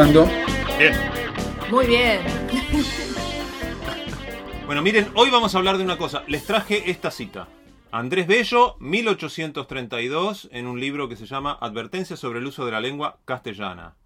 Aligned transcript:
Grabando. 0.00 0.26
Bien. 0.78 0.94
Muy 1.70 1.86
bien. 1.86 2.20
Bueno, 4.64 4.82
miren, 4.82 5.08
hoy 5.14 5.30
vamos 5.30 5.52
a 5.52 5.58
hablar 5.58 5.78
de 5.78 5.84
una 5.84 5.98
cosa. 5.98 6.22
Les 6.28 6.46
traje 6.46 6.92
esta 6.92 7.10
cita. 7.10 7.48
Andrés 7.90 8.28
Bello, 8.28 8.76
1832, 8.78 10.48
en 10.52 10.68
un 10.68 10.78
libro 10.78 11.08
que 11.08 11.16
se 11.16 11.26
llama 11.26 11.58
Advertencias 11.60 12.20
sobre 12.20 12.38
el 12.38 12.46
uso 12.46 12.64
de 12.64 12.70
la 12.70 12.80
lengua 12.80 13.18
castellana. 13.24 13.96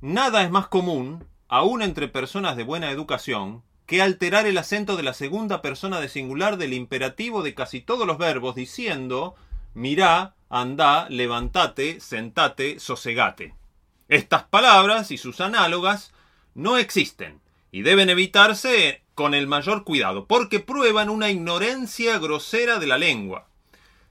Nada 0.00 0.42
es 0.42 0.50
más 0.50 0.66
común, 0.68 1.26
aún 1.46 1.82
entre 1.82 2.08
personas 2.08 2.56
de 2.56 2.64
buena 2.64 2.90
educación, 2.90 3.62
que 3.84 4.00
alterar 4.00 4.46
el 4.46 4.56
acento 4.56 4.96
de 4.96 5.02
la 5.02 5.12
segunda 5.12 5.60
persona 5.60 6.00
de 6.00 6.08
singular 6.08 6.56
del 6.56 6.72
imperativo 6.72 7.42
de 7.42 7.54
casi 7.54 7.82
todos 7.82 8.06
los 8.06 8.16
verbos 8.16 8.54
diciendo 8.54 9.34
mirá, 9.74 10.34
andá, 10.48 11.06
levantate, 11.10 12.00
sentate, 12.00 12.80
sosegate. 12.80 13.54
Estas 14.08 14.44
palabras 14.44 15.10
y 15.10 15.18
sus 15.18 15.40
análogas 15.40 16.12
no 16.54 16.76
existen 16.76 17.40
y 17.72 17.82
deben 17.82 18.10
evitarse 18.10 19.02
con 19.14 19.34
el 19.34 19.46
mayor 19.46 19.84
cuidado, 19.84 20.26
porque 20.26 20.60
prueban 20.60 21.08
una 21.08 21.30
ignorancia 21.30 22.18
grosera 22.18 22.78
de 22.78 22.86
la 22.86 22.98
lengua. 22.98 23.48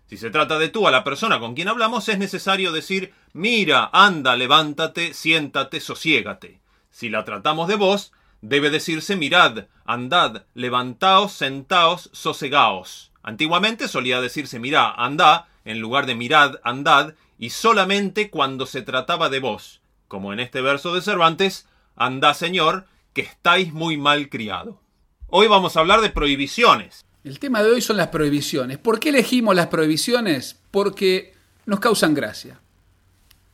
Si 0.08 0.18
se 0.18 0.30
trata 0.30 0.60
de 0.60 0.70
tú 0.70 0.88
a 0.88 0.92
la 0.92 1.04
persona 1.04 1.40
con 1.40 1.56
quien 1.56 1.68
hablamos, 1.68 2.10
es 2.10 2.18
necesario 2.18 2.72
decir 2.72 3.14
mira, 3.34 3.90
anda, 3.94 4.36
levántate, 4.36 5.14
siéntate, 5.14 5.80
sosiégate. 5.80 6.60
Si 6.92 7.10
la 7.10 7.26
tratamos 7.26 7.68
de 7.68 7.76
vos, 7.76 8.14
debe 8.42 8.70
decirse 8.70 9.16
mirad, 9.16 9.66
andad, 9.86 10.44
levantaos, 10.54 11.34
sentaos, 11.34 12.10
sosegaos. 12.14 13.12
Antiguamente 13.24 13.88
solía 13.88 14.22
decirse 14.22 14.60
mirá, 14.60 14.92
andá, 14.92 15.48
en 15.66 15.80
lugar 15.80 16.06
de 16.06 16.16
mirad, 16.16 16.56
andad, 16.64 17.14
y 17.40 17.52
solamente 17.52 18.30
cuando 18.30 18.66
se 18.66 18.82
trataba 18.82 19.30
de 19.30 19.40
vos, 19.40 19.82
como 20.14 20.32
en 20.32 20.40
este 20.40 20.62
verso 20.62 20.94
de 20.94 21.02
Cervantes, 21.02 21.66
andá 21.96 22.36
señor, 22.36 22.86
que 23.14 23.22
estáis 23.22 23.74
muy 23.74 23.98
mal 23.98 24.30
criado. 24.30 24.80
Hoy 25.26 25.48
vamos 25.48 25.76
a 25.76 25.80
hablar 25.80 26.02
de 26.02 26.12
prohibiciones. 26.12 27.04
El 27.24 27.40
tema 27.40 27.64
de 27.64 27.72
hoy 27.72 27.82
son 27.82 27.98
las 27.98 28.10
prohibiciones. 28.10 28.78
¿Por 28.78 29.00
qué 29.00 29.10
elegimos 29.10 29.56
las 29.56 29.70
prohibiciones? 29.70 30.60
Porque 30.70 31.34
nos 31.66 31.80
causan 31.80 32.14
gracia. 32.14 32.60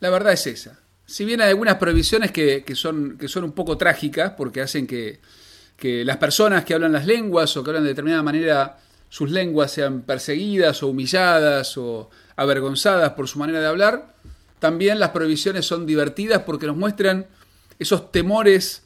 La 0.02 0.10
verdad 0.10 0.34
es 0.34 0.48
esa. 0.48 0.82
Si 1.06 1.24
bien 1.24 1.40
hay 1.40 1.48
algunas 1.48 1.76
prohibiciones 1.76 2.34
que, 2.34 2.66
que 2.66 2.76
son, 2.76 3.18
que 3.18 3.30
son 3.30 3.46
un 3.46 3.54
poco 3.54 3.78
trágicas, 3.78 4.34
porque 4.36 4.60
hacen 4.60 4.86
que, 4.86 5.22
que 5.78 6.04
las 6.04 6.18
personas 6.18 6.66
que 6.66 6.74
hablan 6.74 6.92
las 6.92 7.06
lenguas 7.06 7.56
o 7.56 7.64
que 7.64 7.70
hablan 7.70 7.84
de 7.84 7.92
determinada 7.92 8.22
manera 8.22 8.80
sus 9.08 9.32
lenguas 9.32 9.72
sean 9.72 10.02
perseguidas 10.02 10.84
o 10.84 10.88
humilladas 10.88 11.78
o 11.78 12.10
avergonzadas 12.36 13.14
por 13.14 13.30
su 13.30 13.40
manera 13.40 13.62
de 13.62 13.68
hablar, 13.68 14.14
también 14.60 15.00
las 15.00 15.10
prohibiciones 15.10 15.66
son 15.66 15.86
divertidas 15.86 16.44
porque 16.44 16.68
nos 16.68 16.78
muestran 16.78 17.28
esos 17.80 18.12
temores 18.12 18.84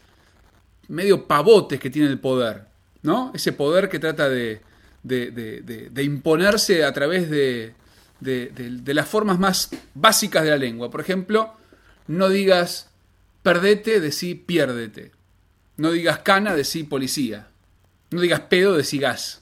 medio 0.87 1.27
pavotes 1.27 1.79
que 1.79 1.89
tiene 1.89 2.07
el 2.07 2.19
poder, 2.19 2.65
¿no? 3.01 3.31
Ese 3.33 3.51
poder 3.51 3.89
que 3.89 3.99
trata 3.99 4.29
de, 4.29 4.61
de, 5.03 5.31
de, 5.31 6.03
imponerse 6.03 6.83
a 6.83 6.93
través 6.93 7.29
de, 7.29 7.73
las 8.21 9.07
formas 9.07 9.39
más 9.39 9.69
básicas 9.93 10.43
de 10.43 10.51
la 10.51 10.57
lengua. 10.57 10.89
Por 10.89 11.01
ejemplo, 11.01 11.53
no 12.07 12.29
digas 12.29 12.89
perdete, 13.41 13.99
decí 13.99 14.35
piérdete. 14.35 15.11
No 15.75 15.91
digas 15.91 16.19
cana, 16.19 16.55
decí 16.55 16.83
policía. 16.83 17.47
No 18.11 18.21
digas 18.21 18.41
pedo, 18.41 18.77
decí 18.77 18.99
gas. 18.99 19.41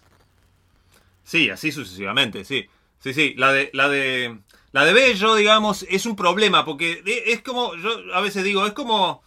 Sí, 1.23 1.49
así 1.49 1.71
sucesivamente, 1.71 2.43
sí. 2.45 2.67
Sí, 3.03 3.13
sí, 3.13 3.33
la 3.37 3.51
de, 3.51 3.69
la 3.73 3.89
de, 3.89 4.39
la 4.71 4.85
de 4.85 4.93
Bello, 4.93 5.35
digamos, 5.35 5.85
es 5.89 6.05
un 6.05 6.15
problema, 6.15 6.63
porque 6.65 7.03
es 7.05 7.41
como, 7.41 7.75
yo 7.75 8.13
a 8.13 8.21
veces 8.21 8.43
digo, 8.43 8.65
es 8.65 8.73
como, 8.73 9.21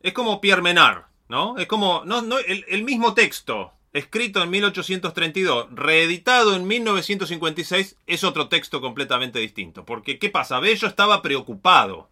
es 0.00 0.12
como 0.12 0.40
Pierre 0.40 0.62
Menard, 0.62 1.04
¿no? 1.28 1.58
Es 1.58 1.66
como, 1.66 2.02
no, 2.04 2.22
no, 2.22 2.38
el, 2.38 2.64
el 2.68 2.82
mismo 2.82 3.12
texto, 3.14 3.72
escrito 3.92 4.42
en 4.42 4.50
1832, 4.50 5.68
reeditado 5.72 6.54
en 6.54 6.66
1956, 6.66 7.96
es 8.06 8.24
otro 8.24 8.48
texto 8.48 8.80
completamente 8.80 9.38
distinto. 9.38 9.84
Porque, 9.84 10.18
¿qué 10.18 10.30
pasa? 10.30 10.60
Bello 10.60 10.86
estaba 10.86 11.22
preocupado. 11.22 12.08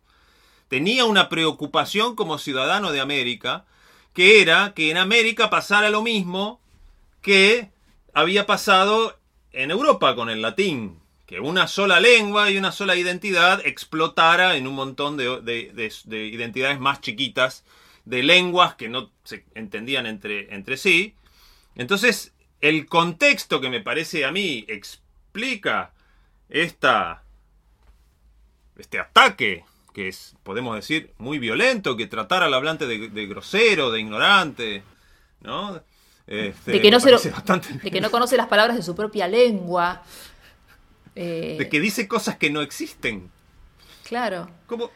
Tenía 0.68 1.04
una 1.04 1.28
preocupación 1.28 2.16
como 2.16 2.38
ciudadano 2.38 2.90
de 2.90 3.00
América, 3.00 3.64
que 4.14 4.40
era 4.40 4.72
que 4.74 4.90
en 4.90 4.96
América 4.96 5.50
pasara 5.50 5.90
lo 5.90 6.02
mismo 6.02 6.60
que 7.20 7.70
había 8.14 8.46
pasado 8.46 9.18
en 9.52 9.70
Europa 9.70 10.14
con 10.14 10.30
el 10.30 10.40
latín. 10.40 11.00
Que 11.26 11.40
una 11.40 11.68
sola 11.68 12.00
lengua 12.00 12.50
y 12.50 12.58
una 12.58 12.72
sola 12.72 12.96
identidad 12.96 13.60
explotara 13.66 14.56
en 14.56 14.66
un 14.66 14.74
montón 14.74 15.16
de, 15.16 15.40
de, 15.40 15.72
de, 15.72 15.92
de 16.04 16.26
identidades 16.26 16.78
más 16.78 17.00
chiquitas, 17.00 17.64
de 18.04 18.22
lenguas 18.22 18.74
que 18.74 18.88
no 18.88 19.10
se 19.24 19.44
entendían 19.54 20.06
entre, 20.06 20.54
entre 20.54 20.76
sí, 20.76 21.14
entonces, 21.76 22.32
el 22.60 22.86
contexto 22.86 23.60
que 23.60 23.68
me 23.68 23.80
parece 23.80 24.24
a 24.24 24.32
mí 24.32 24.64
explica 24.68 25.92
esta, 26.48 27.22
este 28.76 28.98
ataque, 28.98 29.64
que 29.92 30.08
es, 30.08 30.36
podemos 30.42 30.76
decir, 30.76 31.12
muy 31.18 31.38
violento, 31.38 31.96
que 31.96 32.06
tratar 32.06 32.42
al 32.42 32.54
hablante 32.54 32.86
de, 32.86 33.08
de 33.08 33.26
grosero, 33.26 33.90
de 33.90 34.00
ignorante, 34.00 34.82
¿no? 35.40 35.82
Este, 36.26 36.72
de, 36.72 36.80
que 36.80 36.90
no 36.90 37.00
se 37.00 37.10
lo, 37.10 37.20
bastante... 37.20 37.74
de 37.74 37.90
que 37.90 38.00
no 38.00 38.10
conoce 38.10 38.36
las 38.36 38.46
palabras 38.46 38.76
de 38.76 38.82
su 38.82 38.94
propia 38.94 39.28
lengua. 39.28 40.02
Eh... 41.14 41.56
De 41.58 41.68
que 41.68 41.80
dice 41.80 42.08
cosas 42.08 42.36
que 42.36 42.50
no 42.50 42.60
existen. 42.62 43.30
Claro. 44.04 44.48
¿Cómo? 44.66 44.90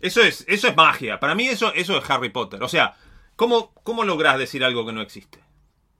Eso 0.00 0.20
es, 0.20 0.44
eso 0.48 0.68
es 0.68 0.76
magia. 0.76 1.20
Para 1.20 1.34
mí 1.34 1.46
eso, 1.46 1.72
eso 1.74 1.96
es 1.96 2.10
Harry 2.10 2.30
Potter. 2.30 2.62
O 2.62 2.68
sea, 2.68 2.96
¿cómo, 3.36 3.72
cómo 3.82 4.04
lográs 4.04 4.38
decir 4.38 4.64
algo 4.64 4.84
que 4.84 4.92
no 4.92 5.00
existe? 5.00 5.38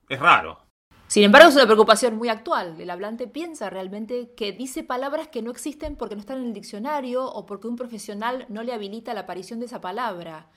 Es 0.08 0.18
raro. 0.18 0.60
Sin 1.06 1.24
embargo, 1.24 1.50
es 1.50 1.54
una 1.54 1.66
preocupación 1.66 2.16
muy 2.16 2.30
actual. 2.30 2.80
El 2.80 2.88
hablante 2.88 3.28
piensa 3.28 3.68
realmente 3.68 4.32
que 4.34 4.52
dice 4.52 4.82
palabras 4.82 5.28
que 5.28 5.42
no 5.42 5.50
existen 5.50 5.94
porque 5.94 6.14
no 6.14 6.22
están 6.22 6.38
en 6.38 6.46
el 6.46 6.52
diccionario 6.54 7.26
o 7.26 7.44
porque 7.44 7.68
un 7.68 7.76
profesional 7.76 8.46
no 8.48 8.62
le 8.62 8.72
habilita 8.72 9.12
la 9.12 9.20
aparición 9.20 9.60
de 9.60 9.66
esa 9.66 9.80
palabra. 9.80 10.48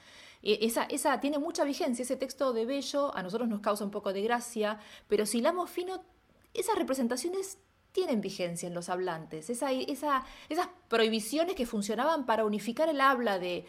Esa, 0.41 0.83
esa 0.83 1.19
tiene 1.19 1.39
mucha 1.39 1.65
vigencia, 1.65 2.03
ese 2.03 2.15
texto 2.15 2.53
de 2.53 2.65
Bello 2.65 3.13
a 3.17 3.21
nosotros 3.21 3.49
nos 3.49 3.59
causa 3.59 3.83
un 3.83 3.91
poco 3.91 4.13
de 4.13 4.21
gracia, 4.21 4.79
pero 5.07 5.25
si 5.25 5.39
hilamos 5.39 5.69
fino, 5.69 6.03
esas 6.53 6.77
representaciones 6.77 7.57
tienen 7.95 8.19
vigencia 8.19 8.67
en 8.67 8.73
los 8.73 8.89
hablantes. 8.89 9.49
Esa, 9.49 9.71
esa, 9.71 10.25
esas 10.49 10.67
prohibiciones 10.89 11.55
que 11.55 11.65
funcionaban 11.65 12.25
para 12.25 12.43
unificar 12.43 12.89
el 12.89 12.99
habla 12.99 13.39
de 13.39 13.65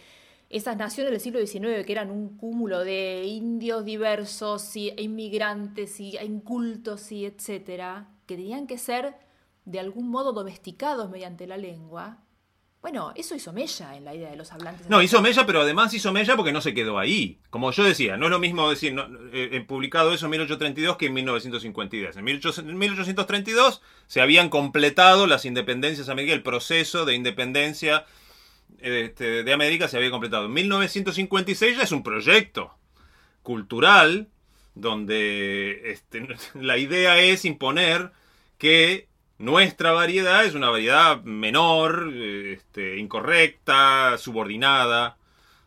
esas 0.50 0.76
naciones 0.76 1.12
del 1.12 1.20
siglo 1.20 1.38
XIX, 1.38 1.86
que 1.86 1.92
eran 1.92 2.10
un 2.10 2.36
cúmulo 2.36 2.80
de 2.80 3.24
indios 3.24 3.84
diversos 3.84 4.76
y 4.76 4.92
inmigrantes 4.98 6.00
y 6.00 6.18
incultos 6.18 7.12
y 7.12 7.24
etcétera, 7.24 8.08
que 8.26 8.34
tenían 8.34 8.66
que 8.66 8.78
ser 8.78 9.14
de 9.64 9.78
algún 9.78 10.08
modo 10.08 10.32
domesticados 10.32 11.08
mediante 11.08 11.46
la 11.46 11.56
lengua. 11.56 12.25
Bueno, 12.86 13.12
eso 13.16 13.34
hizo 13.34 13.52
Mella 13.52 13.96
en 13.96 14.04
la 14.04 14.14
idea 14.14 14.30
de 14.30 14.36
los 14.36 14.52
hablantes. 14.52 14.88
No, 14.88 15.02
hizo 15.02 15.20
Mella, 15.20 15.44
pero 15.44 15.62
además 15.62 15.92
hizo 15.92 16.12
Mella 16.12 16.36
porque 16.36 16.52
no 16.52 16.60
se 16.60 16.72
quedó 16.72 17.00
ahí. 17.00 17.40
Como 17.50 17.72
yo 17.72 17.82
decía, 17.82 18.16
no 18.16 18.26
es 18.26 18.30
lo 18.30 18.38
mismo 18.38 18.70
decir, 18.70 18.94
no, 18.94 19.08
eh, 19.32 19.60
publicado 19.66 20.14
eso 20.14 20.26
en 20.26 20.30
1832 20.30 20.96
que 20.96 21.06
en 21.06 21.14
1952. 21.14 22.16
En 22.16 22.78
1832 22.78 23.82
se 24.06 24.20
habían 24.20 24.50
completado 24.50 25.26
las 25.26 25.44
independencias 25.44 26.08
americanas, 26.08 26.36
el 26.36 26.42
proceso 26.44 27.04
de 27.04 27.16
independencia 27.16 28.06
este, 28.78 29.42
de 29.42 29.52
América 29.52 29.88
se 29.88 29.96
había 29.96 30.12
completado. 30.12 30.46
En 30.46 30.52
1956 30.52 31.78
ya 31.78 31.82
es 31.82 31.90
un 31.90 32.04
proyecto 32.04 32.78
cultural 33.42 34.28
donde 34.76 35.90
este, 35.90 36.28
la 36.54 36.78
idea 36.78 37.18
es 37.18 37.44
imponer 37.46 38.12
que 38.58 39.08
nuestra 39.38 39.92
variedad 39.92 40.44
es 40.44 40.54
una 40.54 40.70
variedad 40.70 41.22
menor, 41.22 42.12
este, 42.14 42.98
incorrecta, 42.98 44.16
subordinada, 44.18 45.18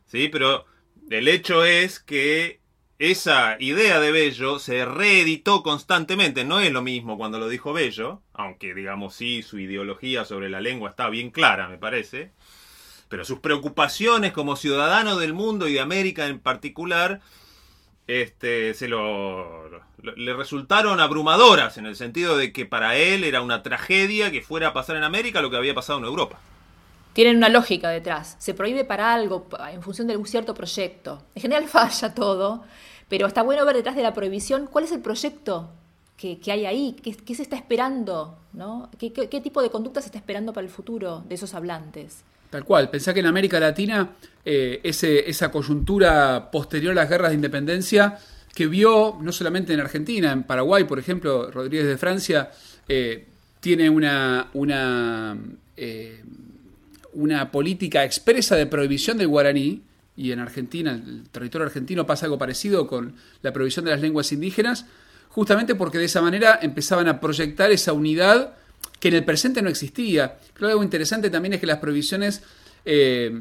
¿sí? 0.07 0.30
Pero 0.30 0.66
el 1.10 1.27
hecho 1.27 1.66
es 1.66 2.00
que 2.00 2.60
esa 3.00 3.56
idea 3.60 4.00
de 4.00 4.12
Bello 4.12 4.60
se 4.60 4.86
reeditó 4.86 5.63
constantemente. 5.63 6.44
No 6.44 6.60
es 6.60 6.71
lo 6.71 6.81
mismo 6.81 7.18
cuando 7.18 7.39
lo 7.39 7.48
dijo 7.48 7.71
Bello, 7.74 8.21
aunque 8.33 8.74
digamos 8.74 9.16
sí, 9.16 9.42
su 9.44 9.60
ideología 9.60 10.25
sobre 10.25 10.50
la 10.50 10.62
lengua 10.62 10.89
está 10.89 11.10
bien 11.10 11.31
clara, 11.31 11.69
me 11.69 11.77
parece. 11.77 12.31
Pero 13.07 13.24
sus 13.25 13.39
preocupaciones 13.39 14.33
como 14.33 14.56
ciudadano 14.56 15.18
del 15.18 15.33
mundo 15.33 15.68
y 15.68 15.74
de 15.74 15.80
América 15.80 16.27
en 16.27 16.39
particular, 16.39 17.22
este, 18.07 18.74
se 18.74 18.88
lo, 18.88 19.81
le 20.01 20.34
resultaron 20.34 21.00
abrumadoras 21.00 21.78
en 21.78 21.86
el 21.86 21.96
sentido 21.96 22.38
de 22.38 22.54
que 22.54 22.66
para 22.66 22.96
él 22.96 23.24
era 23.24 23.42
una 23.42 23.63
tragedia 23.63 24.31
que 24.31 24.42
fuera 24.42 24.69
a 24.69 24.74
pasar 24.74 24.96
en 24.96 25.04
América 25.04 25.42
lo 25.42 25.50
que 25.50 25.57
había 25.57 25.74
pasado 25.74 26.00
en 26.00 26.06
Europa 26.06 26.40
tienen 27.13 27.36
una 27.36 27.50
lógica 27.50 27.90
detrás. 27.90 28.36
Se 28.40 28.54
prohíbe 28.54 28.86
para 28.86 29.13
algo 29.13 29.48
en 29.74 29.81
función 29.81 30.07
de 30.07 30.16
un 30.16 30.25
cierto 30.25 30.54
proyecto. 30.54 31.22
En 31.36 31.42
general 31.42 31.68
falla 31.68 32.13
todo, 32.13 32.63
pero 33.10 33.28
está 33.28 33.42
bueno 33.42 33.66
ver 33.66 33.75
detrás 33.75 33.98
de 33.98 34.04
la 34.04 34.13
prohibición 34.13 34.68
cuál 34.68 34.86
es 34.86 34.92
el 34.94 35.01
proyecto 35.01 35.69
que, 36.16 36.40
hay 36.48 36.66
ahí, 36.66 36.96
qué, 37.01 37.36
se 37.36 37.44
está 37.44 37.56
esperando, 37.56 38.38
¿no? 38.51 38.90
¿Qué, 38.98 39.10
tipo 39.42 39.62
de 39.62 39.69
conducta 39.69 40.01
se 40.01 40.07
está 40.07 40.18
esperando 40.18 40.51
para 40.51 40.66
el 40.66 40.72
futuro 40.72 41.24
de 41.28 41.36
esos 41.36 41.54
hablantes. 41.54 42.24
Tal 42.50 42.66
cual, 42.66 42.90
pensá 42.90 43.13
que 43.13 43.22
en 43.22 43.25
América 43.25 43.60
Latina 43.60 44.12
eh, 44.44 44.81
esa 44.84 45.51
coyuntura 45.51 46.51
posterior 46.51 46.92
a 46.92 46.96
las 46.96 47.10
guerras 47.10 47.30
de 47.30 47.36
independencia 47.36 48.18
que 48.54 48.68
vio 48.68 49.18
no 49.22 49.31
solamente 49.31 49.74
en 49.74 49.80
Argentina, 49.80 50.31
en 50.31 50.44
Paraguay, 50.44 50.84
por 50.84 51.00
ejemplo, 51.00 51.50
Rodríguez 51.51 51.88
de 51.88 51.98
Francia 51.98 52.51
eh, 52.88 53.25
tiene 53.60 53.90
una, 53.90 54.48
eh, 55.78 56.24
una 57.13 57.51
política 57.51 58.04
expresa 58.04 58.56
de 58.56 58.66
prohibición 58.66 59.18
del 59.18 59.28
guaraní, 59.28 59.84
y 60.19 60.34
en 60.34 60.40
Argentina, 60.40 60.92
el 60.92 61.30
territorio 61.30 61.66
argentino 61.66 62.06
pasa 62.06 62.25
algo 62.25 62.38
parecido 62.38 62.88
con 62.88 63.16
la 63.42 63.54
prohibición 63.54 63.86
de 63.86 63.92
las 63.92 64.01
lenguas 64.01 64.34
indígenas, 64.34 64.86
justamente 65.30 65.75
porque 65.75 65.98
de 65.98 66.06
esa 66.06 66.22
manera 66.22 66.60
empezaban 66.62 67.07
a 67.07 67.22
proyectar 67.22 67.72
esa 67.72 67.94
unidad 67.94 68.56
que 69.00 69.07
en 69.07 69.13
el 69.13 69.24
presente 69.24 69.62
no 69.62 69.69
existía. 69.69 70.38
Creo 70.54 70.68
que 70.68 70.72
algo 70.74 70.84
interesante 70.84 71.30
también 71.30 71.54
es 71.54 71.62
que 71.62 71.68
las 71.68 71.78
prohibiciones 71.78 72.44
eh, 72.84 73.31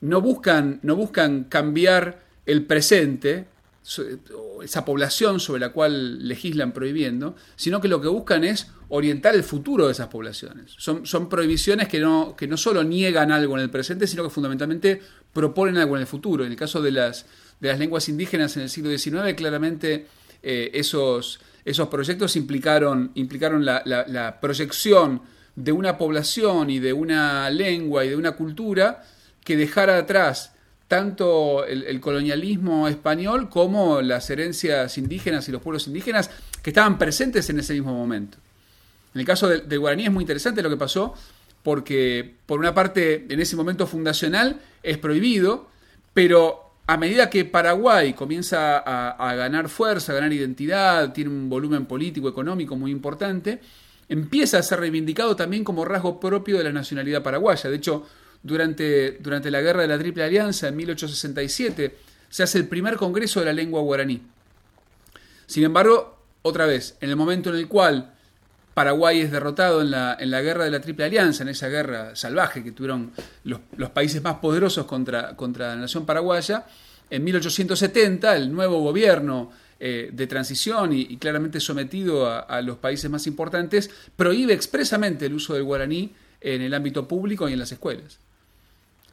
no, 0.00 0.20
buscan, 0.20 0.80
no 0.82 0.96
buscan 0.96 1.44
cambiar 1.44 2.22
el 2.44 2.64
presente, 2.64 3.46
esa 4.62 4.84
población 4.84 5.38
sobre 5.38 5.60
la 5.60 5.70
cual 5.70 6.26
legislan 6.26 6.72
prohibiendo, 6.72 7.36
sino 7.54 7.80
que 7.80 7.86
lo 7.86 8.00
que 8.00 8.08
buscan 8.08 8.42
es 8.42 8.68
orientar 8.88 9.34
el 9.34 9.44
futuro 9.44 9.86
de 9.86 9.92
esas 9.92 10.08
poblaciones. 10.08 10.74
Son, 10.76 11.06
son 11.06 11.28
prohibiciones 11.28 11.86
que 11.86 12.00
no, 12.00 12.34
que 12.36 12.48
no 12.48 12.56
solo 12.56 12.82
niegan 12.82 13.30
algo 13.30 13.56
en 13.56 13.62
el 13.62 13.70
presente, 13.70 14.06
sino 14.06 14.24
que 14.24 14.30
fundamentalmente 14.30 15.00
proponen 15.32 15.76
algo 15.76 15.96
en 15.96 16.00
el 16.00 16.06
futuro. 16.06 16.44
En 16.44 16.50
el 16.50 16.56
caso 16.56 16.82
de 16.82 16.90
las, 16.90 17.26
de 17.60 17.68
las 17.68 17.78
lenguas 17.78 18.08
indígenas 18.08 18.56
en 18.56 18.64
el 18.64 18.70
siglo 18.70 18.90
XIX, 18.90 19.34
claramente 19.36 20.06
eh, 20.42 20.70
esos, 20.74 21.40
esos 21.64 21.88
proyectos 21.88 22.34
implicaron, 22.34 23.12
implicaron 23.14 23.64
la, 23.64 23.82
la 23.84 24.40
proyección 24.40 25.22
de 25.54 25.72
una 25.72 25.96
población 25.96 26.70
y 26.70 26.80
de 26.80 26.92
una 26.92 27.48
lengua 27.50 28.04
y 28.04 28.08
de 28.08 28.16
una 28.16 28.32
cultura 28.32 29.04
que 29.44 29.56
dejara 29.56 29.96
atrás 29.96 30.55
tanto 30.88 31.64
el, 31.64 32.00
colonialismo 32.00 32.86
español 32.86 33.48
como 33.48 34.00
las 34.02 34.30
herencias 34.30 34.96
indígenas 34.98 35.48
y 35.48 35.52
los 35.52 35.62
pueblos 35.62 35.86
indígenas 35.88 36.30
que 36.62 36.70
estaban 36.70 36.98
presentes 36.98 37.50
en 37.50 37.58
ese 37.58 37.74
mismo 37.74 37.92
momento. 37.92 38.38
En 39.14 39.20
el 39.20 39.26
caso 39.26 39.48
del, 39.48 39.78
guaraní 39.78 40.04
es 40.04 40.12
muy 40.12 40.22
interesante 40.22 40.62
lo 40.62 40.70
que 40.70 40.76
pasó, 40.76 41.14
porque 41.62 42.34
por 42.46 42.60
una 42.60 42.74
parte 42.74 43.26
en 43.28 43.40
ese 43.40 43.56
momento 43.56 43.86
fundacional 43.86 44.60
es 44.82 44.98
prohibido, 44.98 45.68
pero 46.14 46.70
a 46.86 46.96
medida 46.96 47.28
que 47.30 47.44
Paraguay 47.44 48.12
comienza 48.12 48.78
a, 48.78 49.10
a, 49.10 49.34
ganar 49.34 49.68
fuerza, 49.68 50.12
a 50.12 50.14
ganar 50.14 50.32
identidad, 50.32 51.12
tiene 51.12 51.30
un 51.30 51.48
volumen 51.48 51.86
político, 51.86 52.28
económico 52.28 52.76
muy 52.76 52.92
importante, 52.92 53.60
empieza 54.08 54.58
a 54.58 54.62
ser 54.62 54.78
reivindicado 54.78 55.34
también 55.34 55.64
como 55.64 55.84
rasgo 55.84 56.20
propio 56.20 56.58
de 56.58 56.64
la 56.64 56.72
nacionalidad 56.72 57.24
paraguaya. 57.24 57.68
De 57.68 57.76
hecho, 57.76 58.06
durante, 58.42 59.18
durante 59.20 59.50
la 59.50 59.60
Guerra 59.60 59.82
de 59.82 59.88
la 59.88 59.98
Triple 59.98 60.24
Alianza 60.24 60.68
en 60.68 60.76
1867, 60.76 61.96
se 62.28 62.42
hace 62.42 62.58
el 62.58 62.68
primer 62.68 62.96
congreso 62.96 63.40
de 63.40 63.46
la 63.46 63.52
lengua 63.52 63.80
guaraní. 63.80 64.22
Sin 65.46 65.64
embargo, 65.64 66.18
otra 66.42 66.66
vez, 66.66 66.96
en 67.00 67.10
el 67.10 67.16
momento 67.16 67.50
en 67.50 67.56
el 67.56 67.68
cual 67.68 68.12
Paraguay 68.76 69.20
es 69.20 69.30
derrotado 69.30 69.80
en 69.80 69.90
la, 69.90 70.16
en 70.20 70.30
la 70.30 70.42
guerra 70.42 70.64
de 70.64 70.70
la 70.70 70.80
Triple 70.80 71.06
Alianza, 71.06 71.42
en 71.42 71.48
esa 71.48 71.68
guerra 71.68 72.14
salvaje 72.14 72.62
que 72.62 72.72
tuvieron 72.72 73.12
los, 73.44 73.90
países 73.90 74.22
más 74.22 74.34
poderosos 74.34 74.84
contra, 74.84 75.34
contra, 75.34 75.68
la 75.68 75.76
nación 75.76 76.04
paraguaya, 76.04 76.66
en 77.08 77.24
1870 77.24 78.36
el 78.36 78.52
nuevo 78.52 78.80
gobierno 78.82 79.50
eh, 79.80 80.10
de 80.12 80.26
transición 80.26 80.92
y, 80.92 81.16
claramente 81.16 81.58
sometido 81.58 82.28
a, 82.28 82.40
a, 82.40 82.60
los 82.60 82.76
países 82.76 83.10
más 83.10 83.26
importantes 83.26 83.90
prohíbe 84.14 84.52
expresamente 84.52 85.24
el 85.26 85.34
uso 85.34 85.54
del 85.54 85.64
guaraní 85.64 86.12
en 86.40 86.60
el 86.60 86.74
ámbito 86.74 87.08
público 87.08 87.48
y 87.48 87.54
en 87.54 87.60
las 87.60 87.72
escuelas. 87.72 88.18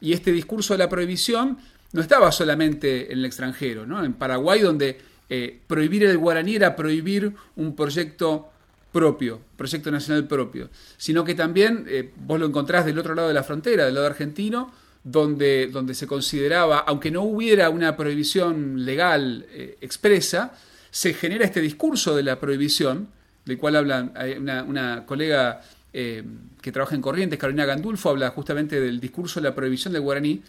Y 0.04 0.12
este 0.12 0.32
discurso 0.32 0.74
de 0.74 0.78
la 0.78 0.90
prohibición 0.90 1.56
no 1.92 2.02
estaba 2.02 2.30
solamente 2.30 3.10
en 3.10 3.20
el 3.20 3.24
extranjero, 3.24 3.86
¿no? 3.86 4.04
en 4.04 4.12
Paraguay, 4.12 4.60
donde 4.60 4.98
eh, 5.30 5.60
prohibir 5.66 6.04
el 6.04 6.18
guaraní 6.18 6.56
era 6.56 6.76
prohibir 6.76 7.32
un 7.56 7.74
proyecto 7.74 8.50
propio, 8.92 9.40
proyecto 9.56 9.90
nacional 9.90 10.26
propio, 10.26 10.68
sino 10.98 11.24
que 11.24 11.34
también 11.34 11.86
eh, 11.88 12.12
vos 12.16 12.38
lo 12.38 12.44
encontrás 12.44 12.84
del 12.84 12.98
otro 12.98 13.14
lado 13.14 13.28
de 13.28 13.34
la 13.34 13.44
frontera, 13.44 13.86
del 13.86 13.94
lado 13.94 14.06
argentino, 14.06 14.74
donde, 15.02 15.68
donde 15.68 15.94
se 15.94 16.06
consideraba, 16.06 16.80
aunque 16.80 17.10
no 17.10 17.22
hubiera 17.22 17.70
una 17.70 17.96
prohibición 17.96 18.84
legal 18.84 19.46
eh, 19.52 19.78
expresa, 19.80 20.52
se 20.90 21.14
genera 21.14 21.46
este 21.46 21.62
discurso 21.62 22.14
de 22.14 22.24
la 22.24 22.38
prohibición, 22.38 23.08
del 23.46 23.56
cual 23.56 23.76
habla 23.76 24.12
una, 24.38 24.62
una 24.64 25.06
colega 25.06 25.62
eh, 25.96 26.24
que 26.60 26.72
trabaja 26.72 26.96
en 26.96 27.00
Corrientes, 27.00 27.38
Carolina 27.38 27.64
Gandulfo, 27.64 28.10
habla 28.10 28.30
justamente 28.30 28.80
del 28.80 28.98
discurso 28.98 29.38
de 29.38 29.48
la 29.48 29.54
prohibición 29.54 29.92
del 29.92 30.02
guaraní, 30.02 30.42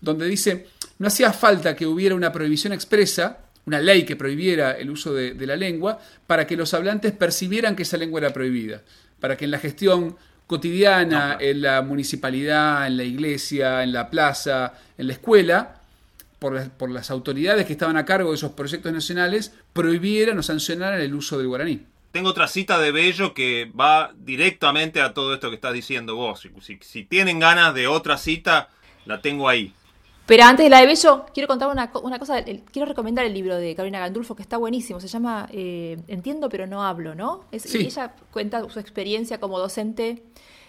donde 0.00 0.26
dice, 0.26 0.68
no 1.00 1.08
hacía 1.08 1.32
falta 1.32 1.74
que 1.74 1.86
hubiera 1.86 2.14
una 2.14 2.30
prohibición 2.30 2.72
expresa, 2.72 3.38
una 3.66 3.80
ley 3.80 4.04
que 4.04 4.14
prohibiera 4.14 4.72
el 4.72 4.90
uso 4.90 5.12
de, 5.12 5.34
la 5.44 5.56
lengua, 5.56 5.98
para 6.28 6.46
que 6.46 6.56
los 6.56 6.72
hablantes 6.72 7.10
percibieran 7.10 7.74
que 7.74 7.82
esa 7.82 7.96
lengua 7.96 8.20
era 8.20 8.32
prohibida, 8.32 8.82
para 9.18 9.36
que 9.36 9.44
en 9.44 9.50
la 9.50 9.58
gestión 9.58 10.16
cotidiana, 10.46 11.36
en 11.40 11.62
la 11.62 11.82
municipalidad, 11.82 12.86
en 12.86 12.96
la 12.96 13.04
iglesia, 13.04 13.82
en 13.82 13.92
la 13.92 14.08
plaza, 14.08 14.74
en 14.96 15.08
la 15.08 15.14
escuela, 15.14 15.80
por 16.38 16.70
por 16.70 16.90
las 16.90 17.10
autoridades 17.10 17.66
que 17.66 17.72
estaban 17.72 17.96
a 17.96 18.04
cargo 18.04 18.30
de 18.30 18.36
esos 18.36 18.52
proyectos 18.52 18.92
nacionales, 18.92 19.52
prohibieran 19.72 20.38
o 20.38 20.44
sancionaran 20.44 21.00
el 21.00 21.12
uso 21.12 21.38
del 21.38 21.48
guaraní. 21.48 21.91
Tengo 22.12 22.28
otra 22.28 22.46
cita 22.46 22.78
de 22.78 22.92
Bello 22.92 23.32
que 23.32 23.72
va 23.78 24.12
directamente 24.14 25.00
a 25.00 25.14
todo 25.14 25.32
esto 25.32 25.48
que 25.48 25.54
estás 25.54 25.72
diciendo 25.72 26.14
vos. 26.14 26.46
Si, 26.82 27.04
tienen 27.04 27.40
ganas 27.40 27.74
de 27.74 27.86
otra 27.88 28.18
cita, 28.18 28.68
la 29.06 29.22
tengo 29.22 29.48
ahí. 29.48 29.72
Pero 30.26 30.44
antes 30.44 30.64
de 30.64 30.70
la 30.70 30.80
de 30.80 30.86
Bello, 30.86 31.24
quiero 31.32 31.48
contar 31.48 31.68
una, 31.68 31.90
cosa. 31.90 32.44
quiero 32.70 32.86
recomendar 32.86 33.24
el 33.24 33.32
libro 33.32 33.56
de 33.56 33.74
Carolina 33.74 33.98
Gandulfo, 33.98 34.36
que 34.36 34.42
está 34.42 34.58
buenísimo. 34.58 35.00
Se 35.00 35.08
llama 35.08 35.48
eh, 35.52 35.98
Entiendo 36.06 36.50
pero 36.50 36.66
no 36.66 36.84
hablo, 36.84 37.14
¿no? 37.14 37.46
Es, 37.50 37.74
Ella 37.74 38.14
cuenta 38.30 38.68
su 38.68 38.78
experiencia 38.78 39.40
como 39.40 39.58
docente 39.58 40.22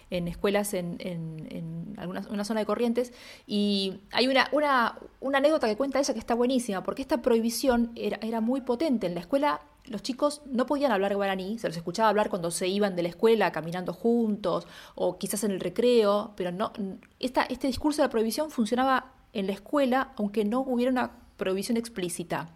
en 0.08 0.28
escuelas 0.28 0.72
en, 0.74 0.96
en, 1.00 1.94
alguna, 1.98 2.22
una 2.30 2.44
zona 2.44 2.60
de 2.60 2.66
corrientes. 2.66 3.12
Y 3.46 4.00
hay 4.12 4.28
una, 4.28 4.48
una, 4.52 4.98
una, 5.20 5.38
anécdota 5.38 5.66
que 5.66 5.76
cuenta 5.76 5.98
ella 5.98 6.14
que 6.14 6.20
está 6.20 6.34
buenísima, 6.34 6.82
porque 6.82 7.02
esta 7.02 7.20
prohibición 7.20 7.92
era, 7.96 8.18
era 8.22 8.40
muy 8.40 8.62
potente. 8.62 9.06
En 9.06 9.14
la 9.14 9.20
escuela 9.20 9.60
los 9.86 10.02
chicos 10.02 10.42
no 10.46 10.66
podían 10.66 10.92
hablar 10.92 11.14
guaraní, 11.14 11.58
se 11.58 11.68
los 11.68 11.76
escuchaba 11.76 12.08
hablar 12.08 12.30
cuando 12.30 12.50
se 12.50 12.68
iban 12.68 12.96
de 12.96 13.02
la 13.02 13.08
escuela 13.08 13.52
caminando 13.52 13.92
juntos 13.92 14.66
o 14.94 15.18
quizás 15.18 15.44
en 15.44 15.50
el 15.50 15.60
recreo, 15.60 16.32
pero 16.36 16.52
no 16.52 16.72
esta, 17.20 17.42
este 17.42 17.66
discurso 17.66 18.02
de 18.02 18.08
la 18.08 18.10
prohibición 18.10 18.50
funcionaba 18.50 19.12
en 19.32 19.46
la 19.46 19.52
escuela 19.52 20.12
aunque 20.16 20.44
no 20.44 20.60
hubiera 20.60 20.90
una 20.90 21.12
prohibición 21.36 21.76
explícita. 21.76 22.48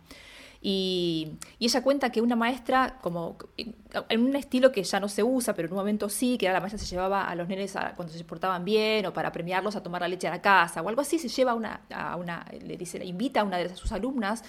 Y, 0.60 1.38
ella 1.60 1.82
cuenta 1.82 2.10
que 2.10 2.20
una 2.20 2.34
maestra, 2.34 2.98
como 3.00 3.36
en 3.56 4.20
un 4.24 4.34
estilo 4.34 4.72
que 4.72 4.82
ya 4.82 4.98
no 4.98 5.08
se 5.08 5.22
usa, 5.22 5.54
pero 5.54 5.66
en 5.66 5.72
un 5.72 5.78
momento 5.78 6.08
sí, 6.08 6.36
que 6.36 6.46
era 6.46 6.54
la 6.54 6.60
maestra 6.60 6.78
se 6.78 6.86
llevaba 6.86 7.28
a 7.28 7.34
los 7.36 7.46
nenes 7.46 7.76
cuando 7.94 8.12
se 8.12 8.24
portaban 8.24 8.64
bien 8.64 9.06
o 9.06 9.12
para 9.12 9.30
premiarlos 9.30 9.76
a 9.76 9.82
tomar 9.82 10.00
la 10.00 10.08
leche 10.08 10.26
a 10.26 10.30
la 10.30 10.42
casa 10.42 10.82
o 10.82 10.88
algo 10.88 11.00
así, 11.00 11.18
se 11.18 11.28
lleva 11.28 11.54
una, 11.54 11.82
a 11.90 12.16
una, 12.16 12.44
le 12.60 12.76
dice, 12.76 13.04
invita 13.04 13.42
a 13.42 13.44
una 13.44 13.58
de 13.58 13.74
sus 13.76 13.92
alumnas 13.92 14.42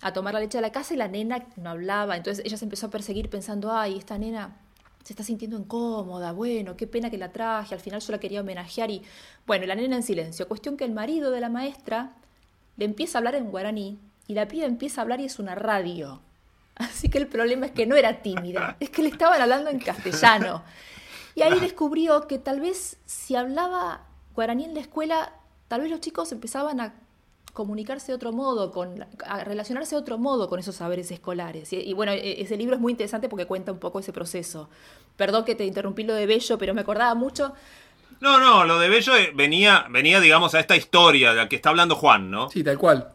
a 0.00 0.12
tomar 0.12 0.34
la 0.34 0.40
leche 0.40 0.58
de 0.58 0.62
la 0.62 0.72
casa 0.72 0.94
y 0.94 0.96
la 0.96 1.08
nena 1.08 1.46
no 1.56 1.70
hablaba. 1.70 2.16
Entonces 2.16 2.44
ella 2.44 2.56
se 2.56 2.64
empezó 2.64 2.86
a 2.86 2.90
perseguir 2.90 3.30
pensando, 3.30 3.72
ay, 3.72 3.96
esta 3.98 4.18
nena 4.18 4.56
se 5.04 5.12
está 5.12 5.22
sintiendo 5.22 5.58
incómoda, 5.58 6.32
bueno, 6.32 6.76
qué 6.76 6.86
pena 6.86 7.10
que 7.10 7.18
la 7.18 7.30
traje, 7.30 7.74
al 7.74 7.80
final 7.80 8.00
yo 8.00 8.10
la 8.10 8.18
quería 8.18 8.40
homenajear 8.40 8.90
y 8.90 9.02
bueno, 9.46 9.66
la 9.66 9.74
nena 9.74 9.96
en 9.96 10.02
silencio. 10.02 10.48
Cuestión 10.48 10.76
que 10.76 10.84
el 10.84 10.92
marido 10.92 11.30
de 11.30 11.40
la 11.40 11.50
maestra 11.50 12.12
le 12.76 12.86
empieza 12.86 13.18
a 13.18 13.20
hablar 13.20 13.34
en 13.34 13.50
guaraní 13.50 13.98
y 14.26 14.34
la 14.34 14.48
piba 14.48 14.64
empieza 14.64 15.00
a 15.00 15.02
hablar 15.02 15.20
y 15.20 15.26
es 15.26 15.38
una 15.38 15.54
radio. 15.54 16.20
Así 16.76 17.08
que 17.08 17.18
el 17.18 17.28
problema 17.28 17.66
es 17.66 17.72
que 17.72 17.86
no 17.86 17.96
era 17.96 18.22
tímida, 18.22 18.76
es 18.80 18.90
que 18.90 19.02
le 19.02 19.10
estaban 19.10 19.40
hablando 19.40 19.70
en 19.70 19.78
castellano. 19.78 20.62
Y 21.34 21.42
ahí 21.42 21.60
descubrió 21.60 22.26
que 22.26 22.38
tal 22.38 22.60
vez 22.60 22.96
si 23.06 23.36
hablaba 23.36 24.06
guaraní 24.34 24.64
en 24.64 24.74
la 24.74 24.80
escuela, 24.80 25.32
tal 25.68 25.82
vez 25.82 25.90
los 25.90 26.00
chicos 26.00 26.32
empezaban 26.32 26.80
a 26.80 26.94
comunicarse 27.54 28.08
de 28.08 28.16
otro 28.16 28.32
modo, 28.32 28.70
con, 28.72 29.06
relacionarse 29.44 29.94
de 29.94 30.00
otro 30.00 30.18
modo 30.18 30.48
con 30.48 30.58
esos 30.58 30.74
saberes 30.74 31.10
escolares. 31.10 31.72
Y, 31.72 31.94
bueno, 31.94 32.12
e, 32.12 32.42
ese 32.42 32.58
libro 32.58 32.74
es 32.74 32.80
muy 32.80 32.92
interesante 32.92 33.30
porque 33.30 33.46
cuenta 33.46 33.72
un 33.72 33.78
poco 33.78 34.00
ese 34.00 34.12
proceso. 34.12 34.68
Perdón 35.16 35.44
que 35.44 35.54
te 35.54 35.64
interrumpí 35.64 36.02
lo 36.02 36.14
de 36.14 36.26
Bello, 36.26 36.58
pero 36.58 36.74
me 36.74 36.82
acordaba 36.82 37.14
mucho. 37.14 37.54
No, 38.20 38.38
no, 38.38 38.64
lo 38.64 38.78
de 38.78 38.88
Bello 38.88 39.16
eh, 39.16 39.32
venía, 39.34 39.86
venía, 39.88 40.20
digamos, 40.20 40.54
a 40.54 40.60
esta 40.60 40.76
historia 40.76 41.30
de 41.30 41.36
la 41.36 41.48
que 41.48 41.56
está 41.56 41.70
hablando 41.70 41.94
Juan, 41.94 42.30
¿no? 42.30 42.50
Sí, 42.50 42.62
tal 42.62 42.76
cual. 42.76 43.12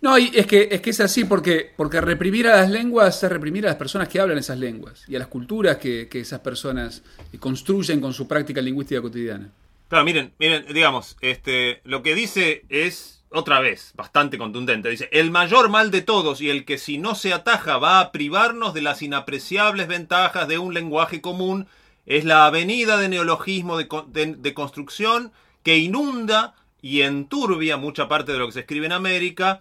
No, 0.00 0.16
y 0.16 0.30
es 0.34 0.46
que, 0.46 0.68
es 0.70 0.80
que 0.80 0.90
es 0.90 1.00
así, 1.00 1.24
porque, 1.24 1.72
porque 1.76 2.00
reprimir 2.00 2.46
a 2.46 2.56
las 2.56 2.70
lenguas 2.70 3.22
es 3.22 3.30
reprimir 3.30 3.66
a 3.66 3.70
las 3.70 3.76
personas 3.76 4.08
que 4.08 4.20
hablan 4.20 4.38
esas 4.38 4.58
lenguas 4.58 5.04
y 5.08 5.16
a 5.16 5.18
las 5.18 5.28
culturas 5.28 5.76
que, 5.76 6.08
que 6.08 6.20
esas 6.20 6.40
personas 6.40 7.02
construyen 7.38 8.00
con 8.00 8.14
su 8.14 8.26
práctica 8.26 8.62
lingüística 8.62 9.02
cotidiana. 9.02 9.50
Claro, 9.88 10.04
miren, 10.04 10.32
miren, 10.38 10.64
digamos, 10.72 11.16
este, 11.20 11.80
lo 11.82 12.02
que 12.04 12.14
dice 12.14 12.64
es, 12.68 13.19
otra 13.30 13.60
vez, 13.60 13.92
bastante 13.94 14.38
contundente. 14.38 14.90
Dice, 14.90 15.08
el 15.12 15.30
mayor 15.30 15.68
mal 15.68 15.90
de 15.90 16.02
todos 16.02 16.40
y 16.40 16.50
el 16.50 16.64
que 16.64 16.78
si 16.78 16.98
no 16.98 17.14
se 17.14 17.32
ataja 17.32 17.78
va 17.78 18.00
a 18.00 18.12
privarnos 18.12 18.74
de 18.74 18.82
las 18.82 19.02
inapreciables 19.02 19.86
ventajas 19.86 20.48
de 20.48 20.58
un 20.58 20.74
lenguaje 20.74 21.20
común 21.20 21.66
es 22.06 22.24
la 22.24 22.46
avenida 22.46 22.96
de 22.96 23.08
neologismo 23.08 23.78
de, 23.78 24.54
construcción 24.54 25.32
que 25.62 25.78
inunda 25.78 26.54
y 26.82 27.02
enturbia 27.02 27.76
mucha 27.76 28.08
parte 28.08 28.32
de 28.32 28.38
lo 28.38 28.46
que 28.46 28.52
se 28.52 28.60
escribe 28.60 28.86
en 28.86 28.92
América 28.92 29.60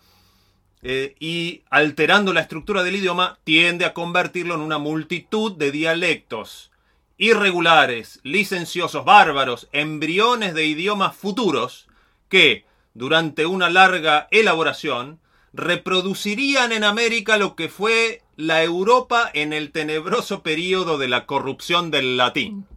eh, 0.82 1.16
y 1.20 1.62
alterando 1.70 2.34
la 2.34 2.42
estructura 2.42 2.82
del 2.82 2.96
idioma 2.96 3.38
tiende 3.44 3.86
a 3.86 3.94
convertirlo 3.94 4.56
en 4.56 4.62
una 4.62 4.80
multitud 4.80 5.56
de 5.58 5.72
dialectos 5.72 6.72
irregulares, 7.20 8.20
licenciosos, 8.24 9.06
bárbaros, 9.06 9.68
embriones 9.74 10.56
de 10.56 10.66
idiomas 10.66 11.16
futuros 11.16 11.88
que, 12.30 12.66
durante 13.00 13.46
una 13.46 13.70
larga 13.70 14.28
elaboración, 14.30 15.22
reproducirían 15.54 16.74
en 16.74 16.84
América 16.84 17.38
lo 17.38 17.56
que 17.56 17.70
fue 17.70 18.24
la 18.36 18.62
Europa 18.62 19.32
en 19.34 19.54
el 19.54 19.72
tenebroso 19.72 20.44
período 20.44 20.98
de 20.98 21.08
la 21.08 21.26
corrupción 21.26 21.92
del 21.92 22.18
latín. 22.18 22.68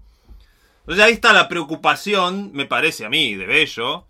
Entonces 0.82 1.04
ahí 1.04 1.14
está 1.14 1.32
la 1.32 1.48
preocupación, 1.48 2.52
me 2.52 2.66
parece 2.66 3.04
a 3.04 3.08
mí, 3.08 3.34
de 3.34 3.46
Bello, 3.46 4.06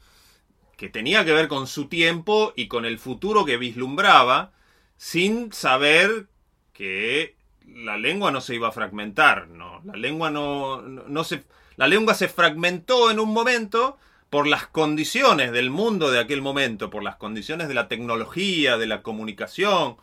que 0.77 0.91
tenía 0.91 1.25
que 1.25 1.33
ver 1.33 1.49
con 1.49 1.67
su 1.67 1.87
tiempo 1.87 2.53
y 2.57 2.69
con 2.69 2.85
el 2.85 2.99
futuro 2.99 3.47
que 3.47 3.57
vislumbraba, 3.57 4.53
sin 4.99 5.51
saber 5.51 6.27
que 6.75 7.37
la 7.67 7.97
lengua 7.97 8.31
no 8.31 8.43
se 8.43 8.55
iba 8.55 8.69
a 8.69 8.73
fragmentar, 8.73 9.49
¿no? 9.49 9.81
La 9.87 9.97
lengua 9.97 10.31
no, 10.31 10.83
no, 10.83 11.25
se. 11.25 11.45
La 11.77 11.87
lengua 11.87 12.13
se 12.13 12.29
fragmentó 12.29 13.11
en 13.11 13.19
un 13.19 13.33
momento 13.33 13.97
por 14.33 14.47
las 14.47 14.67
condiciones 14.67 15.53
del 15.53 15.69
mundo 15.69 16.11
de 16.11 16.19
aquel 16.19 16.41
momento, 16.41 16.89
por 16.89 17.03
las 17.03 17.17
condiciones 17.17 17.69
de 17.69 17.75
la 17.75 17.87
tecnología, 17.87 18.79
de 18.79 18.87
la 18.87 19.03
comunicación. 19.03 19.99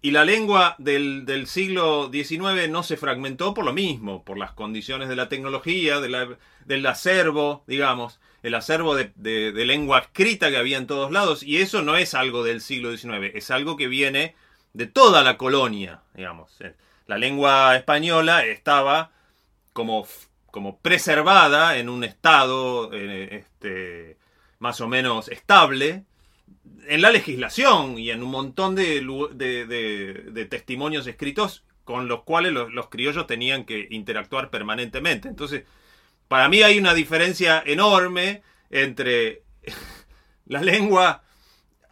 Y 0.00 0.12
la 0.12 0.24
lengua 0.24 0.76
del, 0.78 1.46
siglo 1.48 2.10
XIX 2.12 2.70
no 2.70 2.84
se 2.84 2.96
fragmentó 2.96 3.52
por 3.52 3.64
lo 3.64 3.72
mismo, 3.72 4.22
por 4.22 4.38
las 4.38 4.52
condiciones 4.52 5.08
de 5.08 5.16
la 5.16 5.28
tecnología, 5.28 5.98
de 5.98 6.36
del 6.64 6.86
acervo, 6.86 7.64
digamos 7.66 8.20
el 8.44 8.54
acervo 8.54 8.94
de, 8.94 9.52
lengua 9.66 10.00
escrita 10.00 10.50
que 10.50 10.58
había 10.58 10.76
en 10.76 10.86
todos 10.86 11.10
lados, 11.10 11.42
y 11.42 11.62
eso 11.62 11.82
no 11.82 11.96
es 11.96 12.12
algo 12.12 12.44
del 12.44 12.60
siglo 12.60 12.94
XIX, 12.94 13.34
es 13.34 13.50
algo 13.50 13.76
que 13.76 13.88
viene 13.88 14.36
de 14.74 14.86
toda 14.86 15.24
la 15.24 15.38
colonia, 15.38 16.02
digamos. 16.14 16.56
La 17.06 17.16
lengua 17.16 17.74
española 17.74 18.44
estaba 18.44 19.12
como, 19.72 20.06
como 20.54 20.78
preservada 20.78 21.78
en 21.78 21.88
un 21.88 22.04
estado 22.04 22.88
eh, 22.92 23.38
este, 23.40 24.18
más 24.60 24.80
o 24.80 24.86
menos 24.86 25.26
estable, 25.26 26.04
en 26.86 27.02
la 27.02 27.10
legislación 27.10 27.98
y 27.98 28.12
en 28.12 28.22
un 28.22 28.30
montón 28.30 28.76
de, 28.76 30.46
testimonios 30.48 31.08
escritos 31.08 31.64
con 31.82 32.06
los 32.06 32.22
cuales 32.22 32.52
los, 32.52 32.88
criollos 32.88 33.26
tenían 33.26 33.64
que 33.64 33.88
interactuar 33.90 34.50
permanentemente. 34.50 35.26
Entonces, 35.26 35.64
para 36.28 36.48
mí 36.48 36.62
hay 36.62 36.78
una 36.78 36.94
diferencia 36.94 37.60
enorme 37.66 38.42
entre 38.70 39.42
la 40.46 40.62
lengua 40.62 41.23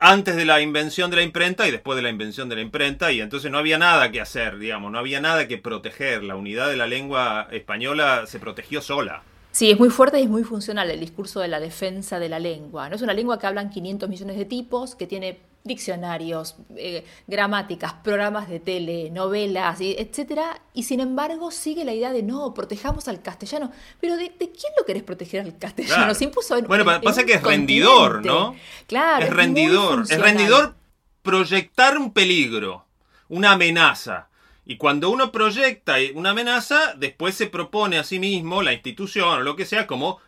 antes 0.05 0.35
de 0.35 0.45
la 0.45 0.61
invención 0.61 1.11
de 1.11 1.17
la 1.17 1.23
imprenta 1.23 1.69
y 1.69 1.71
después 1.71 1.95
de 1.95 2.03
la 2.03 2.11
invención 2.11 2.49
de 2.49 2.57
la 2.57 2.61
imprenta 2.61 3.13
y 3.13 3.21
entonces 3.21 3.53
no 3.53 3.59
había 3.59 3.79
nada 3.79 4.11
que 4.11 4.21
hacer, 4.21 4.59
digamos, 4.59 4.91
no 4.91 4.99
había 4.99 5.21
nada 5.21 5.47
que 5.47 5.59
proteger. 5.59 6.25
La 6.25 6.35
unidad 6.35 6.69
de 6.69 6.77
la 6.77 6.89
lengua 6.89 7.47
española 7.53 8.25
se 8.27 8.41
protegió 8.41 8.83
sola. 8.83 9.23
Sí, 9.53 9.71
es 9.71 9.79
muy 9.79 9.91
fuerte 9.91 10.19
y 10.19 10.25
es 10.25 10.29
muy 10.29 10.43
funcional 10.43 10.91
el 10.91 10.99
discurso 10.99 11.39
de 11.39 11.47
la 11.47 11.61
defensa 11.61 12.19
de 12.19 12.29
la 12.29 12.41
lengua. 12.41 12.89
No 12.89 12.97
es 12.97 13.03
una 13.03 13.15
lengua 13.15 13.39
que 13.39 13.47
hablan 13.47 13.71
500 13.71 14.09
millones 14.09 14.37
de 14.37 14.45
tipos, 14.45 14.97
que 14.97 15.07
tiene 15.07 15.39
diccionarios, 15.65 16.57
eh, 16.77 17.05
gramáticas, 17.27 17.93
programas 17.95 18.49
de 18.49 18.61
tele, 18.61 19.11
novelas, 19.11 19.79
etcétera, 19.81 20.61
y 20.75 20.83
sin 20.85 21.01
embargo 21.01 21.51
sigue 21.51 21.85
la 21.85 21.93
idea 21.93 22.13
de 22.13 22.23
no, 22.23 22.53
protejamos 22.53 23.09
al 23.09 23.23
castellano. 23.23 23.71
Pero 24.01 24.17
¿de, 24.17 24.31
quién 24.31 24.73
lo 24.79 24.85
querés 24.85 25.03
proteger 25.03 25.43
al 25.43 25.59
castellano? 25.59 26.15
Se 26.15 26.25
impuso 26.25 26.57
en, 26.57 26.67
Bueno, 26.67 26.85
pasa 27.03 27.25
que 27.25 27.35
es 27.35 27.43
rendidor, 27.43 28.25
¿no? 28.25 28.57
Claro. 28.87 29.25
Es, 29.25 29.33
rendidor. 29.33 30.03
Es 30.09 30.21
rendidor 30.21 30.75
proyectar 31.23 31.97
un 31.97 32.13
peligro, 32.13 32.87
una 33.29 33.53
amenaza. 33.53 34.29
Y 34.65 34.77
cuando 34.77 35.11
uno 35.11 35.33
proyecta 35.33 35.97
una 36.15 36.31
amenaza, 36.31 36.95
después 36.97 37.35
se 37.35 37.47
propone 37.47 37.99
a 37.99 38.05
sí 38.05 38.19
mismo, 38.19 38.63
la 38.63 38.73
institución 38.73 39.29
o 39.29 39.41
lo 39.41 39.57
que 39.57 39.65
sea, 39.65 39.87
como 39.87 40.19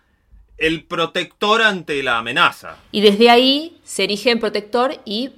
el 0.58 0.84
protector 0.84 1.62
ante 1.62 2.02
la 2.02 2.18
amenaza. 2.18 2.76
Y 2.92 3.00
desde 3.00 3.30
ahí 3.30 3.80
se 3.84 4.04
erige 4.04 4.30
en 4.30 4.40
protector 4.40 5.00
y, 5.04 5.32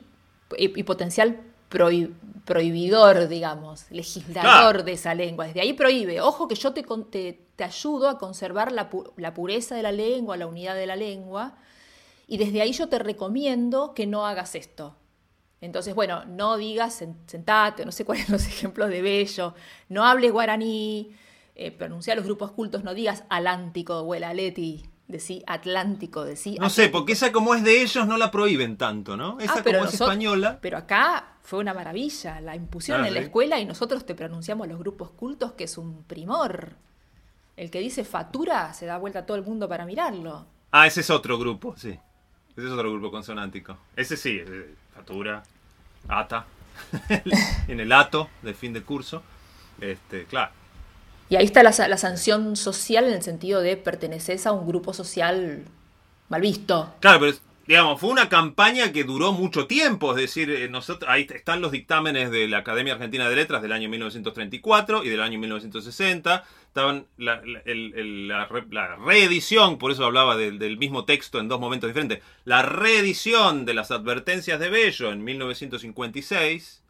y, 0.57 0.83
potencial 0.83 1.41
prohibidor, 2.45 3.29
digamos, 3.29 3.91
legislador 3.91 4.85
de 4.85 4.93
esa 4.93 5.15
lengua. 5.15 5.47
Desde 5.47 5.61
ahí 5.61 5.73
prohíbe. 5.73 6.21
Ojo 6.21 6.49
que 6.49 6.55
yo 6.55 6.73
te, 6.73 6.85
te, 7.57 7.65
ayudo 7.65 8.09
a 8.09 8.19
conservar 8.19 8.73
la, 8.73 8.89
la, 9.17 9.35
pureza 9.35 9.75
de 9.75 9.83
la 9.83 9.93
lengua, 9.93 10.37
la 10.37 10.47
unidad 10.47 10.75
de 10.75 10.87
la 10.87 10.97
lengua, 10.97 11.57
y 12.27 12.39
desde 12.39 12.61
ahí 12.61 12.73
yo 12.73 12.89
te 12.89 12.99
recomiendo 12.99 13.95
que 13.95 14.07
no 14.07 14.27
hagas 14.27 14.55
esto. 14.55 14.97
Entonces, 15.61 15.95
bueno, 15.95 16.25
no 16.27 16.57
digas 16.57 17.03
sentate, 17.27 17.85
no 17.85 17.93
sé 17.93 18.05
cuáles 18.07 18.27
son 18.27 18.35
los 18.35 18.47
ejemplos 18.47 18.91
de 18.91 19.03
bello, 19.03 19.55
no 19.89 20.05
hables 20.05 20.31
guaraní, 20.31 21.17
eh, 21.55 21.71
pronuncia 21.71 22.15
los 22.15 22.25
grupos 22.25 22.53
cultos, 22.53 22.85
no 22.85 22.93
digas 22.95 23.25
alántico 23.31 24.01
o 24.01 24.15
el 24.15 24.25
aleti, 24.25 24.85
sí 25.19 25.43
Atlántico, 25.47 26.25
sí 26.35 26.57
No 26.61 26.71
sé, 26.71 26.89
porque 26.89 27.13
esa 27.13 27.33
como 27.33 27.55
es 27.55 27.63
de 27.63 27.83
ellos 27.83 28.07
no 28.07 28.17
la 28.17 28.31
prohíben 28.31 28.77
tanto, 28.77 29.17
¿no? 29.17 29.39
Esa 29.41 29.61
ah, 29.61 29.63
como 29.63 29.85
es 29.85 29.95
española. 29.95 30.59
Pero 30.61 30.79
acá 30.79 31.37
fue 31.43 31.61
una 31.61 31.75
maravilla, 31.75 32.41
la 32.41 32.57
impusieron 32.57 33.05
ah, 33.05 33.09
en 33.09 33.15
la 33.15 33.21
escuela 33.21 33.61
y 33.61 33.65
nosotros 33.65 34.05
te 34.05 34.15
pronunciamos 34.15 34.67
los 34.69 34.79
grupos 34.79 35.11
cultos, 35.11 35.53
que 35.53 35.65
es 35.65 35.79
un 35.79 36.03
primor. 36.05 36.75
El 37.57 37.71
que 37.71 37.81
dice 37.81 38.05
fatura 38.05 38.75
se 38.75 38.87
da 38.87 38.99
vuelta 38.99 39.21
a 39.21 39.27
todo 39.27 39.37
el 39.37 39.45
mundo 39.45 39.69
para 39.69 39.87
mirarlo. 39.87 40.47
Ah, 40.73 40.87
ese 40.87 41.01
es 41.01 41.11
otro 41.11 41.39
grupo, 41.39 41.75
sí. 41.77 41.99
Ese 42.57 42.67
es 42.67 42.73
otro 42.73 42.91
grupo 42.91 43.11
consonántico. 43.11 43.77
Ese 43.95 44.17
sí, 44.17 44.41
fatura, 44.95 45.43
ata, 46.09 46.47
en 47.69 47.81
el 47.81 47.93
ato 47.93 48.29
de 48.43 48.55
fin 48.55 48.73
de 48.73 48.83
curso. 48.83 49.23
Este, 49.81 50.25
claro. 50.25 50.53
Y 51.29 51.37
ahí 51.37 51.45
está 51.45 51.63
la, 51.63 51.73
sanción 51.73 52.57
social 52.57 53.05
en 53.07 53.15
el 53.15 53.23
sentido 53.23 53.61
de 53.61 53.77
perteneces 53.77 54.47
a 54.47 54.53
un 54.53 54.67
grupo 54.67 54.93
social 54.93 55.65
mal 56.29 56.41
visto. 56.41 56.95
Claro, 57.01 57.21
pero 57.21 57.33
digamos, 57.67 58.01
fue 58.01 58.11
una 58.11 58.29
campaña 58.29 58.93
que 58.93 59.03
duró 59.03 59.33
mucho 59.33 59.67
tiempo, 59.67 60.13
es 60.13 60.19
decir, 60.19 60.51
eh, 60.51 60.69
nosotros, 60.69 61.11
ahí 61.11 61.27
están 61.29 61.61
los 61.61 61.73
dictámenes 61.73 62.31
de 62.31 62.47
la 62.47 62.59
Academia 62.59 62.93
Argentina 62.93 63.29
de 63.29 63.35
Letras 63.35 63.61
del 63.61 63.73
año 63.73 63.89
1934 63.89 65.03
y 65.03 65.09
del 65.09 65.21
año 65.21 65.41
1960, 65.41 66.45
estaban 66.69 67.07
la, 67.17 67.41
reedición, 69.05 69.79
por 69.79 69.91
eso 69.91 70.05
hablaba 70.05 70.37
del 70.37 70.77
mismo 70.77 71.05
texto 71.05 71.41
en 71.41 71.49
dos 71.49 71.59
momentos 71.59 71.89
diferentes, 71.89 72.23
la 72.45 72.63
reedición 72.63 73.65
de 73.65 73.75
las 73.75 73.91
advertencias 73.91 74.61
de 74.61 74.71
Bello 74.71 75.11
en 75.11 75.25
1956, 75.25 76.83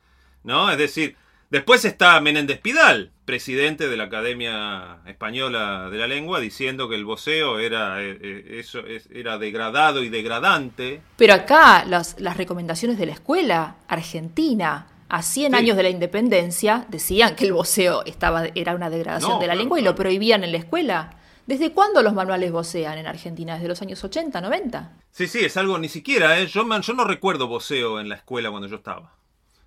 ¿no? 0.45 0.71
Es 0.71 0.77
decir, 0.77 1.17
Después 1.51 1.85
está 1.85 2.21
Menéndez 2.21 2.61
Pidal, 2.61 3.13
presidente 3.27 3.89
de 3.89 3.97
la 3.97 4.05
Academia 4.05 5.01
Española 5.05 5.91
de 5.91 5.99
la 5.99 6.07
Lengua, 6.07 6.41
diciendo 6.41 6.89
que 6.89 6.95
el 6.95 7.05
voceo 7.05 7.59
era, 7.59 8.03
eh, 8.03 8.19
eh, 8.23 8.61
eso, 8.61 8.81
era 9.13 9.37
degradado 9.37 10.03
y 10.03 10.09
degradante. 10.09 11.03
Pero 11.17 11.35
acá 11.35 11.85
las, 11.85 12.19
las 12.21 12.37
recomendaciones 12.37 12.97
de 12.97 13.07
la 13.07 13.13
escuela 13.13 13.77
argentina 13.89 14.87
a 15.09 15.23
100 15.23 15.55
años 15.55 15.77
de 15.77 15.83
la 15.83 15.91
independencia 15.91 16.87
decían 16.89 17.37
que 17.37 17.45
el 17.45 17.53
voceo 17.53 18.05
estaba, 18.07 18.47
era 18.55 18.75
una 18.75 18.91
degradación 18.91 19.39
de 19.41 19.47
la 19.47 19.55
lengua 19.55 19.79
y 19.79 19.83
lo 19.83 19.95
prohibían 19.95 20.43
en 20.45 20.53
la 20.53 20.59
escuela. 20.59 21.11
¿Desde 21.47 21.73
cuándo 21.73 22.03
los 22.03 22.15
manuales 22.15 22.51
vocean 22.51 22.99
en 22.99 23.07
Argentina? 23.07 23.55
¿Desde 23.55 23.69
los 23.69 23.83
años 23.83 24.03
80, 24.03 24.41
90? 24.41 24.93
Sí, 25.11 25.27
sí, 25.29 25.45
es 25.45 25.57
algo 25.57 25.79
ni 25.79 25.89
siquiera. 25.89 26.39
¿eh? 26.41 26.47
Yo, 26.47 26.65
yo 26.81 26.95
no 26.95 27.05
recuerdo 27.05 27.47
voceo 27.47 28.01
en 28.01 28.09
la 28.09 28.17
escuela 28.17 28.51
cuando 28.51 28.67
yo 28.69 28.77
estaba 28.77 29.13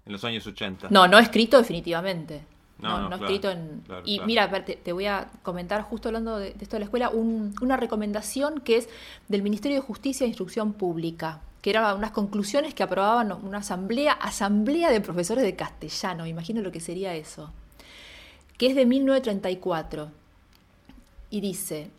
en 0.06 0.12
los 0.12 0.24
años 0.24 0.46
80. 0.46 0.88
No, 0.90 1.08
no 1.08 1.20
escrito 1.20 1.58
definitivamente. 1.58 2.42
No, 2.82 3.10
no, 3.10 3.16
escrito 3.16 3.52
en... 3.52 3.84
y 4.06 4.22
mira, 4.22 4.50
te, 4.64 4.94
voy 4.94 5.06
a 5.06 5.30
comentar, 5.44 5.82
justo 5.82 6.08
hablando 6.08 6.38
de, 6.38 6.56
esto 6.60 6.78
de 6.78 6.80
la 6.80 6.86
escuela, 6.86 7.10
una 7.10 7.76
recomendación 7.76 8.62
que 8.62 8.78
es 8.78 8.90
del 9.28 9.42
Ministerio 9.42 9.78
de 9.78 9.86
Justicia 9.86 10.24
e 10.24 10.28
Instrucción 10.28 10.74
Pública. 10.74 11.42
que 11.62 11.72
eran 11.72 11.98
unas 11.98 12.12
conclusiones 12.12 12.74
que 12.74 12.84
aprobaban 12.84 13.34
una 13.44 13.58
asamblea, 13.58 14.14
asamblea 14.14 14.92
de 14.92 15.02
profesores 15.02 15.44
de 15.44 15.58
castellano, 15.58 16.26
imagino 16.26 16.62
lo 16.62 16.72
que 16.72 16.80
sería 16.80 17.14
eso, 17.16 17.52
que 18.58 18.68
es 18.68 18.76
de 18.76 18.86
1934, 18.86 20.10
y 21.32 21.42
dice, 21.42 21.92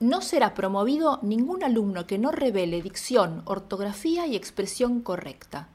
no 0.00 0.22
será 0.22 0.54
promovido 0.54 1.18
ningún 1.22 1.62
alumno 1.62 2.06
que 2.06 2.18
no 2.18 2.30
revele 2.30 2.82
dicción, 2.82 3.42
ortografía 3.44 4.26
y 4.26 4.36
expresión 4.36 5.00
correcta. 5.00 5.68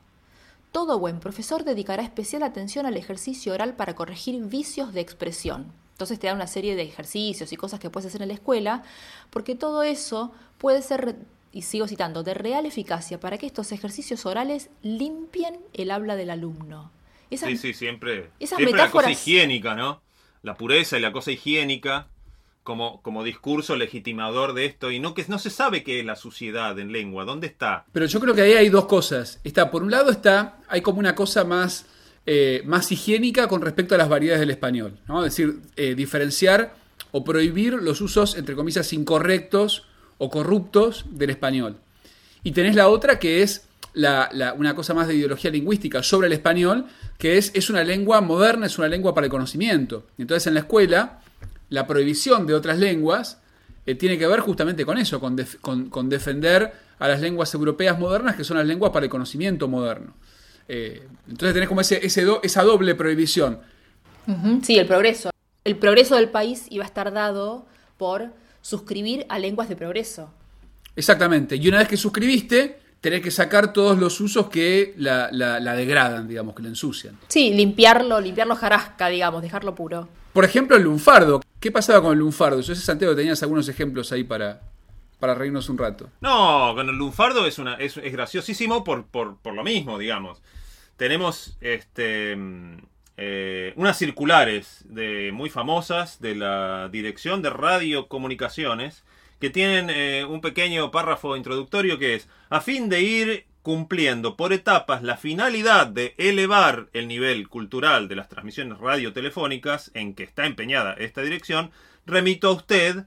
Todo 0.75 0.99
buen 0.99 1.21
profesor 1.21 1.63
dedicará 1.63 2.03
especial 2.03 2.43
atención 2.43 2.85
al 2.85 2.97
ejercicio 2.97 3.53
oral 3.53 3.77
para 3.77 3.95
corregir 3.95 4.43
vicios 4.43 4.93
de 4.93 4.99
expresión. 4.99 5.71
Entonces 5.93 6.19
te 6.19 6.27
da 6.27 6.33
una 6.33 6.47
serie 6.47 6.75
de 6.75 6.81
ejercicios 6.81 7.53
y 7.53 7.55
cosas 7.55 7.79
que 7.79 7.89
puedes 7.89 8.07
hacer 8.07 8.21
en 8.21 8.27
la 8.27 8.33
escuela, 8.33 8.83
porque 9.29 9.55
todo 9.55 9.83
eso 9.83 10.33
puede 10.57 10.81
ser, 10.81 11.15
y 11.53 11.61
sigo 11.61 11.87
citando, 11.87 12.23
de 12.23 12.33
real 12.33 12.65
eficacia 12.65 13.21
para 13.21 13.37
que 13.37 13.45
estos 13.45 13.71
ejercicios 13.71 14.25
orales 14.25 14.69
limpien 14.81 15.61
el 15.71 15.91
habla 15.91 16.17
del 16.17 16.29
alumno. 16.29 16.91
sí, 17.31 17.55
sí, 17.55 17.73
siempre. 17.73 18.31
siempre 18.41 18.73
la 18.73 18.91
cosa 18.91 19.09
higiénica, 19.09 19.75
¿no? 19.75 20.01
La 20.41 20.55
pureza 20.55 20.97
y 20.97 21.01
la 21.01 21.13
cosa 21.13 21.31
higiénica 21.31 22.09
como, 22.65 22.99
como 23.03 23.23
discurso 23.23 23.75
legitimador 23.75 24.55
de 24.55 24.65
esto 24.65 24.89
y 24.89 24.99
no 24.99 25.13
que 25.13 25.23
no 25.27 25.37
se 25.37 25.51
sabe 25.51 25.83
qué 25.83 25.99
es 25.99 26.05
la 26.05 26.15
suciedad 26.15 26.77
en 26.79 26.91
lengua, 26.91 27.23
¿dónde 27.23 27.45
está? 27.45 27.85
Pero 27.91 28.07
yo 28.07 28.19
creo 28.19 28.33
que 28.33 28.41
ahí 28.41 28.53
hay 28.53 28.69
dos 28.69 28.85
cosas. 28.85 29.39
Está, 29.43 29.69
por 29.69 29.83
un 29.83 29.91
lado 29.91 30.09
está, 30.09 30.57
hay 30.67 30.81
como 30.81 30.97
una 30.97 31.13
cosa 31.13 31.43
más, 31.43 31.85
eh, 32.25 32.63
más 32.65 32.91
higiénica 32.91 33.47
con 33.47 33.61
respecto 33.61 33.93
a 33.93 33.99
las 33.99 34.09
variedades 34.09 34.39
del 34.39 34.49
español, 34.49 34.97
¿no? 35.07 35.23
Es 35.23 35.35
decir, 35.35 35.59
eh, 35.75 35.93
diferenciar 35.93 36.73
o 37.11 37.23
prohibir 37.23 37.73
los 37.73 38.01
usos, 38.01 38.35
entre 38.35 38.55
comillas, 38.55 38.91
incorrectos 38.93 39.85
o 40.17 40.31
corruptos 40.31 41.05
del 41.11 41.29
español. 41.29 41.77
Y 42.43 42.51
tenés 42.51 42.75
la 42.75 42.89
otra 42.89 43.19
que 43.19 43.43
es 43.43 43.67
la, 43.93 44.55
una 44.57 44.73
cosa 44.73 44.95
más 44.95 45.07
de 45.07 45.13
ideología 45.13 45.51
lingüística 45.51 46.01
sobre 46.01 46.25
el 46.27 46.33
español, 46.33 46.87
que 47.19 47.37
es, 47.37 47.51
es 47.53 47.69
una 47.69 47.83
lengua 47.83 48.21
moderna, 48.21 48.65
es 48.65 48.79
una 48.79 48.87
lengua 48.87 49.13
para 49.13 49.27
el 49.27 49.31
conocimiento. 49.31 50.07
Entonces 50.17 50.47
en 50.47 50.55
la 50.55 50.61
escuela 50.61 51.21
la 51.69 51.87
prohibición 51.87 52.45
de 52.47 52.53
otras 52.53 52.77
lenguas 52.77 53.39
eh, 53.85 53.95
tiene 53.95 54.17
que 54.17 54.27
ver 54.27 54.39
justamente 54.39 54.85
con 54.85 54.97
eso, 54.97 55.19
con, 55.19 56.09
defender 56.09 56.73
a 56.97 57.07
las 57.07 57.21
lenguas 57.21 57.53
europeas 57.53 57.99
modernas, 57.99 58.35
que 58.35 58.43
son 58.43 58.57
las 58.57 58.65
lenguas 58.65 58.91
para 58.91 59.05
el 59.05 59.09
conocimiento 59.09 59.67
moderno. 59.67 60.13
Eh, 60.67 61.07
entonces 61.27 61.53
tenés 61.53 61.69
como 61.69 61.81
ese, 61.81 61.99
esa 62.03 62.63
doble 62.63 62.95
prohibición. 62.95 63.59
Sí, 64.63 64.79
el 64.79 64.87
progreso. 64.87 65.29
El 65.63 65.77
progreso 65.77 66.15
del 66.15 66.29
país 66.29 66.65
iba 66.69 66.83
a 66.83 66.87
estar 66.87 67.11
dado 67.13 67.67
por 67.97 68.31
suscribir 68.61 69.25
a 69.29 69.37
lenguas 69.37 69.69
de 69.69 69.75
progreso. 69.75 70.31
Exactamente. 70.95 71.55
Y 71.57 71.67
una 71.67 71.79
vez 71.79 71.87
que 71.87 71.97
suscribiste, 71.97 72.79
tenés 73.01 73.21
que 73.21 73.29
sacar 73.29 73.71
todos 73.71 73.99
los 73.99 74.19
usos 74.19 74.49
que 74.49 74.95
la, 74.97 75.29
la 75.31 75.75
degradan, 75.75 76.27
digamos, 76.27 76.55
que 76.55 76.63
la 76.63 76.69
ensucian. 76.69 77.19
Sí, 77.27 77.53
limpiarlo, 77.53 78.19
limpiarlo 78.19 78.55
jarasca, 78.55 79.09
digamos, 79.09 79.43
dejarlo 79.43 79.75
puro. 79.75 80.07
Por 80.35 80.43
ejemplo, 80.43 80.75
el 80.75 80.83
lunfardo. 80.83 81.39
¿Qué 81.61 81.71
pasaba 81.71 82.01
con 82.01 82.11
el 82.11 82.19
lunfardo? 82.19 82.59
Yo 82.59 82.75
sé, 82.75 82.81
Santiago, 82.81 83.15
tenías 83.15 83.41
algunos 83.41 83.69
ejemplos 83.69 84.11
ahí 84.11 84.25
para, 84.25 84.63
para 85.17 85.33
reírnos 85.33 85.69
un 85.69 85.77
rato. 85.77 86.09
No, 86.19 86.73
con 86.75 86.89
el 86.89 86.95
lunfardo 86.97 87.45
es, 87.45 87.57
una, 87.57 87.75
es, 87.75 87.95
graciosísimo 87.95 88.83
por, 88.83 89.05
por, 89.05 89.37
lo 89.45 89.63
mismo, 89.63 89.97
digamos. 89.97 90.41
Tenemos 90.97 91.55
este, 91.61 92.37
eh, 93.15 93.71
unas 93.77 93.97
circulares 93.97 94.83
de, 94.89 95.31
muy 95.31 95.49
famosas 95.49 96.19
de 96.19 96.35
la 96.35 96.89
Dirección 96.89 97.41
de 97.41 97.51
Radiocomunicaciones 97.51 99.05
que 99.39 99.49
tienen 99.49 99.89
eh, 99.89 100.25
un 100.25 100.41
pequeño 100.41 100.91
párrafo 100.91 101.37
introductorio 101.37 101.97
que 101.97 102.15
es, 102.15 102.27
a 102.49 102.59
fin 102.59 102.89
de 102.89 103.01
ir 103.01 103.45
cumpliendo 103.65 104.37
por 104.37 104.53
etapas 104.53 105.01
la 105.01 105.17
finalidad 105.17 105.87
de 105.87 106.13
elevar 106.19 106.87
el 106.93 107.07
nivel 107.07 107.49
cultural 107.49 108.07
de 108.07 108.15
las 108.15 108.29
transmisiones 108.29 108.77
radiotelefónicas 108.77 109.89
en 109.95 110.13
que 110.13 110.21
está 110.21 110.45
empeñada 110.45 110.93
esta 110.93 111.23
dirección, 111.23 111.71
remito 112.05 112.47
a 112.47 112.51
usted 112.51 113.05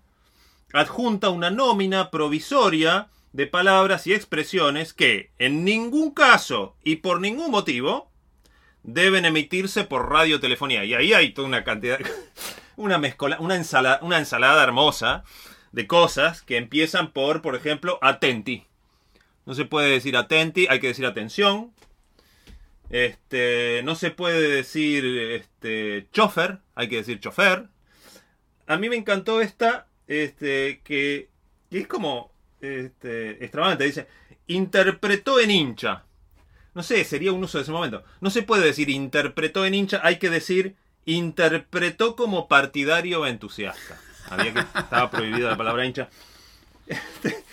adjunta 0.73 1.29
una 1.31 1.53
nómina 1.53 2.11
provisoria 2.11 3.07
de 3.33 3.47
palabras 3.47 4.09
y 4.09 4.15
expresiones 4.15 4.93
que, 4.93 5.31
en 5.39 5.65
ningún 5.65 6.11
caso 6.11 6.75
y 6.83 6.97
por 6.97 7.21
ningún 7.21 7.53
motivo, 7.53 8.11
deben 8.83 9.27
emitirse 9.27 9.85
por 9.85 10.11
radiotelefonía. 10.11 10.85
Y 10.85 10.95
ahí 10.95 11.13
hay 11.13 11.35
toda 11.35 11.47
una 11.47 11.63
cantidad, 11.63 12.01
una 12.77 12.99
mezcola, 12.99 13.37
una 13.39 13.55
ensalada, 13.55 14.01
una 14.03 14.19
ensalada 14.19 14.65
hermosa 14.65 15.23
de 15.71 15.87
cosas 15.87 16.43
que 16.43 16.57
empiezan 16.57 17.13
por, 17.13 17.43
por 17.43 17.55
ejemplo, 17.55 18.01
atenti. 18.03 18.68
No 19.49 19.55
se 19.55 19.65
puede 19.65 19.89
decir 19.89 20.15
atenti, 20.15 20.67
hay 20.69 20.79
que 20.79 20.89
decir 20.89 21.07
atención. 21.07 21.73
Este, 22.91 23.81
no 23.83 23.95
se 23.95 24.11
puede 24.11 24.47
decir 24.47 25.07
este, 25.07 26.07
chofer, 26.13 26.59
hay 26.75 26.91
que 26.91 26.97
decir 26.97 27.19
chofer. 27.19 27.67
A 28.67 28.77
mí 28.77 28.91
me 28.91 28.97
encantó 28.97 29.41
esta, 29.41 29.87
este, 30.07 30.83
que, 30.85 31.31
es 31.71 31.87
como 31.87 32.31
este, 32.61 33.43
extravagante. 33.43 33.85
Dice, 33.85 34.07
interpretó 34.49 35.41
en 35.41 35.51
hincha. 35.51 36.05
No 36.75 36.83
sé, 36.83 37.03
sería 37.05 37.33
un 37.33 37.43
uso 37.43 37.57
de 37.57 37.63
ese 37.63 37.73
momento. 37.73 38.05
No 38.21 38.29
se 38.29 38.43
puede 38.43 38.67
decir 38.67 38.91
interpretó 38.91 39.65
en 39.65 39.73
hincha, 39.73 40.03
hay 40.05 40.19
que 40.19 40.29
decir 40.29 40.77
interpretó 41.07 42.17
como 42.17 42.49
partidario 42.49 43.27
entusiasta. 43.27 43.99
Había 44.29 44.53
que, 44.53 44.61
estaba 44.61 45.11
prohibida 45.11 45.49
la 45.49 45.57
palabra 45.57 45.87
hincha. 45.87 46.11
Este, 46.87 47.45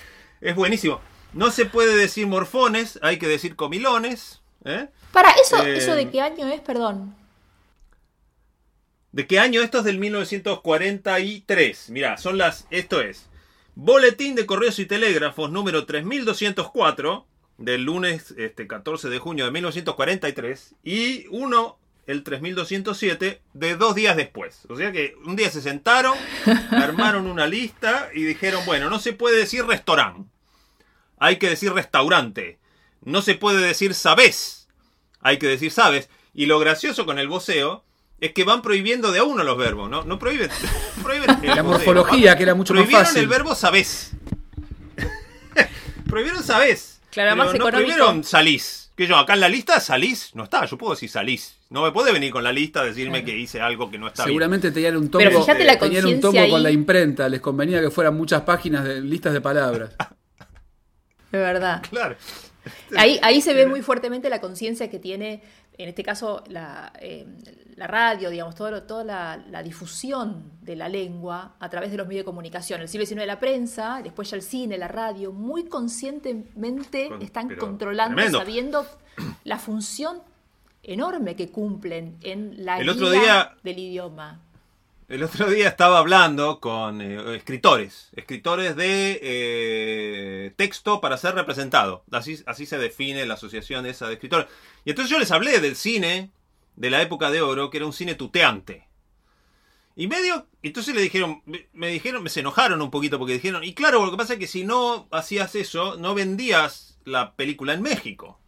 es 0.42 0.56
buenísimo. 0.56 1.00
No 1.36 1.52
se 1.52 1.66
puede 1.66 1.98
decir 1.98 2.28
morfones, 2.28 2.98
hay 3.02 3.20
que 3.20 3.28
decir 3.28 3.58
comilones. 3.58 4.42
¿eh? 4.64 4.88
Para, 5.12 5.32
¿eso, 5.32 5.62
eh, 5.66 5.78
¿eso 5.78 5.94
de 5.94 6.10
qué 6.10 6.22
año 6.22 6.48
es? 6.48 6.62
Perdón. 6.62 7.14
¿De 9.12 9.28
qué 9.28 9.40
año? 9.40 9.62
Esto 9.62 9.80
es 9.80 9.84
del 9.84 10.00
1943. 10.00 11.90
Mirá, 11.90 12.18
son 12.18 12.38
las. 12.38 12.68
Esto 12.72 13.02
es. 13.02 13.28
Boletín 13.76 14.36
de 14.36 14.46
Correos 14.46 14.80
y 14.80 14.86
Telégrafos 14.86 15.52
número 15.52 15.86
3204 15.86 17.28
del 17.58 17.84
lunes 17.84 18.34
este, 18.38 18.66
14 18.66 19.10
de 19.10 19.20
junio 19.20 19.44
de 19.44 19.52
1943 19.52 20.76
y 20.86 21.28
uno, 21.32 21.78
el 22.08 22.24
3207, 22.24 23.42
de 23.54 23.76
dos 23.76 23.94
días 23.94 24.16
después. 24.16 24.62
O 24.70 24.78
sea 24.78 24.94
que 24.94 25.16
un 25.26 25.36
día 25.36 25.52
se 25.52 25.62
sentaron, 25.62 26.18
armaron 26.72 27.28
una 27.28 27.46
lista 27.46 28.10
y 28.14 28.24
dijeron, 28.24 28.66
bueno, 28.66 28.90
no 28.90 29.00
se 29.00 29.12
puede 29.12 29.38
decir 29.38 29.66
restaurante 29.66 30.34
hay 31.18 31.38
que 31.38 31.50
decir 31.50 31.74
restaurante. 31.74 32.60
No 33.04 33.22
se 33.22 33.36
puede 33.36 33.66
decir 33.66 33.94
sabes, 33.94 34.68
hay 35.22 35.38
que 35.38 35.48
decir 35.48 35.72
sabes. 35.72 36.10
Y 36.34 36.48
lo 36.48 36.60
gracioso 36.60 37.06
con 37.06 37.20
el 37.20 37.28
voceo 37.28 37.84
es 38.20 38.34
que 38.34 38.44
van 38.44 38.62
prohibiendo 38.62 39.12
de 39.12 39.20
a 39.20 39.24
uno 39.24 39.44
los 39.44 39.58
verbos, 39.58 39.90
¿no? 39.90 40.04
No 40.04 40.20
prohíben. 40.20 40.50
la 41.44 41.64
morfología, 41.64 42.36
que 42.36 42.44
era 42.44 42.56
mucho 42.56 42.74
más 42.74 42.84
fácil. 42.84 42.98
Prohibieron 42.98 43.24
el 43.24 43.28
verbo 43.28 43.56
sabes. 43.56 44.12
prohibieron 46.10 46.44
sabes. 46.44 47.02
Claro, 47.12 47.36
más 47.36 47.54
no 47.54 47.66
prohibieron 47.66 48.24
salís. 48.24 48.92
Que 48.96 49.08
yo, 49.08 49.18
acá 49.18 49.34
en 49.34 49.42
la 49.42 49.50
lista 49.50 49.80
salís, 49.82 50.34
no 50.36 50.46
está, 50.46 50.66
yo 50.66 50.78
puedo 50.78 50.94
decir 50.94 51.10
salís. 51.10 51.58
No 51.70 51.82
me 51.82 51.92
puede 51.92 52.14
venir 52.14 52.32
con 52.32 52.44
la 52.44 52.54
lista 52.54 52.82
a 52.82 52.86
decirme 52.86 53.26
que 53.26 53.38
hice 53.38 53.60
algo 53.60 53.92
que 53.92 53.98
no 53.98 54.08
está 54.08 54.24
Seguramente 54.24 54.72
tenían 54.72 54.96
un 54.96 55.10
tomo, 55.10 55.24
tenían 55.80 56.06
un 56.06 56.22
tomo 56.22 56.50
con 56.50 56.64
la 56.64 56.72
imprenta, 56.72 57.28
les 57.28 57.42
convenía 57.42 57.82
que 57.82 57.90
fueran 57.90 58.16
muchas 58.16 58.42
páginas 58.42 58.86
de 58.86 59.02
listas 59.02 59.34
de 59.34 59.42
palabras. 59.42 59.96
De 61.32 61.40
verdad. 61.40 61.82
Claro. 61.90 62.16
Ahí, 62.98 63.20
ahí 63.22 63.42
se 63.42 63.54
ve 63.54 63.68
muy 63.68 63.82
fuertemente 63.82 64.30
la 64.30 64.42
conciencia 64.42 64.90
que 64.90 65.00
tiene, 65.00 65.44
en 65.78 65.90
este 65.90 66.04
caso, 66.04 66.44
la, 66.48 66.92
eh, 67.00 67.28
la 67.76 67.88
radio, 67.88 68.30
digamos, 68.30 68.56
todo, 68.56 68.84
toda 68.84 69.04
la, 69.04 69.64
difusión 69.64 70.52
de 70.62 70.76
la 70.76 70.90
lengua 70.90 71.56
a 71.60 71.70
través 71.70 71.92
de 71.92 71.98
los 71.98 72.08
medios 72.08 72.22
de 72.22 72.26
comunicación. 72.26 72.82
El 72.82 72.88
siglo 72.88 73.06
XIX 73.06 73.22
de 73.22 73.26
la 73.28 73.40
prensa, 73.40 74.00
después 74.04 74.30
ya 74.30 74.38
el 74.38 74.44
cine, 74.44 74.78
la 74.78 74.88
radio, 74.88 75.32
muy 75.32 75.66
conscientemente 75.66 77.10
están 77.22 77.56
controlando, 77.56 78.22
sabiendo 78.32 78.86
la 79.44 79.60
función 79.60 80.22
enorme 80.84 81.36
que 81.36 81.50
cumplen 81.50 82.18
en 82.22 82.64
la 82.64 82.80
el 82.80 82.88
del 83.64 83.80
idioma. 83.80 84.42
El 85.08 85.22
otro 85.22 85.48
día 85.52 85.68
estaba 85.68 86.00
hablando 86.00 86.60
con 86.60 87.00
eh, 87.00 87.36
escritores, 87.36 88.10
escritores 88.16 88.76
de 88.76 89.20
eh, 89.22 90.54
texto 90.56 91.00
para 91.00 91.18
ser 91.18 91.36
representado. 91.36 92.04
Así, 92.12 92.66
se 92.66 92.78
define 92.80 93.28
la 93.28 93.36
asociación 93.36 93.86
esa 93.86 94.08
de 94.08 94.14
escritores. 94.14 94.48
Y 94.84 94.90
entonces 94.90 95.12
yo 95.12 95.20
les 95.20 95.30
hablé 95.30 95.60
del 95.60 95.76
cine 95.76 96.32
de 96.76 96.90
la 96.90 97.04
época 97.04 97.30
de 97.30 97.42
oro, 97.42 97.70
que 97.70 97.78
era 97.78 97.86
un 97.86 97.94
cine 97.94 98.16
tuteante. 98.16 98.88
Y 99.96 100.08
medio, 100.08 100.48
entonces 100.64 100.96
le 100.96 101.02
dijeron, 101.02 101.44
me 101.72 101.90
dijeron, 101.90 102.24
me 102.24 102.30
se 102.30 102.40
enojaron 102.40 102.82
un 102.82 102.90
poquito 102.90 103.20
porque 103.20 103.34
dijeron, 103.34 103.64
y 103.64 103.76
claro, 103.76 104.04
lo 104.04 104.12
que 104.12 104.18
pasa 104.18 104.34
es 104.34 104.40
que 104.40 104.48
si 104.48 104.66
no 104.66 105.08
hacías 105.12 105.54
eso, 105.54 105.98
no 105.98 106.16
vendías 106.16 106.98
la 107.06 107.36
película 107.36 107.74
en 107.74 107.84
México. 107.84 108.40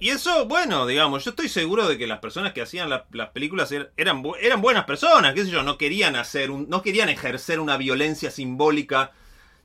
Y 0.00 0.10
eso, 0.10 0.46
bueno, 0.46 0.86
digamos, 0.86 1.24
yo 1.24 1.30
estoy 1.30 1.48
seguro 1.48 1.88
de 1.88 1.98
que 1.98 2.06
las 2.06 2.20
personas 2.20 2.52
que 2.52 2.62
hacían 2.62 2.88
las 2.88 3.30
películas 3.30 3.72
er, 3.72 3.92
eran, 3.96 4.22
eran 4.40 4.60
buenas 4.60 4.84
personas, 4.84 5.34
qué 5.34 5.44
sé 5.44 5.50
yo, 5.50 5.62
no 5.62 5.76
querían 5.76 6.14
hacer 6.14 6.50
un, 6.50 6.68
no 6.68 6.82
querían 6.82 7.08
ejercer 7.08 7.58
una 7.58 7.76
violencia 7.76 8.30
simbólica 8.30 9.12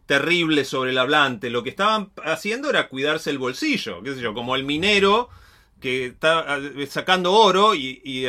terrible 0.05 0.65
sobre 0.65 0.91
el 0.91 0.97
hablante. 0.97 1.49
Lo 1.49 1.63
que 1.63 1.69
estaban 1.69 2.11
haciendo 2.23 2.69
era 2.69 2.89
cuidarse 2.89 3.29
el 3.29 3.37
bolsillo, 3.37 4.01
qué 4.01 4.15
sé 4.15 4.21
yo, 4.21 4.33
como 4.33 4.55
el 4.55 4.63
minero 4.63 5.29
que 5.79 6.05
está 6.05 6.57
eh, 6.57 6.87
sacando 6.87 7.33
oro 7.33 7.75
y, 7.75 8.25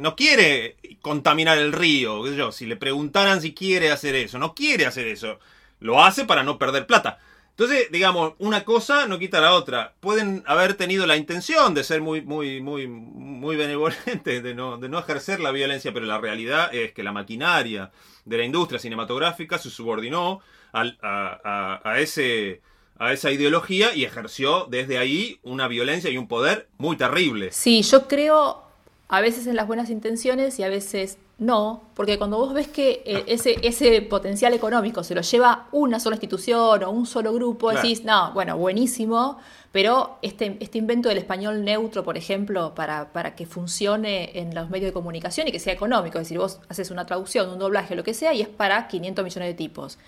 no 0.00 0.16
quiere 0.16 0.76
contaminar 1.02 1.58
el 1.58 1.72
río, 1.72 2.24
qué 2.24 2.30
sé 2.30 2.36
yo, 2.36 2.50
si 2.50 2.66
le 2.66 2.76
preguntaran 2.76 3.42
si 3.42 3.52
quiere 3.52 3.92
hacer 3.92 4.14
eso, 4.14 4.38
no 4.38 4.54
quiere 4.54 4.86
hacer 4.86 5.06
eso, 5.06 5.38
lo 5.80 6.02
hace 6.02 6.24
para 6.24 6.42
no 6.42 6.58
perder 6.58 6.86
plata. 6.86 7.18
Entonces, 7.56 7.88
digamos, 7.92 8.32
una 8.40 8.64
cosa 8.64 9.06
no 9.06 9.16
quita 9.20 9.40
la 9.40 9.54
otra. 9.54 9.94
Pueden 10.00 10.42
haber 10.44 10.74
tenido 10.74 11.06
la 11.06 11.16
intención 11.16 11.72
de 11.72 11.84
ser 11.84 12.00
muy, 12.00 12.20
muy, 12.20 12.60
muy, 12.60 12.88
muy 12.88 13.54
benevolentes, 13.54 14.42
de 14.42 14.54
no, 14.54 14.76
de 14.76 14.88
no 14.88 14.98
ejercer 14.98 15.38
la 15.38 15.52
violencia, 15.52 15.92
pero 15.92 16.04
la 16.04 16.18
realidad 16.18 16.74
es 16.74 16.92
que 16.92 17.04
la 17.04 17.12
maquinaria 17.12 17.92
de 18.24 18.38
la 18.38 18.44
industria 18.44 18.80
cinematográfica 18.80 19.58
se 19.58 19.70
subordinó 19.70 20.40
a, 20.72 21.94
ese, 21.98 22.60
a 22.98 23.12
esa 23.12 23.30
ideología 23.30 23.94
y 23.94 24.04
ejerció 24.04 24.66
desde 24.68 24.98
ahí 24.98 25.38
una 25.44 25.68
violencia 25.68 26.10
y 26.10 26.18
un 26.18 26.26
poder 26.26 26.66
muy 26.78 26.96
terrible. 26.96 27.52
Sí, 27.52 27.82
yo 27.82 28.08
creo 28.08 28.64
a 29.06 29.20
veces 29.20 29.46
en 29.46 29.54
las 29.54 29.68
buenas 29.68 29.90
intenciones 29.90 30.58
y 30.58 30.64
a 30.64 30.68
veces 30.68 31.18
no, 31.38 31.90
porque 31.94 32.16
cuando 32.16 32.38
vos 32.38 32.54
ves 32.54 32.68
que 32.68 33.02
eh, 33.04 33.24
ese, 33.26 33.56
ese 33.62 34.02
potencial 34.02 34.54
económico 34.54 35.02
se 35.02 35.16
lo 35.16 35.20
lleva 35.20 35.66
una 35.72 35.98
sola 35.98 36.14
institución 36.14 36.84
o 36.84 36.90
un 36.90 37.06
solo 37.06 37.32
grupo, 37.32 37.72
decís, 37.72 38.04
no, 38.04 38.32
bueno, 38.32 38.56
buenísimo, 38.56 39.38
pero 39.72 40.18
este, 40.22 40.56
este 40.60 40.78
invento 40.78 41.08
del 41.08 41.18
español 41.18 41.64
neutro, 41.64 42.04
por 42.04 42.16
ejemplo, 42.16 42.72
para, 42.76 43.12
para 43.12 43.34
que 43.34 43.46
funcione 43.46 44.38
en 44.38 44.54
los 44.54 44.70
medios 44.70 44.90
de 44.90 44.92
comunicación 44.92 45.48
y 45.48 45.52
que 45.52 45.58
sea 45.58 45.72
económico, 45.72 46.18
es 46.18 46.26
decir, 46.26 46.38
vos 46.38 46.60
haces 46.68 46.92
una 46.92 47.04
traducción, 47.04 47.50
un 47.50 47.58
doblaje, 47.58 47.96
lo 47.96 48.04
que 48.04 48.14
sea, 48.14 48.32
y 48.32 48.40
es 48.40 48.48
para 48.48 48.86
500 48.86 49.24
millones 49.24 49.48
de 49.48 49.54
tipos. 49.54 49.98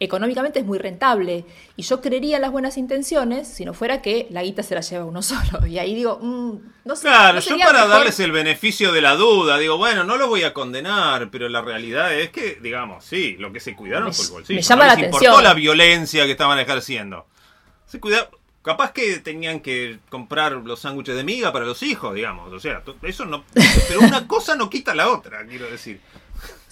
Económicamente 0.00 0.60
es 0.60 0.64
muy 0.64 0.78
rentable. 0.78 1.44
Y 1.76 1.82
yo 1.82 2.00
creería 2.00 2.36
en 2.36 2.42
las 2.42 2.50
buenas 2.50 2.76
intenciones 2.76 3.48
si 3.48 3.64
no 3.64 3.74
fuera 3.74 4.02
que 4.02 4.26
la 4.30 4.42
guita 4.42 4.62
se 4.62 4.74
la 4.74 4.80
lleva 4.80 5.04
uno 5.04 5.22
solo. 5.22 5.66
Y 5.66 5.78
ahí 5.78 5.94
digo, 5.94 6.18
mm, 6.20 6.58
no 6.84 6.96
sé. 6.96 7.08
Claro, 7.08 7.40
yo 7.40 7.58
para 7.58 7.86
darles 7.86 8.18
el 8.20 8.32
beneficio 8.32 8.92
de 8.92 9.00
la 9.00 9.16
duda, 9.16 9.58
digo, 9.58 9.76
bueno, 9.76 10.04
no 10.04 10.16
lo 10.16 10.28
voy 10.28 10.42
a 10.44 10.52
condenar, 10.52 11.30
pero 11.30 11.48
la 11.48 11.62
realidad 11.62 12.14
es 12.14 12.30
que, 12.30 12.58
digamos, 12.62 13.04
sí, 13.04 13.36
lo 13.38 13.52
que 13.52 13.60
se 13.60 13.74
cuidaron 13.74 14.12
fue 14.12 14.24
el 14.24 14.30
bolsillo. 14.32 14.56
Me 14.56 14.62
llama 14.62 14.86
la 14.86 14.92
atención. 14.92 15.22
importó 15.22 15.42
la 15.42 15.54
violencia 15.54 16.24
que 16.24 16.32
estaban 16.32 16.58
ejerciendo. 16.58 17.26
Se 17.86 18.00
cuida, 18.00 18.28
capaz 18.66 18.90
que 18.90 19.20
tenían 19.20 19.60
que 19.60 20.00
comprar 20.08 20.52
los 20.52 20.80
sándwiches 20.80 21.14
de 21.14 21.22
miga 21.22 21.52
para 21.52 21.64
los 21.64 21.84
hijos, 21.84 22.14
digamos. 22.14 22.52
O 22.52 22.58
sea, 22.58 22.82
eso 23.02 23.24
no. 23.24 23.44
Pero 23.88 24.00
una 24.00 24.26
cosa 24.26 24.56
no 24.56 24.68
quita 24.68 24.92
la 24.92 25.08
otra, 25.08 25.46
quiero 25.46 25.70
decir. 25.70 26.00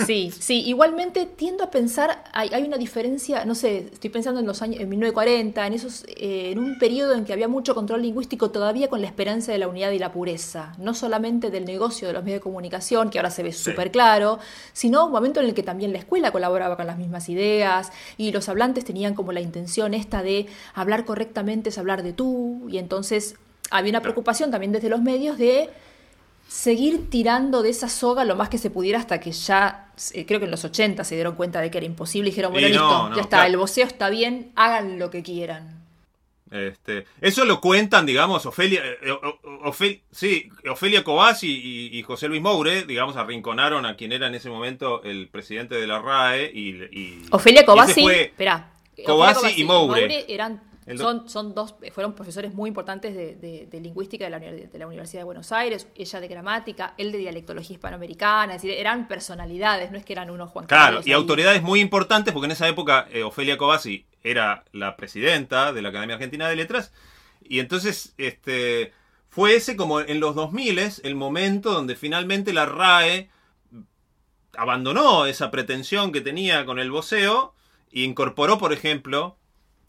Sí, 0.05 0.33
sí, 0.37 0.63
igualmente 0.67 1.25
tiendo 1.25 1.63
a 1.63 1.71
pensar, 1.71 2.25
hay, 2.33 2.51
hay, 2.53 2.65
una 2.65 2.77
diferencia, 2.77 3.45
no 3.45 3.55
sé, 3.55 3.91
estoy 3.93 4.11
pensando 4.11 4.41
en 4.41 4.47
los 4.47 4.61
años, 4.61 4.81
en 4.81 4.89
1940, 4.89 5.67
en 5.67 5.73
esos, 5.73 6.05
eh, 6.09 6.51
en 6.51 6.59
un 6.59 6.79
periodo 6.79 7.15
en 7.15 7.25
que 7.25 7.33
había 7.33 7.47
mucho 7.47 7.77
control 7.77 8.03
lingüístico 8.03 8.51
todavía 8.51 8.89
con 8.89 9.01
la 9.01 9.07
esperanza 9.07 9.53
de 9.53 9.59
la 9.59 9.69
unidad 9.69 9.93
y 9.93 10.01
la 10.01 10.11
pureza, 10.11 10.75
no 10.79 10.95
solamente 10.95 11.51
del 11.51 11.65
negocio 11.65 12.09
de 12.09 12.15
los 12.15 12.25
medios 12.25 12.41
de 12.41 12.43
comunicación, 12.43 13.09
que 13.09 13.19
ahora 13.21 13.31
se 13.31 13.45
ve 13.45 13.53
súper 13.53 13.93
claro, 13.93 14.41
sino 14.73 15.07
un 15.07 15.13
momento 15.13 15.41
en 15.41 15.47
el 15.47 15.55
que 15.55 15.63
también 15.63 15.93
la 15.93 15.99
escuela 15.99 16.33
colaboraba 16.33 16.77
con 16.77 16.89
las 16.89 16.99
mismas 16.99 17.29
ideas 17.29 17.93
y 18.17 18.33
los 18.33 18.49
hablantes 18.49 18.85
tenían 18.85 19.15
como 19.15 19.31
la 19.31 19.41
intención 19.41 19.95
esta 19.95 20.23
de 20.25 20.47
hablar 20.75 21.05
correctamente 21.05 21.69
es 21.69 21.79
hablar 21.79 22.03
de 22.03 22.13
tú, 22.13 22.69
y 22.69 22.79
entonces 22.79 23.37
había 23.71 23.91
una 23.91 24.03
preocupación 24.03 24.51
también 24.51 24.73
desde 24.73 24.89
los 24.89 25.03
medios 25.03 25.39
de 25.39 25.71
seguir 26.49 27.11
tirando 27.11 27.63
de 27.63 27.71
esa 27.71 27.89
soga 27.89 28.25
lo 28.25 28.37
más 28.37 28.49
que 28.49 28.59
se 28.59 28.71
pudiera 28.71 28.99
hasta 28.99 29.21
que 29.21 29.33
ya, 29.33 29.93
eh, 30.13 30.27
creo 30.27 30.39
que 30.39 30.45
en 30.47 30.51
los 30.51 30.65
80 30.65 31.05
se 31.05 31.15
dieron 31.15 31.35
cuenta 31.35 31.61
de 31.61 31.71
que 31.71 31.79
era 31.79 31.87
imposible 31.87 32.29
y 32.29 32.33
dijeron, 32.33 32.53
bueno, 32.53 32.69
listo, 32.69 33.15
ya 33.15 33.23
está, 33.23 33.47
el 33.47 33.57
voceo 33.57 33.87
está 33.87 34.11
bien, 34.11 34.53
hagan 34.55 34.99
lo 34.99 35.11
que 35.11 35.23
quieran. 35.23 35.83
Este, 36.51 37.07
eso 37.21 37.45
lo 37.45 37.61
cuentan, 37.61 38.07
digamos, 38.07 38.47
Ofelia, 38.47 38.81
eh, 38.85 40.01
sí, 40.13 40.49
Ofelia 40.71 41.03
Cobas 41.03 41.43
y, 41.43 42.01
José 42.07 42.29
Luis 42.29 42.41
Moure, 42.41 42.85
digamos, 42.85 43.17
arrinconaron 43.17 43.85
a 43.87 43.97
quien 43.97 44.13
era 44.13 44.29
en 44.29 44.37
ese 44.37 44.51
momento 44.51 45.03
el 45.03 45.29
presidente 45.29 45.75
de 45.75 45.87
la 45.89 46.01
RAE 46.01 46.53
y... 46.55 47.23
Ofelia 47.31 47.65
Cobasi, 47.65 48.07
espera. 48.09 48.71
Cobasi 49.05 49.61
y 49.61 49.65
Moure 49.65 50.27
eran 50.29 50.61
son, 50.97 51.29
son 51.29 51.55
dos, 51.55 51.75
fueron 51.93 52.15
profesores 52.15 52.53
muy 52.53 52.69
importantes 52.69 53.15
de, 53.15 53.81
lingüística 53.81 54.25
de 54.25 54.31
la, 54.31 54.39
de 54.39 54.79
la, 54.79 54.87
Universidad 54.87 55.21
de 55.21 55.25
Buenos 55.25 55.51
Aires, 55.51 55.89
ella 55.95 56.21
de 56.21 56.29
gramática, 56.29 56.95
él 56.99 57.11
de 57.11 57.19
dialectología 57.19 57.75
hispanoamericana, 57.75 58.55
es 58.55 58.63
decir, 58.63 58.79
eran 58.79 59.09
personalidades, 59.09 59.91
no 59.91 59.99
es 59.99 60.05
que 60.05 60.13
eran 60.13 60.31
unos 60.31 60.51
Juan 60.51 60.67
Claro, 60.67 61.01
y 61.05 61.13
autoridades 61.13 61.63
muy 61.63 61.81
importantes, 61.81 62.35
porque 62.35 62.47
en 62.47 62.53
esa 62.53 62.69
época 62.69 63.07
eh, 63.11 63.23
Ofelia 63.23 63.57
Cobasi 63.57 64.05
era 64.23 64.65
la 64.73 64.97
presidenta 64.97 65.73
de 65.73 65.83
la 65.83 65.89
Academia 65.89 66.17
Argentina 66.17 66.49
de 66.49 66.57
Letras, 66.57 66.93
y 67.43 67.61
entonces 67.61 68.15
este, 68.19 68.93
fue 69.29 69.57
ese 69.57 69.77
como 69.77 70.01
en 70.01 70.21
los 70.21 70.35
2000 70.35 70.79
el 71.03 71.15
momento 71.15 71.73
donde 71.73 71.97
finalmente 71.97 72.53
la 72.53 72.67
RAE 72.67 73.31
abandonó 74.57 75.27
esa 75.27 75.51
pretensión 75.51 76.13
que 76.13 76.21
tenía 76.21 76.65
con 76.65 76.79
el 76.79 76.91
voceo 76.91 77.55
e 77.91 78.01
incorporó, 78.01 78.59
por 78.59 78.73
ejemplo, 78.73 79.37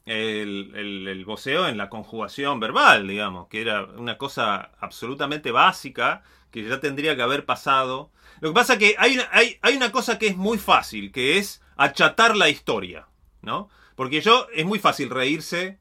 el, 0.05 1.07
el, 1.07 1.25
voceo 1.25 1.67
en 1.67 1.77
la 1.77 1.89
conjugación 1.89 2.59
verbal, 2.59 3.07
digamos, 3.07 3.47
que 3.47 3.61
era 3.61 3.85
una 3.85 4.17
cosa 4.17 4.71
absolutamente 4.79 5.51
básica 5.51 6.23
que 6.51 6.63
ya 6.63 6.79
tendría 6.79 7.15
que 7.15 7.23
haber 7.23 7.45
pasado. 7.45 8.11
Lo 8.39 8.49
que 8.49 8.55
pasa 8.55 8.73
es 8.73 8.79
que 8.79 8.95
hay, 8.97 9.19
hay, 9.31 9.57
hay 9.61 9.75
una 9.75 9.91
cosa 9.91 10.19
que 10.19 10.27
es 10.27 10.37
muy 10.37 10.57
fácil, 10.57 11.11
que 11.11 11.37
es 11.37 11.61
achatar 11.75 12.37
la 12.37 12.49
historia, 12.49 13.07
¿no? 13.41 13.69
Porque 13.95 14.21
yo 14.21 14.47
es 14.53 14.65
muy 14.65 14.79
fácil 14.79 15.09
reírse 15.09 15.79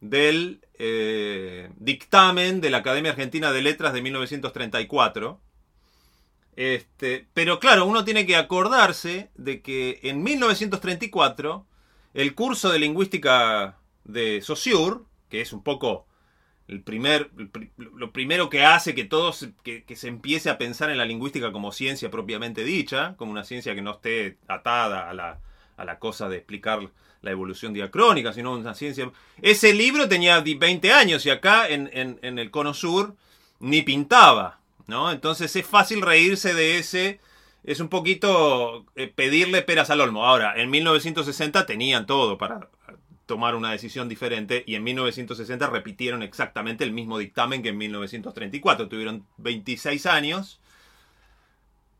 del 0.00 0.60
eh, 0.78 1.70
dictamen 1.76 2.60
de 2.60 2.70
la 2.70 2.78
Academia 2.78 3.12
Argentina 3.12 3.52
de 3.52 3.62
Letras 3.62 3.92
de 3.94 4.02
1934. 4.02 5.40
Este, 6.56 7.26
pero 7.32 7.58
claro, 7.58 7.86
uno 7.86 8.04
tiene 8.04 8.26
que 8.26 8.36
acordarse 8.36 9.30
de 9.34 9.62
que 9.62 10.00
en 10.02 10.22
1934 10.22 11.66
el 12.14 12.34
curso 12.34 12.70
de 12.70 12.78
lingüística 12.78 13.76
de 14.04 14.40
Saussure, 14.40 15.00
que 15.28 15.40
es 15.40 15.52
un 15.52 15.62
poco 15.62 16.06
el 16.68 16.82
primer, 16.82 17.30
lo 17.76 18.12
primero 18.12 18.48
que 18.48 18.64
hace 18.64 18.94
que 18.94 19.04
todos 19.04 19.48
que, 19.62 19.84
se 19.96 20.08
empiece 20.08 20.48
a 20.48 20.56
pensar 20.56 20.90
en 20.90 20.96
la 20.96 21.04
lingüística 21.04 21.52
como 21.52 21.72
ciencia 21.72 22.10
propiamente 22.10 22.64
dicha, 22.64 23.16
como 23.16 23.32
una 23.32 23.44
ciencia 23.44 23.74
que 23.74 23.82
no 23.82 23.92
esté 23.92 24.38
atada 24.48 25.10
a 25.10 25.12
la, 25.12 25.40
a 25.76 25.84
la 25.84 25.98
cosa 25.98 26.28
de 26.28 26.36
explicar 26.36 26.88
la 27.20 27.30
evolución 27.30 27.74
diacrónica, 27.74 28.32
sino 28.32 28.54
una 28.54 28.74
ciencia... 28.74 29.10
Ese 29.42 29.74
libro 29.74 30.08
tenía 30.08 30.40
20 30.40 30.92
años 30.92 31.26
y 31.26 31.30
acá 31.30 31.68
en, 31.68 31.90
en 31.92 32.38
el 32.38 32.50
Cono 32.50 32.74
Sur 32.74 33.16
ni 33.60 33.82
pintaba, 33.82 34.60
¿no? 34.86 35.10
Entonces 35.10 35.54
es 35.56 35.66
fácil 35.66 36.02
reírse 36.02 36.54
de 36.54 36.78
ese 36.78 37.20
es 37.64 37.80
un 37.80 37.88
poquito 37.88 38.84
eh, 38.94 39.08
pedirle 39.08 39.62
peras 39.62 39.90
al 39.90 40.00
olmo. 40.00 40.24
Ahora, 40.26 40.54
en 40.56 40.70
1960 40.70 41.66
tenían 41.66 42.06
todo 42.06 42.36
para 42.38 42.68
tomar 43.26 43.54
una 43.54 43.72
decisión 43.72 44.08
diferente 44.08 44.64
y 44.66 44.74
en 44.74 44.84
1960 44.84 45.66
repitieron 45.68 46.22
exactamente 46.22 46.84
el 46.84 46.92
mismo 46.92 47.18
dictamen 47.18 47.62
que 47.62 47.70
en 47.70 47.78
1934. 47.78 48.88
Tuvieron 48.88 49.26
26 49.38 50.04
años 50.06 50.60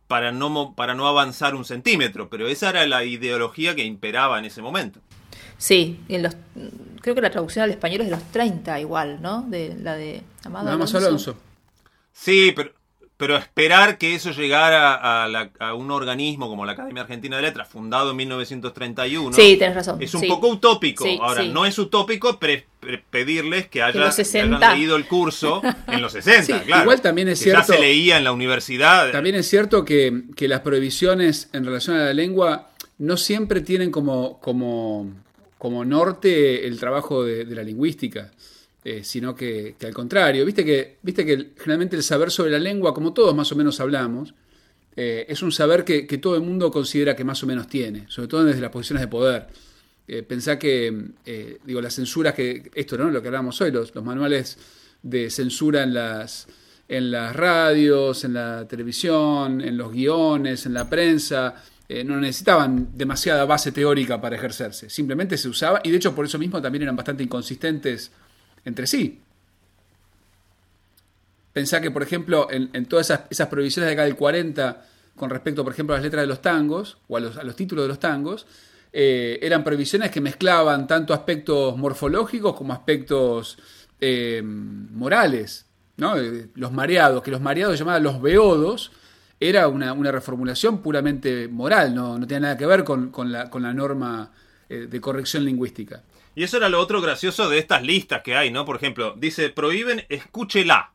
para 0.06 0.32
no, 0.32 0.74
para 0.76 0.94
no 0.94 1.08
avanzar 1.08 1.54
un 1.54 1.64
centímetro, 1.64 2.28
pero 2.28 2.46
esa 2.46 2.68
era 2.68 2.86
la 2.86 3.04
ideología 3.04 3.74
que 3.74 3.84
imperaba 3.84 4.38
en 4.38 4.44
ese 4.44 4.60
momento. 4.60 5.00
Sí, 5.56 5.98
en 6.08 6.24
los, 6.24 6.36
creo 7.00 7.14
que 7.14 7.22
la 7.22 7.30
traducción 7.30 7.64
al 7.64 7.70
español 7.70 8.02
es 8.02 8.08
de 8.08 8.16
los 8.16 8.24
30 8.32 8.80
igual, 8.80 9.22
¿no? 9.22 9.42
De 9.42 9.74
la 9.80 9.94
de 9.94 10.22
Amado 10.44 10.70
Alonso. 10.70 11.36
Sí, 12.12 12.52
pero 12.54 12.72
pero 13.16 13.36
esperar 13.36 13.96
que 13.96 14.14
eso 14.14 14.32
llegara 14.32 15.24
a, 15.24 15.74
un 15.74 15.90
organismo 15.90 16.48
como 16.48 16.66
la 16.66 16.72
Academia 16.72 17.02
Argentina 17.02 17.36
de 17.36 17.42
Letras, 17.42 17.68
fundado 17.68 18.10
en 18.10 18.16
1931, 18.16 19.36
sí, 19.36 19.56
tenés 19.56 19.76
razón. 19.76 20.02
es 20.02 20.14
un 20.14 20.26
poco 20.26 20.48
utópico. 20.48 21.04
Ahora, 21.20 21.44
no 21.44 21.64
es 21.64 21.78
utópico 21.78 22.40
pedirles 23.10 23.68
que, 23.68 23.82
hayan 23.82 24.60
leído 24.60 24.96
el 24.96 25.06
curso 25.06 25.62
en 25.86 26.02
los 26.02 26.12
60, 26.12 26.64
claro. 26.64 26.82
Igual 26.82 27.00
también 27.00 27.28
es 27.28 27.38
cierto. 27.38 27.60
Ya 27.60 27.76
se 27.76 27.80
leía 27.80 28.18
en 28.18 28.24
la 28.24 28.32
universidad. 28.32 29.12
También 29.12 29.36
es 29.36 29.48
cierto 29.48 29.84
que, 29.84 30.24
las 30.40 30.60
prohibiciones 30.60 31.48
en 31.52 31.64
relación 31.64 31.96
a 31.96 32.04
la 32.04 32.14
lengua 32.14 32.70
no 32.98 33.16
siempre 33.16 33.60
tienen 33.60 33.90
como, 33.90 34.40
como, 34.40 35.10
como 35.56 35.84
norte 35.84 36.66
el 36.66 36.78
trabajo 36.80 37.22
de 37.22 37.46
la 37.46 37.62
lingüística. 37.62 38.32
Eh, 38.86 39.02
sino 39.02 39.34
que, 39.34 39.76
al 39.82 39.94
contrario. 39.94 40.44
Viste 40.44 40.62
que, 40.62 40.98
viste 41.02 41.24
que 41.24 41.52
generalmente 41.56 41.96
el 41.96 42.02
saber 42.02 42.30
sobre 42.30 42.50
la 42.50 42.58
lengua, 42.58 42.92
como 42.92 43.14
todos 43.14 43.34
más 43.34 43.50
o 43.50 43.56
menos 43.56 43.80
hablamos, 43.80 44.34
eh, 44.94 45.24
es 45.26 45.42
un 45.42 45.52
saber 45.52 45.84
que, 45.84 46.02
todo 46.18 46.36
el 46.36 46.42
mundo 46.42 46.70
considera 46.70 47.16
que 47.16 47.24
más 47.24 47.42
o 47.42 47.46
menos 47.46 47.66
tiene, 47.66 48.04
sobre 48.08 48.28
todo 48.28 48.44
desde 48.44 48.60
las 48.60 48.70
posiciones 48.70 49.00
de 49.00 49.08
poder. 49.08 49.46
Eh, 50.06 50.22
pensá 50.22 50.58
que, 50.58 51.12
digo, 51.64 51.80
las 51.80 51.94
censuras 51.94 52.34
que, 52.34 52.70
esto, 52.74 52.98
¿no? 52.98 53.10
Lo 53.10 53.22
que 53.22 53.28
hablamos 53.28 53.58
hoy, 53.62 53.70
los, 53.72 53.94
los 53.94 54.04
manuales 54.04 54.58
de 55.02 55.30
censura 55.30 55.82
en 55.82 55.94
las, 55.94 56.46
en 56.88 57.10
las 57.10 57.34
radios, 57.34 58.24
en 58.24 58.34
la 58.34 58.68
televisión, 58.68 59.62
en 59.62 59.78
los 59.78 59.92
guiones, 59.92 60.66
en 60.66 60.74
la 60.74 60.88
prensa, 60.90 61.54
eh, 61.88 62.02
no 62.02 62.18
necesitaban 62.18 62.88
demasiada 62.94 63.44
base 63.44 63.70
teórica 63.70 64.18
para 64.20 64.36
ejercerse, 64.36 64.88
simplemente 64.88 65.36
se 65.36 65.48
usaba 65.48 65.80
y 65.84 65.90
de 65.90 65.98
hecho 65.98 66.14
por 66.14 66.24
eso 66.24 66.38
mismo 66.38 66.62
también 66.62 66.82
eran 66.82 66.96
bastante 66.96 67.22
inconsistentes 67.22 68.10
entre 68.64 68.86
sí. 68.86 69.20
Pensá 71.52 71.80
que, 71.80 71.90
por 71.90 72.02
ejemplo, 72.02 72.48
en, 72.50 72.86
todas 72.86 73.10
esas, 73.30 73.48
prohibiciones 73.48 73.88
de 73.88 73.92
acá 73.92 74.04
del 74.04 74.16
40, 74.16 74.84
con 75.14 75.30
respecto, 75.30 75.62
por 75.62 75.72
ejemplo, 75.72 75.94
a 75.94 75.98
las 75.98 76.04
letras 76.04 76.22
de 76.22 76.26
los 76.26 76.42
tangos, 76.42 76.98
o 77.06 77.16
a 77.16 77.20
los, 77.20 77.56
títulos 77.56 77.84
de 77.84 77.88
los 77.88 78.00
tangos, 78.00 78.46
eh, 78.92 79.38
eran 79.40 79.62
prohibiciones 79.62 80.10
que 80.10 80.20
mezclaban 80.20 80.88
tanto 80.88 81.14
aspectos 81.14 81.76
morfológicos 81.76 82.54
como 82.54 82.72
aspectos 82.72 83.56
eh, 84.00 84.42
morales. 84.44 85.66
¿no? 85.96 86.14
Los 86.54 86.72
mareados, 86.72 87.22
que 87.22 87.30
los 87.30 87.40
mareados 87.40 87.78
llamaban 87.78 88.02
los 88.02 88.20
beodos, 88.20 88.90
era 89.38 89.68
una, 89.68 89.94
reformulación 90.10 90.78
puramente 90.78 91.48
moral, 91.48 91.94
no, 91.94 92.18
no 92.18 92.26
tenía 92.26 92.40
nada 92.40 92.56
que 92.56 92.66
ver 92.66 92.84
con, 92.84 93.10
la, 93.30 93.50
con 93.50 93.62
la, 93.62 93.72
norma 93.72 94.32
eh, 94.68 94.86
de 94.90 95.00
corrección 95.00 95.44
lingüística. 95.44 96.02
Y 96.34 96.42
eso 96.42 96.56
era 96.56 96.68
lo 96.68 96.80
otro 96.80 97.00
gracioso 97.00 97.48
de 97.48 97.58
estas 97.58 97.82
listas 97.82 98.22
que 98.22 98.36
hay, 98.36 98.50
¿no? 98.50 98.64
Por 98.64 98.76
ejemplo, 98.76 99.14
dice, 99.16 99.50
prohíben 99.50 100.04
escúchela. 100.08 100.92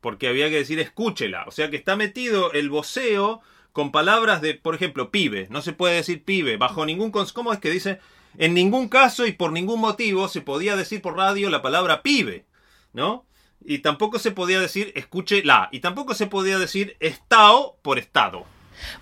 Porque 0.00 0.28
había 0.28 0.50
que 0.50 0.56
decir 0.56 0.80
escúchela. 0.80 1.44
O 1.46 1.52
sea 1.52 1.70
que 1.70 1.76
está 1.76 1.94
metido 1.94 2.52
el 2.52 2.68
voceo 2.68 3.40
con 3.72 3.92
palabras 3.92 4.40
de, 4.42 4.54
por 4.54 4.74
ejemplo, 4.74 5.10
pibe. 5.10 5.46
No 5.50 5.62
se 5.62 5.72
puede 5.72 5.94
decir 5.94 6.24
pibe. 6.24 6.56
Bajo 6.56 6.84
ningún... 6.84 7.12
¿Cómo 7.12 7.52
es 7.52 7.60
que 7.60 7.70
dice? 7.70 8.00
En 8.36 8.54
ningún 8.54 8.88
caso 8.88 9.26
y 9.26 9.32
por 9.32 9.52
ningún 9.52 9.80
motivo 9.80 10.26
se 10.28 10.40
podía 10.40 10.74
decir 10.74 11.02
por 11.02 11.16
radio 11.16 11.48
la 11.48 11.62
palabra 11.62 12.02
pibe. 12.02 12.46
¿No? 12.92 13.26
Y 13.64 13.78
tampoco 13.78 14.18
se 14.18 14.32
podía 14.32 14.60
decir 14.60 14.92
escuche 14.96 15.44
la. 15.44 15.68
Y 15.70 15.80
tampoco 15.80 16.14
se 16.14 16.26
podía 16.26 16.58
decir 16.58 16.96
estado 16.98 17.78
por 17.82 17.98
estado. 17.98 18.44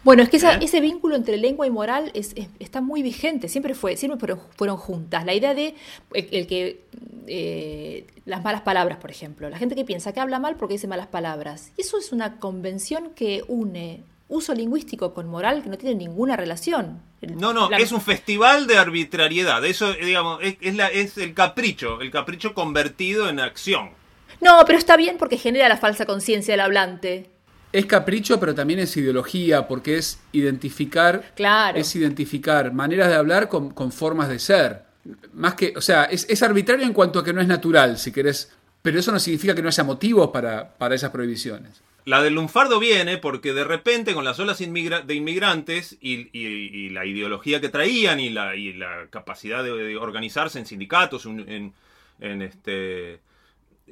Bueno, 0.05 0.23
es 0.23 0.29
que 0.29 0.39
¿Eh? 0.39 0.59
ese 0.61 0.81
vínculo 0.81 1.17
entre 1.17 1.37
lengua 1.37 1.67
y 1.67 1.71
moral 1.71 2.13
está 2.15 2.81
muy 2.81 3.03
vigente, 3.03 3.49
siempre 3.49 3.75
fue, 3.75 3.97
siempre 3.97 4.37
fueron, 4.57 4.77
juntas. 4.77 5.25
La 5.25 5.35
idea 5.35 5.55
de 5.55 5.75
el, 6.13 6.47
que 6.47 6.85
eh, 7.27 8.07
las 8.25 8.43
malas 8.43 8.63
palabras, 8.63 8.99
por 8.99 9.11
ejemplo, 9.11 9.49
la 9.49 9.59
gente 9.59 9.75
que 9.75 9.85
piensa 9.85 10.13
que 10.13 10.21
habla 10.21 10.39
mal 10.39 10.57
porque 10.57 10.75
dice 10.75 10.87
malas 10.87 11.09
palabras. 11.09 11.73
Y 11.77 11.83
eso 11.83 11.99
es 11.99 12.13
una 12.13 12.39
convención 12.39 13.11
que 13.15 13.45
une 13.49 14.03
uso 14.31 14.55
lingüístico 14.55 15.13
con 15.13 15.29
moral 15.29 15.63
que 15.63 15.69
no 15.69 15.77
tiene 15.77 15.97
ninguna 15.97 16.37
relación. 16.37 17.03
No, 17.21 17.53
no, 17.53 17.71
es 17.73 17.93
un 17.93 18.01
festival 18.01 18.67
de 18.67 18.79
arbitrariedad. 18.79 19.63
Eso, 19.65 19.93
digamos, 19.93 20.41
es, 20.43 20.75
la, 20.75 20.87
es 20.87 21.19
el 21.19 21.35
capricho, 21.35 22.01
el 22.01 22.11
capricho 22.11 22.55
convertido 22.55 23.29
en 23.29 23.41
acción. 23.41 23.91
No, 24.41 24.63
pero 24.67 24.79
está 24.79 24.97
bien 24.97 25.19
porque 25.19 25.37
genera 25.37 25.69
la 25.69 25.77
falsa 25.77 26.07
conciencia 26.07 26.55
del 26.55 26.61
hablante. 26.61 27.30
Es 27.73 27.87
capricho, 27.87 28.41
pero 28.41 28.55
también 28.55 28.81
es 28.81 28.97
ideología, 28.97 29.69
porque 29.69 29.97
es 29.97 30.21
identificar, 30.33 31.33
claro. 31.37 31.79
es 31.79 31.95
identificar 31.95 32.73
maneras 32.73 33.09
de 33.09 33.15
hablar 33.15 33.49
con, 33.49 33.93
formas 33.93 34.29
de 34.29 34.39
ser. 34.39 34.83
Más 35.33 35.55
que, 35.55 35.73
o 35.77 35.81
sea, 35.81 36.05
es, 36.05 36.43
arbitrario 36.43 36.85
en 36.85 36.93
cuanto 36.93 37.21
a 37.21 37.25
que 37.25 37.33
no 37.33 37.41
es 37.41 37.47
natural, 37.47 37.97
si 37.97 38.13
querés, 38.13 38.53
pero 38.83 38.99
eso 38.99 39.13
no 39.13 39.21
significa 39.21 39.55
que 39.55 39.63
no 39.63 39.69
haya 39.69 39.85
motivos 39.85 40.31
para, 40.31 40.75
para 40.77 40.95
esas 40.95 41.11
prohibiciones. 41.11 41.81
La 42.05 42.23
del 42.23 42.35
lunfardo 42.35 42.81
viene 42.81 43.19
porque 43.19 43.53
de 43.53 43.63
repente 43.63 44.15
con 44.15 44.25
las 44.25 44.41
olas 44.41 44.59
de 44.59 45.15
inmigrantes 45.15 45.97
y, 46.01 46.89
la 46.91 47.07
ideología 47.07 47.61
que 47.61 47.69
traían 47.69 48.19
y 48.19 48.31
la, 48.31 48.55
la 48.55 49.07
capacidad 49.11 49.63
de, 49.63 49.97
organizarse 49.97 50.59
en 50.59 50.67
sindicatos, 50.67 51.27
en, 51.27 51.73
en 52.21 52.43
este, 52.43 53.21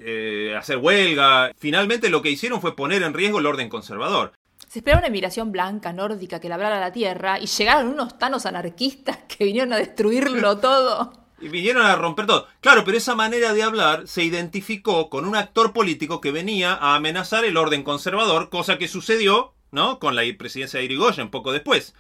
eh, 0.01 0.55
hacer 0.57 0.79
huelga. 0.79 1.53
Finalmente 1.59 2.09
lo 2.09 2.23
que 2.23 2.31
hicieron 2.31 2.61
fue 2.61 2.77
poner 2.77 3.03
en 3.03 3.15
riesgo 3.15 3.39
el 3.39 3.47
orden 3.47 3.69
conservador. 3.69 4.33
Se 4.69 4.81
esperaba 4.81 5.01
una 5.01 5.09
emigración 5.09 5.51
blanca, 5.51 5.93
nórdica, 5.93 6.41
que 6.41 6.49
labrara 6.49 6.79
la 6.79 6.93
tierra 6.93 7.39
y 7.39 7.47
llegaron 7.47 7.89
unos 7.89 8.19
tanos 8.19 8.45
anarquistas 8.45 9.19
que 9.29 9.45
vinieron 9.45 9.73
a 9.73 9.79
destruirlo 9.79 10.59
todo. 10.61 11.13
Y 11.41 11.49
vinieron 11.49 11.87
a 11.87 11.97
romper 11.97 12.27
todo. 12.27 12.49
Claro, 12.61 12.85
pero 12.85 12.97
esa 12.97 13.15
manera 13.15 13.55
de 13.55 13.63
hablar 13.63 14.09
se 14.09 14.25
identificó 14.25 15.09
con 15.09 15.25
un 15.25 15.37
actor 15.37 15.73
político 15.73 16.21
que 16.21 16.33
venía 16.33 16.75
a 16.75 16.97
amenazar 16.97 17.45
el 17.45 17.57
orden 17.57 17.85
conservador, 17.85 18.51
cosa 18.51 18.77
que 18.77 18.89
sucedió, 18.89 19.55
¿no? 19.71 20.01
Con 20.01 20.17
la 20.17 20.23
presidencia 20.37 20.81
de 20.81 20.87
Irigoyen 20.87 21.31
poco 21.31 21.53
después. 21.53 21.95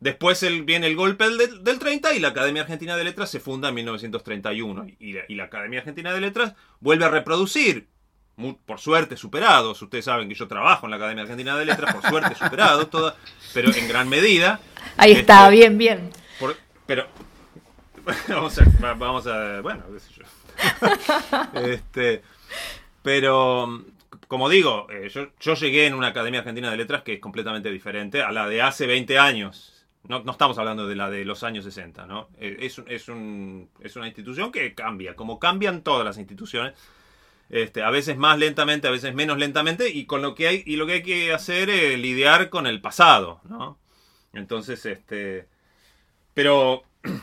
Después 0.00 0.42
viene 0.64 0.86
el 0.86 0.96
golpe 0.96 1.28
del, 1.28 1.78
30 1.78 2.14
y 2.14 2.20
la 2.20 2.28
Academia 2.28 2.62
Argentina 2.62 2.96
de 2.96 3.04
Letras 3.04 3.30
se 3.30 3.38
funda 3.38 3.68
en 3.68 3.74
1931. 3.74 4.86
Y 4.98 5.34
la, 5.34 5.44
Academia 5.44 5.80
Argentina 5.80 6.12
de 6.14 6.22
Letras 6.22 6.54
vuelve 6.80 7.04
a 7.04 7.10
reproducir, 7.10 7.86
por 8.64 8.80
suerte 8.80 9.18
superados, 9.18 9.82
ustedes 9.82 10.06
saben 10.06 10.30
que 10.30 10.34
yo 10.34 10.48
trabajo 10.48 10.86
en 10.86 10.92
la 10.92 10.96
Academia 10.96 11.24
Argentina 11.24 11.54
de 11.54 11.66
Letras, 11.66 11.94
por 11.94 12.08
suerte 12.08 12.34
superados, 12.34 12.88
toda, 12.88 13.14
pero 13.52 13.74
en 13.74 13.88
gran 13.88 14.08
medida. 14.08 14.58
Ahí 14.96 15.12
está, 15.12 15.44
este, 15.44 15.56
bien, 15.56 15.76
bien. 15.76 16.10
pero 16.86 17.06
vamos 18.28 18.58
a, 18.58 18.94
vamos 18.94 19.26
a, 19.26 19.60
bueno, 19.60 19.84
qué 19.92 20.00
sé 20.00 20.12
yo. 20.14 21.60
este, 21.60 22.22
pero 23.02 23.84
como 24.28 24.48
digo, 24.48 24.86
eh, 24.90 25.10
yo, 25.10 25.28
yo, 25.38 25.54
llegué 25.54 25.86
en 25.86 25.92
una 25.92 26.06
Academia 26.06 26.40
Argentina 26.40 26.70
de 26.70 26.78
Letras 26.78 27.02
que 27.02 27.14
es 27.14 27.20
completamente 27.20 27.70
diferente 27.70 28.22
a 28.22 28.32
la 28.32 28.48
de 28.48 28.62
hace 28.62 28.86
20 28.86 29.18
años. 29.18 29.79
No, 30.08 30.24
estamos 30.30 30.58
hablando 30.58 30.86
de 30.86 30.96
la 30.96 31.10
de 31.10 31.24
los 31.24 31.44
años 31.44 31.64
60, 31.64 32.06
¿no? 32.06 32.28
Eh, 32.38 32.56
es, 32.60 32.82
es, 32.88 33.08
un, 33.08 33.68
es 33.80 33.96
una 33.96 34.06
institución 34.06 34.50
que 34.50 34.74
cambia, 34.74 35.14
como 35.14 35.38
cambian 35.38 35.82
todas 35.82 36.04
las 36.04 36.18
instituciones. 36.18 36.74
Este, 37.50 37.82
a 37.82 37.90
veces 37.90 38.16
más 38.16 38.38
lentamente, 38.38 38.88
a 38.88 38.92
veces 38.92 39.14
menos 39.14 39.36
lentamente, 39.38 39.88
y 39.90 40.06
con 40.06 40.22
lo 40.22 40.34
que 40.34 40.48
hay, 40.48 40.62
y 40.66 40.76
lo 40.76 40.86
que 40.86 40.94
hay 40.94 41.02
que 41.02 41.32
hacer 41.32 41.68
es 41.68 41.98
lidiar 41.98 42.48
con 42.48 42.66
el 42.66 42.80
pasado, 42.80 43.40
¿no? 43.48 43.78
Entonces, 44.32 44.84
este. 44.86 45.48
Pero. 46.34 46.84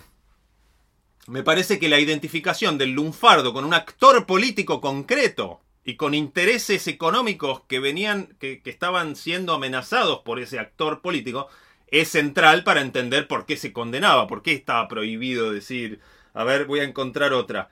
Me 1.28 1.44
parece 1.44 1.78
que 1.78 1.90
la 1.90 2.00
identificación 2.00 2.78
del 2.78 2.92
lunfardo 2.92 3.52
con 3.52 3.66
un 3.66 3.74
actor 3.74 4.26
político 4.26 4.80
concreto 4.80 5.60
y 5.84 5.98
con 5.98 6.14
intereses 6.14 6.88
económicos 6.88 7.64
que 7.68 7.82
venían, 7.82 8.28
que, 8.40 8.62
que 8.62 8.70
estaban 8.70 9.18
siendo 9.18 9.54
amenazados 9.54 10.20
por 10.20 10.40
ese 10.40 10.58
actor 10.58 11.02
político, 11.02 11.50
es 11.88 12.10
central 12.10 12.64
para 12.64 12.82
entender 12.82 13.28
por 13.28 13.46
qué 13.46 13.58
se 13.58 13.74
condenaba, 13.74 14.28
por 14.28 14.42
qué 14.42 14.54
estaba 14.54 14.88
prohibido 14.88 15.52
decir, 15.52 16.00
a 16.34 16.44
ver, 16.44 16.66
voy 16.66 16.82
a 16.82 16.84
encontrar 16.84 17.34
otra. 17.34 17.70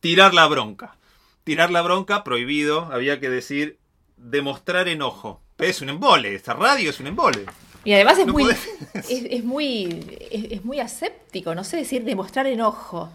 Tirar 0.00 0.34
la 0.34 0.46
bronca. 0.46 0.96
Tirar 1.44 1.70
la 1.70 1.82
bronca, 1.82 2.24
prohibido, 2.24 2.88
había 2.92 3.20
que 3.20 3.30
decir 3.30 3.78
demostrar 4.16 4.88
enojo. 4.88 5.40
Es 5.58 5.80
un 5.80 5.88
embole, 5.88 6.34
esta 6.34 6.54
radio 6.54 6.90
es 6.90 7.00
un 7.00 7.08
embole. 7.08 7.46
Y 7.84 7.92
además 7.92 8.18
es 8.18 8.26
muy, 8.26 8.44
es, 9.08 9.44
muy, 9.44 10.18
es, 10.30 10.64
muy 10.64 10.80
aséptico, 10.80 11.54
no 11.54 11.64
sé 11.64 11.78
decir 11.78 12.04
demostrar 12.04 12.46
enojo. 12.46 13.10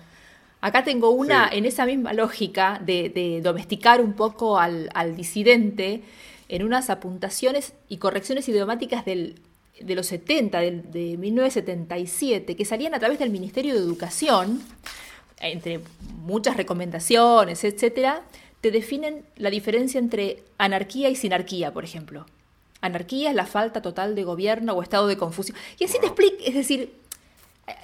Acá 0.62 0.84
tengo 0.84 1.10
una 1.10 1.50
en 1.50 1.66
esa 1.66 1.86
misma 1.86 2.14
lógica 2.14 2.80
de, 2.84 3.42
domesticar 3.44 4.02
un 4.02 4.14
poco 4.14 4.58
al, 4.60 4.90
al 4.94 5.16
disidente 5.16 6.04
en 6.48 6.64
unas 6.64 6.90
apuntaciones 6.90 7.74
y 7.90 7.98
correcciones 7.98 8.48
idiomáticas 8.48 9.04
del 9.04 9.42
de 9.80 9.96
los 9.96 10.08
70, 10.08 10.60
de, 10.60 11.18
1977, 11.18 12.56
que 12.56 12.66
salían 12.66 12.94
a 12.94 13.00
través 13.00 13.20
del 13.20 13.30
Ministerio 13.30 13.74
de 13.74 13.80
Educación, 13.80 14.62
entre 15.40 15.82
muchas 16.22 16.58
recomendaciones, 16.58 17.64
etcétera, 17.64 18.24
te 18.62 18.72
definen 18.72 19.26
la 19.36 19.50
diferencia 19.50 20.00
entre 20.00 20.44
anarquía 20.58 21.10
y 21.10 21.16
sinarquía, 21.16 21.74
por 21.74 21.84
ejemplo. 21.84 22.26
Anarquía 22.82 23.30
es 23.30 23.36
la 23.36 23.46
falta 23.46 23.82
total 23.82 24.16
de 24.16 24.24
gobierno 24.24 24.74
o 24.74 24.82
estado 24.82 25.08
de 25.08 25.18
confusión. 25.18 25.58
Y 25.80 25.86
así 25.86 26.00
te 26.00 26.08
explico, 26.08 26.38
es 26.46 26.54
decir, 26.54 26.94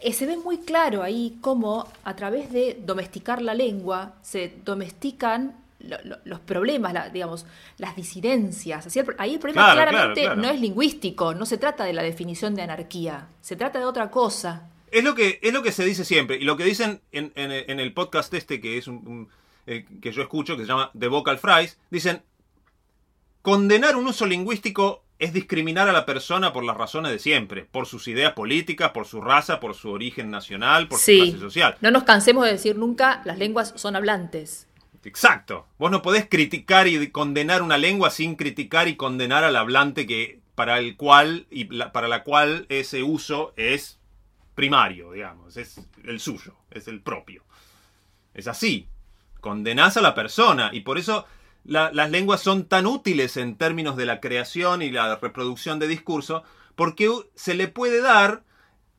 eh, 0.02 0.13
se 0.13 0.25
ve 0.25 0.38
muy 0.38 0.60
claro 0.60 1.04
ahí 1.04 1.38
cómo 1.41 1.88
a 2.04 2.15
través 2.15 2.52
de 2.52 2.80
domesticar 2.86 3.41
la 3.41 3.54
lengua 3.54 4.15
se 4.21 4.54
domestican 4.63 5.56
los 5.80 6.39
problemas, 6.42 7.12
digamos, 7.13 7.46
las 7.78 7.96
disidencias. 7.96 8.88
ahí 9.18 9.34
el 9.34 9.39
problema 9.39 9.74
claramente 9.74 10.36
no 10.36 10.50
es 10.50 10.60
lingüístico, 10.60 11.34
no 11.34 11.46
se 11.46 11.58
trata 11.58 11.86
de 11.86 11.94
la 11.94 12.04
definición 12.04 12.56
de 12.56 12.63
anarquía, 12.63 13.30
se 13.42 13.56
trata 13.56 13.80
de 13.80 13.86
otra 13.86 14.12
cosa. 14.12 14.70
Es 14.92 15.04
lo 15.04 15.15
que, 15.15 15.39
es 15.42 15.54
lo 15.54 15.62
que 15.62 15.72
se 15.72 15.86
dice 15.86 16.04
siempre, 16.04 16.38
y 16.38 16.44
lo 16.44 16.58
que 16.58 16.63
dicen 16.63 17.02
en, 17.12 17.32
el 17.36 17.94
podcast 17.94 18.34
este, 18.34 18.60
que 18.60 18.78
es 18.78 18.88
un, 18.88 19.30
eh, 19.68 19.86
que 20.02 20.12
yo 20.12 20.22
escucho, 20.22 20.58
que 20.58 20.63
se 20.63 20.68
llama 20.68 20.92
The 20.98 21.08
Vocal 21.08 21.38
Fries, 21.38 21.78
dicen, 21.89 22.24
condenar 23.42 23.96
un 23.96 24.08
uso 24.08 24.26
lingüístico 24.26 25.04
es 25.20 25.34
discriminar 25.34 25.89
a 25.89 25.92
la 25.92 26.06
persona 26.06 26.54
por 26.54 26.63
las 26.63 26.78
razones 26.78 27.12
de 27.12 27.20
siempre, 27.20 27.65
por 27.65 27.86
sus 27.86 28.08
ideas 28.08 28.34
políticas, 28.34 28.92
por 28.92 29.06
su 29.06 29.22
raza, 29.22 29.60
por 29.60 29.76
su 29.76 29.92
origen 29.92 30.32
nacional, 30.32 30.88
por 30.88 30.98
su 30.98 31.12
clase 31.12 31.39
social. 31.39 31.76
No 31.82 31.92
nos 31.92 32.04
cansemos 32.04 32.46
de 32.46 32.54
decir 32.54 32.78
nunca, 32.78 33.22
las 33.26 33.38
lenguas 33.38 33.74
son 33.76 33.98
hablantes. 33.98 34.69
Exacto. 35.04 35.68
Vos 35.78 35.92
no 35.92 36.02
podés 36.02 36.28
criticar 36.30 36.88
y 36.88 37.10
condenar 37.12 37.62
una 37.62 37.78
lengua 37.78 38.10
sin 38.10 38.36
criticar 38.36 38.88
y 38.88 38.96
condenar 38.96 39.44
al 39.44 39.56
hablante 39.56 40.06
que 40.06 40.40
para 40.56 40.80
el 40.80 40.98
cual 40.98 41.48
y 41.50 41.66
para 41.66 42.08
la 42.08 42.24
cual 42.24 42.66
ese 42.70 43.02
uso 43.04 43.54
es 43.56 44.00
primario, 44.56 45.14
digamos, 45.14 45.56
es 45.56 45.80
el 46.04 46.20
suyo, 46.20 46.56
es 46.70 46.88
el 46.90 47.02
propio. 47.02 47.44
Es 48.34 48.48
así. 48.48 48.90
Condenás 49.40 49.96
a 49.96 50.02
la 50.02 50.16
persona 50.16 50.70
y 50.74 50.82
por 50.82 50.98
eso 50.98 51.26
las 51.64 52.12
lenguas 52.12 52.42
son 52.42 52.66
tan 52.66 52.86
útiles 52.86 53.38
en 53.38 53.56
términos 53.56 53.96
de 53.96 54.06
la 54.06 54.20
creación 54.20 54.82
y 54.82 54.92
la 54.92 55.16
reproducción 55.16 55.80
de 55.80 55.88
discurso, 55.88 56.44
porque 56.76 57.10
se 57.36 57.54
le 57.54 57.68
puede 57.68 58.02
dar 58.02 58.44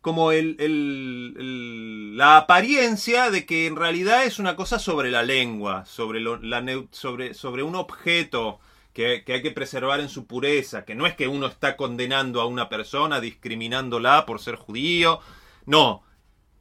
como 0.01 0.33
el, 0.33 0.57
el, 0.59 2.17
la 2.17 2.39
apariencia 2.39 3.31
de 3.31 3.45
que 3.45 3.67
en 3.67 3.77
realidad 3.77 4.25
es 4.25 4.39
una 4.39 4.57
cosa 4.57 4.79
sobre 4.79 5.11
la 5.11 5.23
lengua, 5.23 5.85
sobre, 5.85 6.21
lo, 6.21 6.37
la, 6.39 6.65
sobre, 6.91 7.35
sobre 7.35 7.63
un 7.63 7.75
objeto 7.75 8.61
que, 8.95 9.25
que, 9.25 9.35
hay 9.35 9.43
que 9.43 9.51
preservar 9.51 10.01
en 10.01 10.09
su 10.09 10.27
pureza, 10.27 10.85
que 10.85 10.95
no 10.95 11.07
es 11.07 11.15
que 11.15 11.29
uno 11.29 11.47
está 11.47 11.77
condenando 11.77 12.41
a 12.41 12.47
una 12.47 12.69
persona, 12.69 13.21
discriminándola 13.21 14.25
por 14.25 14.41
ser 14.41 14.57
judío, 14.57 15.21
no, 15.67 16.03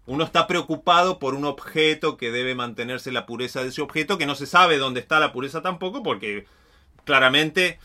uno 0.05 0.23
está 0.23 0.47
preocupado 0.47 1.19
por 1.19 1.33
un 1.33 1.45
objeto 1.45 2.17
que 2.17 2.31
debe 2.31 2.55
mantenerse 2.55 3.11
la 3.11 3.25
pureza 3.25 3.63
de 3.63 3.69
ese 3.69 3.81
objeto, 3.81 4.17
que 4.17 4.25
no 4.25 4.35
se 4.35 4.47
sabe 4.47 4.77
dónde 4.77 4.99
está 4.99 5.19
la 5.19 5.31
pureza 5.31 5.61
tampoco, 5.61 6.03
porque 6.03 6.45
claramente 7.05 7.79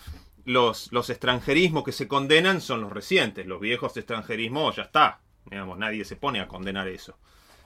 los, 0.44 0.90
los 0.90 1.10
extranjerismos 1.10 1.84
que 1.84 1.92
se 1.92 2.08
condenan 2.08 2.60
son 2.60 2.80
los 2.80 2.92
recientes, 2.92 3.46
los 3.46 3.60
viejos 3.60 3.96
extranjerismos 3.96 4.76
ya 4.76 4.82
está, 4.82 5.20
Digamos, 5.50 5.78
nadie 5.78 6.04
se 6.04 6.16
pone 6.16 6.40
a 6.40 6.48
condenar 6.48 6.88
eso. 6.88 7.16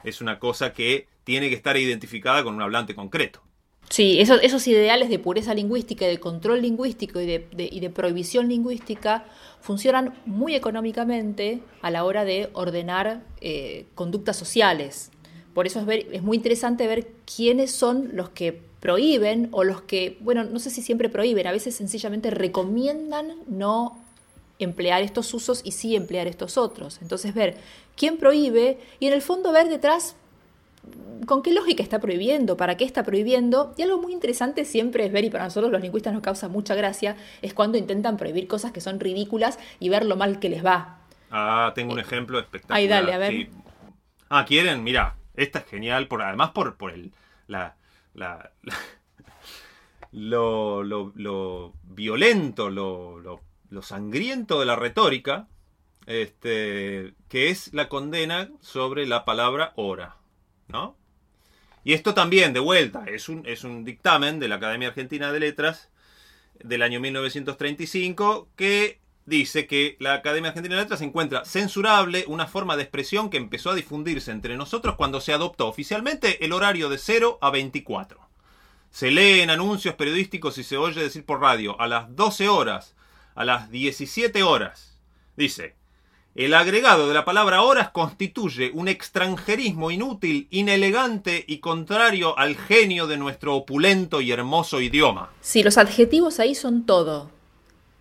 Es 0.05 0.21
una 0.21 0.39
cosa 0.39 0.73
que 0.73 1.07
tiene 1.25 1.49
que 1.49 1.55
estar 1.55 1.77
identificada 1.77 2.43
con 2.43 2.55
un 2.55 2.63
hablante 2.63 2.95
concreto. 2.95 3.43
Sí, 3.91 4.21
esos, 4.21 4.41
esos 4.43 4.67
ideales 4.69 5.09
de 5.09 5.19
pureza 5.19 5.55
lingüística, 5.55 6.07
de 6.07 6.21
control 6.21 6.61
lingüístico 6.61 7.21
y 7.21 7.27
de, 7.27 7.49
y 7.57 7.81
de 7.81 7.91
prohibición 7.91 8.49
lingüística 8.49 9.25
funcionan 9.61 10.15
muy 10.27 10.55
económicamente 10.55 11.61
a 11.81 11.91
la 11.91 12.05
hora 12.05 12.25
de 12.25 12.51
ordenar 12.53 13.23
eh, 13.41 13.87
conductas 13.95 14.37
sociales. 14.37 15.11
Por 15.55 15.67
eso 15.67 15.81
es, 15.81 15.87
ver, 15.87 16.07
es 16.13 16.23
muy 16.23 16.37
interesante 16.37 16.87
ver 16.87 17.09
quiénes 17.25 17.71
son 17.71 18.11
los 18.13 18.29
que 18.29 18.61
prohíben 18.81 19.49
o 19.53 19.65
los 19.65 19.81
que, 19.83 20.19
bueno, 20.21 20.45
no 20.45 20.59
sé 20.59 20.71
si 20.71 20.83
siempre 20.83 21.09
prohíben, 21.09 21.47
a 21.47 21.53
veces 21.53 21.75
sencillamente 21.75 22.31
recomiendan 22.31 23.35
no 23.49 23.99
emplear 24.59 25.03
estos 25.03 25.33
usos 25.35 25.61
y 25.65 25.73
sí 25.73 25.97
emplear 25.97 26.27
estos 26.27 26.57
otros. 26.57 26.99
Entonces 27.03 27.35
ver 27.35 27.57
quién 27.97 28.17
prohíbe 28.17 28.79
y 29.01 29.07
en 29.07 29.13
el 29.13 29.23
fondo 29.23 29.53
ver 29.53 29.69
detrás 29.69 30.17
con 31.27 31.43
qué 31.43 31.53
lógica 31.53 31.83
está 31.83 32.01
prohibiendo, 32.01 32.57
para 32.57 32.77
qué 32.77 32.85
está 32.85 33.03
prohibiendo. 33.03 33.75
Y 33.77 33.83
algo 33.83 34.01
muy 34.01 34.13
interesante 34.13 34.65
siempre 34.65 35.05
es 35.05 35.13
ver, 35.13 35.25
y 35.25 35.31
para 35.31 35.45
nosotros 35.45 35.71
los 35.71 35.81
lingüistas 35.81 36.13
nos 36.13 36.23
causa 36.23 36.49
mucha 36.49 36.75
gracia, 36.75 37.17
es 37.43 37.55
cuando 37.55 37.79
intentan 37.79 38.17
prohibir 38.17 38.49
cosas 38.49 38.73
que 38.73 38.81
son 38.81 39.01
ridículas 39.01 39.59
y 39.81 39.89
ver 39.89 40.05
lo 40.05 40.17
mal 40.17 40.39
que 40.39 40.49
les 40.49 40.65
va. 40.65 41.01
Ah, 41.31 41.73
tengo 41.75 41.93
un 41.93 41.99
ejemplo 41.99 42.39
espectacular. 42.39 42.79
Ahí 42.79 42.89
dale, 42.89 43.13
a 43.13 43.19
ver. 43.19 43.49
Ah, 44.31 44.45
¿quieren? 44.47 44.83
Mira, 44.83 45.17
esta 45.35 45.61
es 45.61 45.67
genial, 45.67 46.09
por, 46.09 46.23
además 46.23 46.51
por, 46.51 46.77
por 46.77 46.93
el, 46.93 47.13
la, 47.47 47.77
la, 48.15 48.51
lo, 50.13 50.83
lo, 50.83 51.13
lo, 51.15 51.73
violento, 51.85 52.71
lo, 52.71 53.19
lo 53.21 53.41
lo 53.71 53.83
sangriento 53.83 54.61
de 54.61 54.67
la 54.67 54.77
retórica, 54.77 55.49
este, 56.07 57.15
que 57.29 57.51
es 57.51 57.73
la 57.75 57.89
condena 57.89 58.51
sobre 58.61 59.07
la 59.07 59.25
palabra 59.25 59.73
hora, 59.77 60.17
¿no? 60.69 60.97
Y 61.85 61.93
esto 61.93 62.15
también, 62.15 62.53
de 62.53 62.61
vuelta, 62.61 63.05
es 63.07 63.29
un, 63.29 63.47
es 63.47 63.65
un 63.65 63.85
dictamen 63.85 64.39
de 64.39 64.49
la 64.49 64.57
Academia 64.57 64.89
Argentina 64.89 65.33
de 65.33 65.41
Letras 65.41 65.91
del 66.59 66.83
año 66.83 67.01
1935 67.01 68.49
que 68.57 69.01
dice 69.27 69.67
que 69.67 69.97
la 70.01 70.15
Academia 70.15 70.49
Argentina 70.49 70.77
de 70.77 70.83
Letras 70.83 71.03
encuentra 71.03 71.45
censurable 71.45 72.25
una 72.27 72.47
forma 72.47 72.77
de 72.77 72.83
expresión 72.83 73.31
que 73.31 73.37
empezó 73.37 73.71
a 73.71 73.75
difundirse 73.75 74.31
entre 74.33 74.57
nosotros 74.57 74.97
cuando 74.97 75.21
se 75.21 75.33
adoptó 75.33 75.69
oficialmente 75.69 76.45
el 76.45 76.53
horario 76.53 76.89
de 76.89 76.99
0 76.99 77.39
a 77.41 77.51
24. 77.51 78.19
Se 78.91 79.11
lee 79.11 79.41
en 79.41 79.51
anuncios 79.51 79.95
periodísticos 79.95 80.59
y 80.59 80.65
se 80.65 80.79
oye 80.79 81.03
decir 81.03 81.25
por 81.25 81.41
radio 81.41 81.81
a 81.81 81.87
las 81.87 82.15
12 82.17 82.49
horas 82.49 82.97
a 83.39 83.45
las 83.45 83.71
17 83.71 84.43
horas. 84.43 84.99
Dice, 85.37 85.77
el 86.35 86.55
agregado 86.55 87.07
de 87.07 87.15
la 87.15 87.25
palabra 87.25 87.63
horas 87.63 87.91
constituye 87.91 88.73
un 88.75 88.89
extranjerismo 88.89 89.93
inútil, 89.93 90.49
inelegante 90.51 91.45
y 91.47 91.59
contrario 91.59 92.37
al 92.37 92.57
genio 92.57 93.07
de 93.07 93.17
nuestro 93.17 93.55
opulento 93.55 94.21
y 94.21 94.33
hermoso 94.33 94.81
idioma. 94.81 95.31
Sí, 95.41 95.63
los 95.63 95.79
adjetivos 95.79 96.41
ahí 96.41 96.57
son 96.57 96.85
todo. 96.85 97.31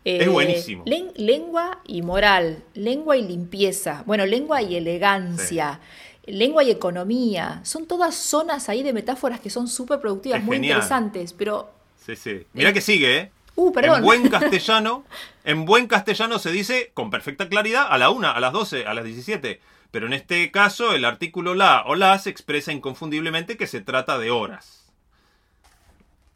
es 0.04 0.26
eh, 0.26 0.28
buenísimo. 0.28 0.84
lengua 0.88 1.82
y 1.86 2.02
moral, 2.02 2.64
lengua 2.74 3.16
y 3.16 3.22
limpieza, 3.22 4.04
bueno, 4.08 4.26
lengua 4.26 4.64
y 4.64 4.76
elegancia. 4.76 5.80
Lengua 6.26 6.64
y 6.64 6.72
economía, 6.72 7.62
son 7.64 7.86
todas 7.86 8.16
zonas 8.16 8.70
ahí 8.70 8.82
de 8.82 8.92
metáforas 8.92 9.40
que 9.40 9.52
son 9.52 9.68
súper 9.68 10.02
productivas, 10.02 10.44
muy 10.44 10.58
interesantes, 10.58 11.32
pero... 11.32 11.70
Sí, 12.06 12.16
sí. 12.16 12.46
Mira 12.54 12.74
que 12.74 12.82
sigue, 12.82 13.18
¿eh? 13.18 13.32
Uh, 13.58 13.74
en 13.80 14.04
buen 14.04 14.30
castellano, 14.30 15.04
en 15.44 15.66
buen 15.66 15.88
castellano 15.88 16.38
se 16.38 16.52
dice 16.52 16.92
con 16.94 17.10
perfecta 17.10 17.50
claridad 17.50 17.88
a 17.90 17.98
la 17.98 18.12
1, 18.12 18.30
a 18.30 18.40
las 18.40 18.54
12, 18.54 18.86
a 18.86 18.94
las 18.94 19.04
17. 19.04 19.60
Pero 19.90 20.06
en 20.06 20.14
este 20.14 20.52
caso, 20.52 20.94
el 20.94 21.04
artículo 21.04 21.56
la 21.56 21.84
o 21.88 21.96
las 21.96 22.28
expresa 22.28 22.72
inconfundiblemente 22.72 23.58
que 23.58 23.66
se 23.66 23.82
trata 23.82 24.20
de 24.20 24.30
horas. 24.30 24.94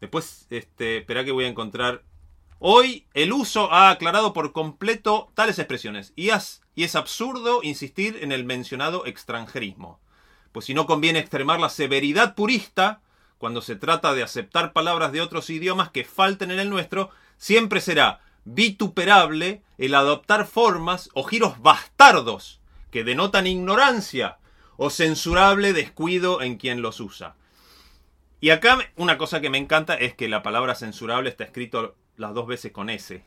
Después, 0.00 0.48
este, 0.50 0.98
espera 0.98 1.24
que 1.24 1.30
voy 1.30 1.44
a 1.44 1.48
encontrar. 1.48 2.02
Hoy 2.58 3.06
el 3.14 3.32
uso 3.32 3.72
ha 3.72 3.90
aclarado 3.90 4.32
por 4.32 4.52
completo 4.52 5.30
tales 5.34 5.60
expresiones 5.60 6.12
y, 6.16 6.30
y 6.74 6.82
es 6.82 6.96
absurdo 6.96 7.60
insistir 7.62 8.18
en 8.22 8.32
el 8.32 8.44
mencionado 8.44 9.06
extranjerismo. 9.06 10.00
Pues 10.50 10.66
si 10.66 10.74
no 10.74 10.86
conviene 10.86 11.20
extremar 11.20 11.60
la 11.60 11.68
severidad 11.68 12.34
purista 12.34 13.00
cuando 13.42 13.60
se 13.60 13.74
trata 13.74 14.14
de 14.14 14.22
aceptar 14.22 14.72
palabras 14.72 15.10
de 15.10 15.20
otros 15.20 15.50
idiomas 15.50 15.90
que 15.90 16.04
falten 16.04 16.52
en 16.52 16.60
el 16.60 16.70
nuestro, 16.70 17.10
siempre 17.38 17.80
será 17.80 18.20
vituperable 18.44 19.64
el 19.78 19.96
adoptar 19.96 20.46
formas 20.46 21.10
o 21.12 21.24
giros 21.24 21.60
bastardos 21.60 22.60
que 22.92 23.02
denotan 23.02 23.48
ignorancia 23.48 24.38
o 24.76 24.90
censurable 24.90 25.72
descuido 25.72 26.40
en 26.40 26.56
quien 26.56 26.82
los 26.82 27.00
usa. 27.00 27.34
Y 28.40 28.50
acá 28.50 28.78
una 28.94 29.18
cosa 29.18 29.40
que 29.40 29.50
me 29.50 29.58
encanta 29.58 29.96
es 29.96 30.14
que 30.14 30.28
la 30.28 30.44
palabra 30.44 30.76
censurable 30.76 31.28
está 31.28 31.42
escrito 31.42 31.96
las 32.16 32.34
dos 32.34 32.46
veces 32.46 32.70
con 32.70 32.90
S. 32.90 33.24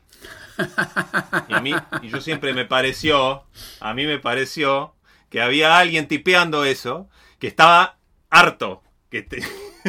Y 1.46 1.52
a 1.52 1.60
mí, 1.60 1.74
y 2.00 2.08
yo 2.08 2.22
siempre 2.22 2.54
me 2.54 2.64
pareció, 2.64 3.44
a 3.80 3.92
mí 3.92 4.06
me 4.06 4.18
pareció 4.18 4.94
que 5.28 5.42
había 5.42 5.78
alguien 5.78 6.08
tipeando 6.08 6.64
eso, 6.64 7.06
que 7.38 7.48
estaba 7.48 7.98
harto, 8.30 8.82
que, 9.10 9.28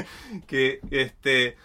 que, 0.47 0.79
este, 0.91 1.57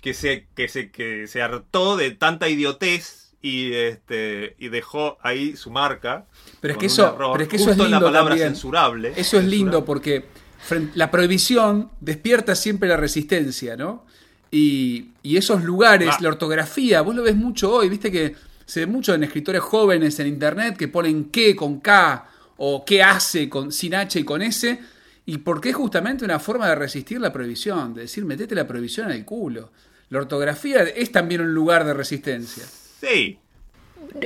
que, 0.00 0.14
se, 0.14 0.46
que, 0.54 0.68
se, 0.68 0.90
que 0.90 1.26
se 1.26 1.42
hartó 1.42 1.96
de 1.96 2.10
tanta 2.12 2.48
idiotez 2.48 3.32
y, 3.42 3.72
este, 3.72 4.56
y 4.58 4.68
dejó 4.68 5.18
ahí 5.22 5.56
su 5.56 5.70
marca. 5.70 6.26
Pero 6.60 6.72
es 6.72 6.78
que 6.78 6.86
eso, 6.86 7.16
pero 7.16 7.40
es, 7.40 7.48
que 7.48 7.56
eso 7.56 7.70
es 7.70 7.78
lindo 7.78 7.92
la 7.92 8.00
palabra 8.00 8.30
también. 8.30 8.48
censurable. 8.48 9.12
Eso 9.16 9.38
es 9.38 9.44
lindo 9.44 9.84
porque 9.84 10.24
la 10.94 11.10
prohibición 11.10 11.90
despierta 12.00 12.54
siempre 12.54 12.88
la 12.88 12.96
resistencia, 12.96 13.76
¿no? 13.76 14.04
Y, 14.50 15.08
y 15.22 15.36
esos 15.36 15.62
lugares, 15.62 16.10
ah. 16.12 16.18
la 16.20 16.28
ortografía, 16.30 17.02
vos 17.02 17.14
lo 17.14 17.22
ves 17.22 17.36
mucho 17.36 17.72
hoy, 17.72 17.88
viste 17.88 18.10
que 18.10 18.34
se 18.64 18.80
ve 18.80 18.86
mucho 18.86 19.14
en 19.14 19.24
escritores 19.24 19.62
jóvenes 19.62 20.18
en 20.20 20.26
internet 20.26 20.76
que 20.76 20.88
ponen 20.88 21.26
qué 21.26 21.54
con 21.54 21.80
K 21.80 22.28
o 22.58 22.84
qué 22.84 23.02
hace 23.02 23.48
con, 23.48 23.72
sin 23.72 23.94
H 23.94 24.20
y 24.20 24.24
con 24.24 24.42
S 24.42 24.78
¿Y 25.28 25.36
por 25.36 25.60
qué 25.60 25.74
justamente 25.74 26.24
una 26.24 26.38
forma 26.38 26.66
de 26.70 26.74
resistir 26.74 27.20
la 27.20 27.30
prohibición? 27.30 27.92
De 27.92 28.00
decir, 28.00 28.24
metete 28.24 28.54
la 28.54 28.66
prohibición 28.66 29.10
en 29.10 29.16
el 29.18 29.24
culo. 29.26 29.70
La 30.08 30.20
ortografía 30.20 30.84
es 30.84 31.12
también 31.12 31.42
un 31.42 31.52
lugar 31.52 31.84
de 31.84 31.92
resistencia. 31.92 32.64
Sí. 32.98 33.38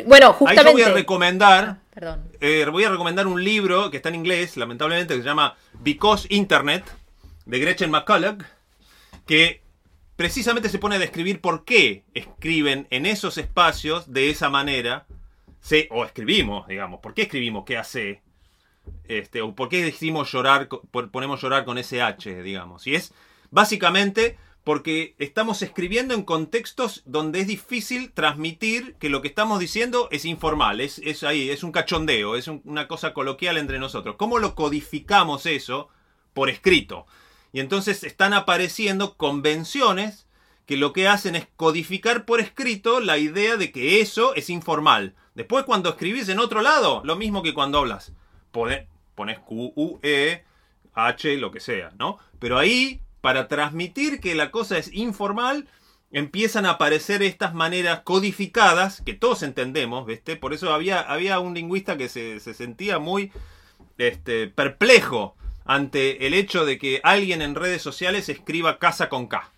Bueno, 0.07 0.33
justamente. 0.33 0.61
Ahí 0.61 0.67
yo 0.67 0.73
voy 0.75 0.83
a 0.83 0.95
recomendar. 0.95 1.65
Ah, 1.65 1.79
perdón. 1.93 2.21
Eh, 2.41 2.65
voy 2.71 2.85
a 2.85 2.91
recomendar 2.91 3.27
un 3.27 3.43
libro 3.43 3.91
que 3.91 3.97
está 3.97 4.11
en 4.11 4.15
inglés, 4.15 4.57
lamentablemente, 4.57 5.17
que 5.17 5.23
se 5.23 5.27
llama 5.27 5.57
Because 5.81 6.29
Internet, 6.31 6.85
de 7.47 7.59
Gretchen 7.59 7.91
McCulloch, 7.91 8.45
que 9.27 9.61
precisamente 10.15 10.69
se 10.69 10.79
pone 10.79 10.95
a 10.95 10.99
describir 11.01 11.41
por 11.41 11.65
qué 11.65 12.05
escriben 12.15 12.87
en 12.91 13.07
esos 13.07 13.38
espacios 13.38 14.12
de 14.12 14.31
esa 14.31 14.51
manera. 14.51 15.07
Se, 15.61 15.88
o 15.91 16.05
escribimos, 16.05 16.69
digamos. 16.69 17.01
¿Por 17.01 17.12
qué 17.12 17.23
escribimos 17.23 17.65
qué 17.65 17.77
hace? 17.77 18.23
Este, 19.05 19.42
o 19.42 19.55
por 19.55 19.68
qué 19.68 19.85
decimos 19.85 20.33
llorar, 20.33 20.68
ponemos 21.11 21.43
llorar 21.43 21.64
con 21.64 21.78
ese 21.78 22.03
H, 22.03 22.43
digamos. 22.43 22.87
Y 22.87 22.95
es 22.95 23.12
básicamente 23.51 24.39
porque 24.64 25.16
estamos 25.18 25.61
escribiendo 25.62 26.14
en 26.14 26.22
contextos 26.22 27.03
donde 27.05 27.41
es 27.41 27.47
difícil 27.47 28.12
transmitir 28.12 28.95
que 28.95 29.09
lo 29.09 29.20
que 29.20 29.28
estamos 29.28 29.59
diciendo 29.59 30.09
es 30.12 30.24
informal, 30.24 30.80
es, 30.80 30.99
es 30.99 31.24
ahí, 31.24 31.51
es 31.51 31.64
un 31.64 31.72
cachondeo, 31.72 32.37
es 32.37 32.49
una 32.49 32.87
cosa 32.87 33.12
coloquial 33.12 33.57
entre 33.59 33.80
nosotros. 33.80 34.16
¿Cómo 34.16 34.39
lo 34.39 34.55
codificamos 34.55 35.47
eso 35.47 35.89
por 36.33 36.49
escrito? 36.49 37.07
Y 37.53 37.61
entonces 37.61 38.05
están 38.05 38.33
apareciendo 38.33 39.16
convenciones 39.16 40.26
que 40.64 40.76
lo 40.76 40.93
que 40.93 41.09
hacen 41.09 41.35
es 41.35 41.49
codificar 41.57 42.24
por 42.24 42.41
escrito 42.41 43.01
la 43.01 43.18
idea 43.18 43.57
de 43.57 43.72
que 43.72 44.01
eso 44.01 44.35
es 44.37 44.49
informal. 44.49 45.16
Después 45.35 45.64
cuando 45.64 45.91
escribís 45.91 46.28
en 46.28 46.39
otro 46.39 46.62
lado, 46.62 47.03
lo 47.05 47.16
mismo 47.16 47.43
que 47.43 47.53
cuando 47.53 47.78
hablas 47.78 48.12
pones 48.53 49.38
Q, 49.40 49.72
U, 49.74 49.98
E, 50.03 50.44
H, 50.94 51.36
lo 51.38 51.50
que 51.50 51.61
sea, 51.61 51.90
¿no? 51.98 52.18
Pero 52.38 52.59
ahí, 52.59 53.00
para 53.20 53.48
transmitir 53.48 54.20
que 54.20 54.34
la 54.34 54.50
cosa 54.50 54.78
es 54.78 54.92
informal, 54.92 55.66
empiezan 56.12 56.66
a 56.66 56.70
aparecer 56.72 57.22
estas 57.22 57.55
maneras 57.55 58.00
codificadas 58.00 59.00
que 59.05 59.14
todos 59.14 59.42
entendemos, 59.42 60.07
¿viste? 60.07 60.36
Por 60.36 60.53
eso 60.53 60.72
había, 60.74 61.00
había 61.00 61.40
un 61.40 61.55
lingüista 61.55 61.96
que 61.96 62.09
se, 62.09 62.38
se 62.40 62.53
sentía 62.55 62.98
muy 62.98 63.32
este, 63.98 64.48
perplejo 64.48 65.34
ante 65.64 66.26
el 66.26 66.34
hecho 66.34 66.66
de 66.66 66.76
que 66.78 67.00
alguien 67.05 67.40
en 67.40 67.55
redes 67.55 67.80
sociales 67.80 68.28
escriba 68.28 68.78
casa 68.78 69.09
con 69.09 69.26
K. 69.28 69.50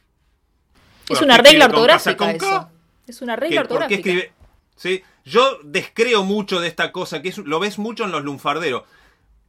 Es 1.09 1.21
una 1.21 1.37
¿qué 1.37 1.43
regla 1.51 1.67
con 1.67 1.75
ortográfica 1.77 2.17
con 2.17 2.39
K? 2.39 2.71
Es 3.07 3.21
una 3.23 3.35
¿Qué- 3.35 3.41
regla 3.41 3.61
¿Por 3.63 3.69
qué 3.69 3.75
ortográfica. 3.75 4.11
escribe? 4.11 4.33
¿Sí? 4.77 5.03
Yo 5.25 5.59
descreo 5.65 6.23
mucho 6.23 6.61
de 6.61 6.69
esta 6.69 6.93
cosa, 6.93 7.23
que 7.23 7.33
lo 7.45 7.59
ves 7.59 7.79
mucho 7.79 8.05
en 8.05 8.13
los 8.13 8.23
lunfarderos. 8.23 8.83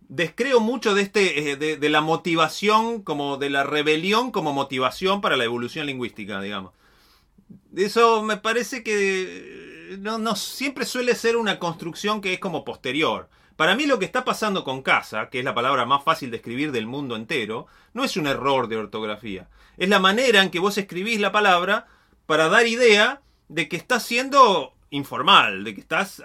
Descreo 0.07 0.59
mucho 0.59 0.95
de 0.95 1.01
este 1.01 1.51
eh, 1.51 1.55
de, 1.57 1.89
la 1.89 2.01
motivación, 2.01 3.01
como 3.01 3.37
de 3.37 3.49
la 3.49 3.63
rebelión 3.63 4.31
como 4.31 4.53
motivación 4.53 5.19
para 5.19 5.35
la 5.35 5.43
evolución 5.43 5.87
lingüística, 5.87 6.39
digamos. 6.39 6.71
Eso 7.75 8.23
me 8.23 8.37
parece 8.37 8.83
que 8.83 9.93
eh, 9.93 9.97
no, 9.99 10.35
siempre 10.35 10.85
suele 10.85 11.15
ser 11.15 11.35
una 11.35 11.59
construcción 11.59 12.21
que 12.21 12.33
es 12.33 12.39
como 12.39 12.63
posterior. 12.63 13.29
Para 13.57 13.75
mí 13.75 13.85
lo 13.85 13.99
que 13.99 14.05
está 14.05 14.23
pasando 14.23 14.63
con 14.63 14.81
casa, 14.81 15.29
que 15.29 15.39
es 15.39 15.45
la 15.45 15.55
palabra 15.55 15.85
más 15.85 16.03
fácil 16.03 16.29
de 16.29 16.37
escribir 16.37 16.71
del 16.71 16.87
mundo 16.87 17.15
entero, 17.15 17.67
no 17.93 18.03
es 18.03 18.15
un 18.15 18.27
error 18.27 18.67
de 18.67 18.77
ortografía. 18.77 19.49
Es 19.77 19.89
la 19.89 19.99
manera 19.99 20.41
en 20.41 20.51
que 20.51 20.59
vos 20.59 20.77
escribís 20.77 21.19
la 21.19 21.31
palabra 21.31 21.87
para 22.25 22.47
dar 22.47 22.67
idea 22.67 23.21
de 23.47 23.67
que 23.67 23.77
estás 23.77 24.03
siendo 24.03 24.74
informal, 24.95 25.63
de 25.63 25.75
que 25.75 25.81
estás 25.81 26.21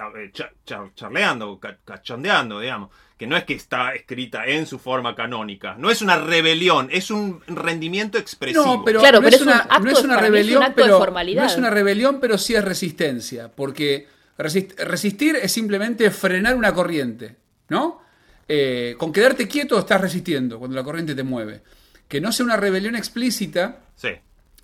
char- 0.64 0.94
charleando, 0.94 1.58
ca- 1.58 1.78
cachondeando, 1.84 2.60
digamos. 2.60 2.90
Que 3.18 3.26
no 3.26 3.36
es 3.36 3.44
que 3.44 3.52
está 3.52 3.94
escrita 3.94 4.46
en 4.46 4.66
su 4.66 4.78
forma 4.78 5.14
canónica. 5.14 5.74
No 5.76 5.90
es 5.90 6.00
una 6.00 6.16
rebelión, 6.16 6.88
es 6.90 7.10
un 7.10 7.42
rendimiento 7.46 8.16
expresivo. 8.16 8.64
No, 8.64 8.84
pero, 8.84 9.00
Claro, 9.00 9.18
no, 9.18 9.24
pero 9.24 9.28
es 9.36 9.42
es 9.42 9.42
un 9.42 9.48
una, 9.48 9.58
acto 9.58 9.78
no 9.80 9.90
es 9.90 9.98
de- 9.98 10.04
una 10.04 10.14
es 10.14 10.18
un 10.18 10.24
rebelión, 10.24 10.72
pero 10.74 10.98
formalidad. 10.98 11.42
no 11.42 11.48
es 11.48 11.56
una 11.58 11.70
rebelión, 11.70 12.18
pero 12.20 12.38
sí 12.38 12.54
es 12.54 12.64
resistencia, 12.64 13.50
porque 13.54 14.06
resist- 14.38 14.74
resistir 14.78 15.36
es 15.36 15.52
simplemente 15.52 16.10
frenar 16.10 16.56
una 16.56 16.72
corriente, 16.72 17.36
¿no? 17.68 18.00
Eh, 18.48 18.94
con 18.98 19.12
quedarte 19.12 19.46
quieto 19.46 19.78
estás 19.78 20.00
resistiendo 20.00 20.58
cuando 20.58 20.76
la 20.76 20.82
corriente 20.82 21.14
te 21.14 21.22
mueve. 21.22 21.62
Que 22.08 22.20
no 22.22 22.32
sea 22.32 22.44
una 22.46 22.56
rebelión 22.56 22.96
explícita 22.96 23.80
Sí. 23.96 24.08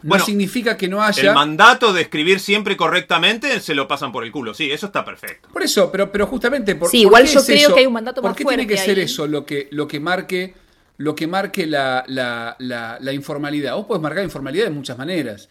No 0.03 0.11
Bueno, 0.11 0.24
significa 0.24 0.76
que 0.76 0.88
no 0.88 0.99
el 0.99 1.05
haya. 1.09 1.32
mandato 1.32 1.92
de 1.92 2.03
escribir 2.03 2.38
siempre 2.40 2.76
correctamente 2.76 3.59
se 3.61 3.74
lo 3.74 3.88
pasan 3.88 4.12
por 4.12 4.24
el 4.24 4.30
culo. 4.32 4.53
Sí, 4.55 4.70
eso 4.70 4.86
está 4.86 5.05
perfecto. 5.05 5.49
Por 5.53 5.62
eso, 5.62 5.90
pero, 5.90 6.12
pero 6.12 6.26
justamente 6.26 6.74
por, 6.74 6.90
Sí, 6.90 6.99
¿por 6.99 7.07
igual 7.07 7.24
qué 7.24 7.28
yo 7.32 7.40
es 7.40 7.47
creo 7.47 7.59
eso? 7.59 7.74
que 7.74 7.80
hay 7.80 7.86
un 7.86 7.92
mandato 7.94 8.20
¿Por 8.20 8.30
más 8.30 8.36
qué 8.36 8.44
tiene 8.44 8.66
que 8.66 8.76
ser 8.76 8.99
ahí? 8.99 9.05
eso 9.05 9.26
lo 9.26 9.47
que, 9.47 9.68
lo 9.72 9.88
que 9.88 9.99
marque, 9.99 10.55
lo 10.99 11.14
que 11.14 11.26
marque 11.26 11.66
la, 11.66 12.05
la- 12.09 12.57
la- 12.59 12.99
la 13.01 13.12
informalidad? 13.12 13.74
Vos 13.74 13.86
podés 13.86 14.03
marcar 14.03 14.22
informalidad 14.22 14.64
de 14.64 14.70
muchas 14.70 14.99
maneras. 14.99 15.49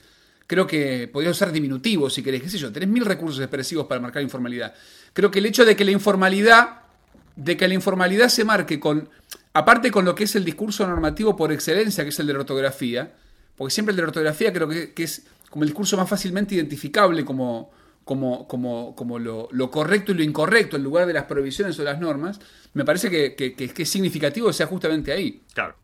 Creo 0.48 0.68
que 0.68 1.10
podrías 1.12 1.32
usar 1.36 1.52
diminutivos 1.52 2.14
si 2.14 2.22
querés, 2.22 2.44
qué 2.44 2.50
sé 2.50 2.60
yo, 2.60 2.72
tenés 2.72 2.88
mil 2.88 3.04
recursos 3.04 3.40
expresivos 3.40 3.88
para 3.88 4.00
marcar 4.00 4.22
informalidad. 4.22 4.76
Creo 5.14 5.32
que 5.32 5.40
el 5.40 5.48
hecho 5.48 5.66
de 5.66 5.76
que 5.76 5.84
la 5.84 5.92
informalidad, 5.92 6.82
de 7.36 7.58
que 7.58 7.68
la 7.68 7.74
informalidad 7.74 8.30
se 8.30 8.44
marque 8.46 8.80
con, 8.80 9.10
aparte 9.54 9.90
con 9.90 10.06
lo 10.06 10.14
que 10.14 10.26
es 10.26 10.36
el 10.36 10.46
discurso 10.46 10.86
normativo 10.88 11.36
por 11.36 11.52
excelencia, 11.52 12.04
que 12.04 12.12
es 12.12 12.20
el 12.20 12.28
de 12.28 12.34
la 12.34 12.40
ortografía, 12.40 13.12
porque 13.58 13.74
siempre 13.74 13.92
el 13.92 13.96
de 13.98 14.02
la 14.04 14.08
ortografía 14.10 14.52
creo 14.54 14.68
que, 14.68 14.94
que 14.94 15.04
es 15.04 15.26
como 15.50 15.64
el 15.64 15.70
discurso 15.70 15.96
más 15.98 16.10
fácilmente 16.10 16.56
identificable 16.56 17.24
como, 17.24 17.72
como, 18.04 18.48
como, 18.48 18.96
como 18.96 19.20
lo, 19.20 19.48
lo 19.52 19.72
correcto 19.72 20.12
y 20.12 20.16
lo 20.16 20.24
incorrecto 20.24 20.76
en 20.76 20.84
lugar 20.84 21.08
de 21.08 21.14
las 21.14 21.24
prohibiciones 21.26 21.80
o 21.80 21.84
las 21.84 22.00
normas, 22.00 22.40
me 22.74 22.84
parece 22.86 23.10
que, 23.10 23.36
que- 23.36 23.54
que- 23.54 23.70
que 23.70 23.84
es 23.84 23.90
significativo 23.90 24.48
que 24.48 24.54
sea 24.54 24.68
justamente 24.68 25.12
ahí. 25.12 25.42
Claro. 25.54 25.76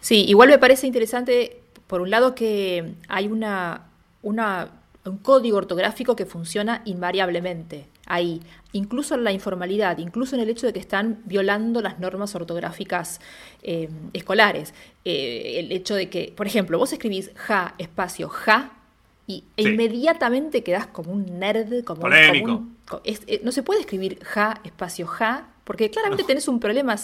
Sí, 0.00 0.24
igual 0.28 0.48
me 0.48 0.58
parece 0.58 0.86
interesante, 0.86 1.60
por 1.86 2.00
un 2.00 2.10
lado, 2.10 2.34
que 2.34 2.94
hay 3.08 3.26
una, 3.28 3.86
una- 4.22 4.68
un 5.04 5.18
código 5.18 5.56
ortográfico 5.56 6.16
que 6.16 6.26
funciona 6.26 6.82
invariablemente 6.84 7.86
ahí, 8.08 8.40
incluso 8.72 9.14
en 9.14 9.24
la 9.24 9.32
informalidad, 9.32 9.98
incluso 9.98 10.34
en 10.34 10.42
el 10.42 10.48
hecho 10.50 10.66
de 10.66 10.72
que 10.72 10.80
están 10.80 11.20
violando 11.26 11.80
las 11.80 11.98
normas 12.00 12.34
ortográficas 12.34 13.20
eh, 13.62 13.88
escolares. 14.12 14.74
Eh, 15.04 15.56
el 15.60 15.72
hecho 15.72 15.94
de 15.94 16.08
que, 16.10 16.32
por 16.36 16.46
ejemplo, 16.46 16.78
vos 16.78 16.92
escribís 16.92 17.30
ja, 17.36 17.74
espacio, 17.78 18.28
ja, 18.28 18.72
y 19.26 19.44
e 19.58 19.62
Sí. 19.62 19.68
inmediatamente 19.70 20.62
quedás 20.62 20.86
como 20.86 21.12
un 21.12 21.38
nerd, 21.38 21.84
como 21.84 21.98
un- 21.98 22.10
Polémico. 22.10 22.46
como 22.46 22.58
un 22.60 22.76
co- 22.88 23.00
es- 23.04 23.22
eh, 23.26 23.40
no 23.44 23.52
se 23.52 23.62
puede 23.62 23.80
escribir 23.80 24.18
ja, 24.24 24.60
espacio, 24.64 25.06
ja, 25.06 25.48
porque 25.64 25.90
claramente 25.90 26.24
tenés 26.24 26.48
un 26.48 26.60
problema 26.60 26.96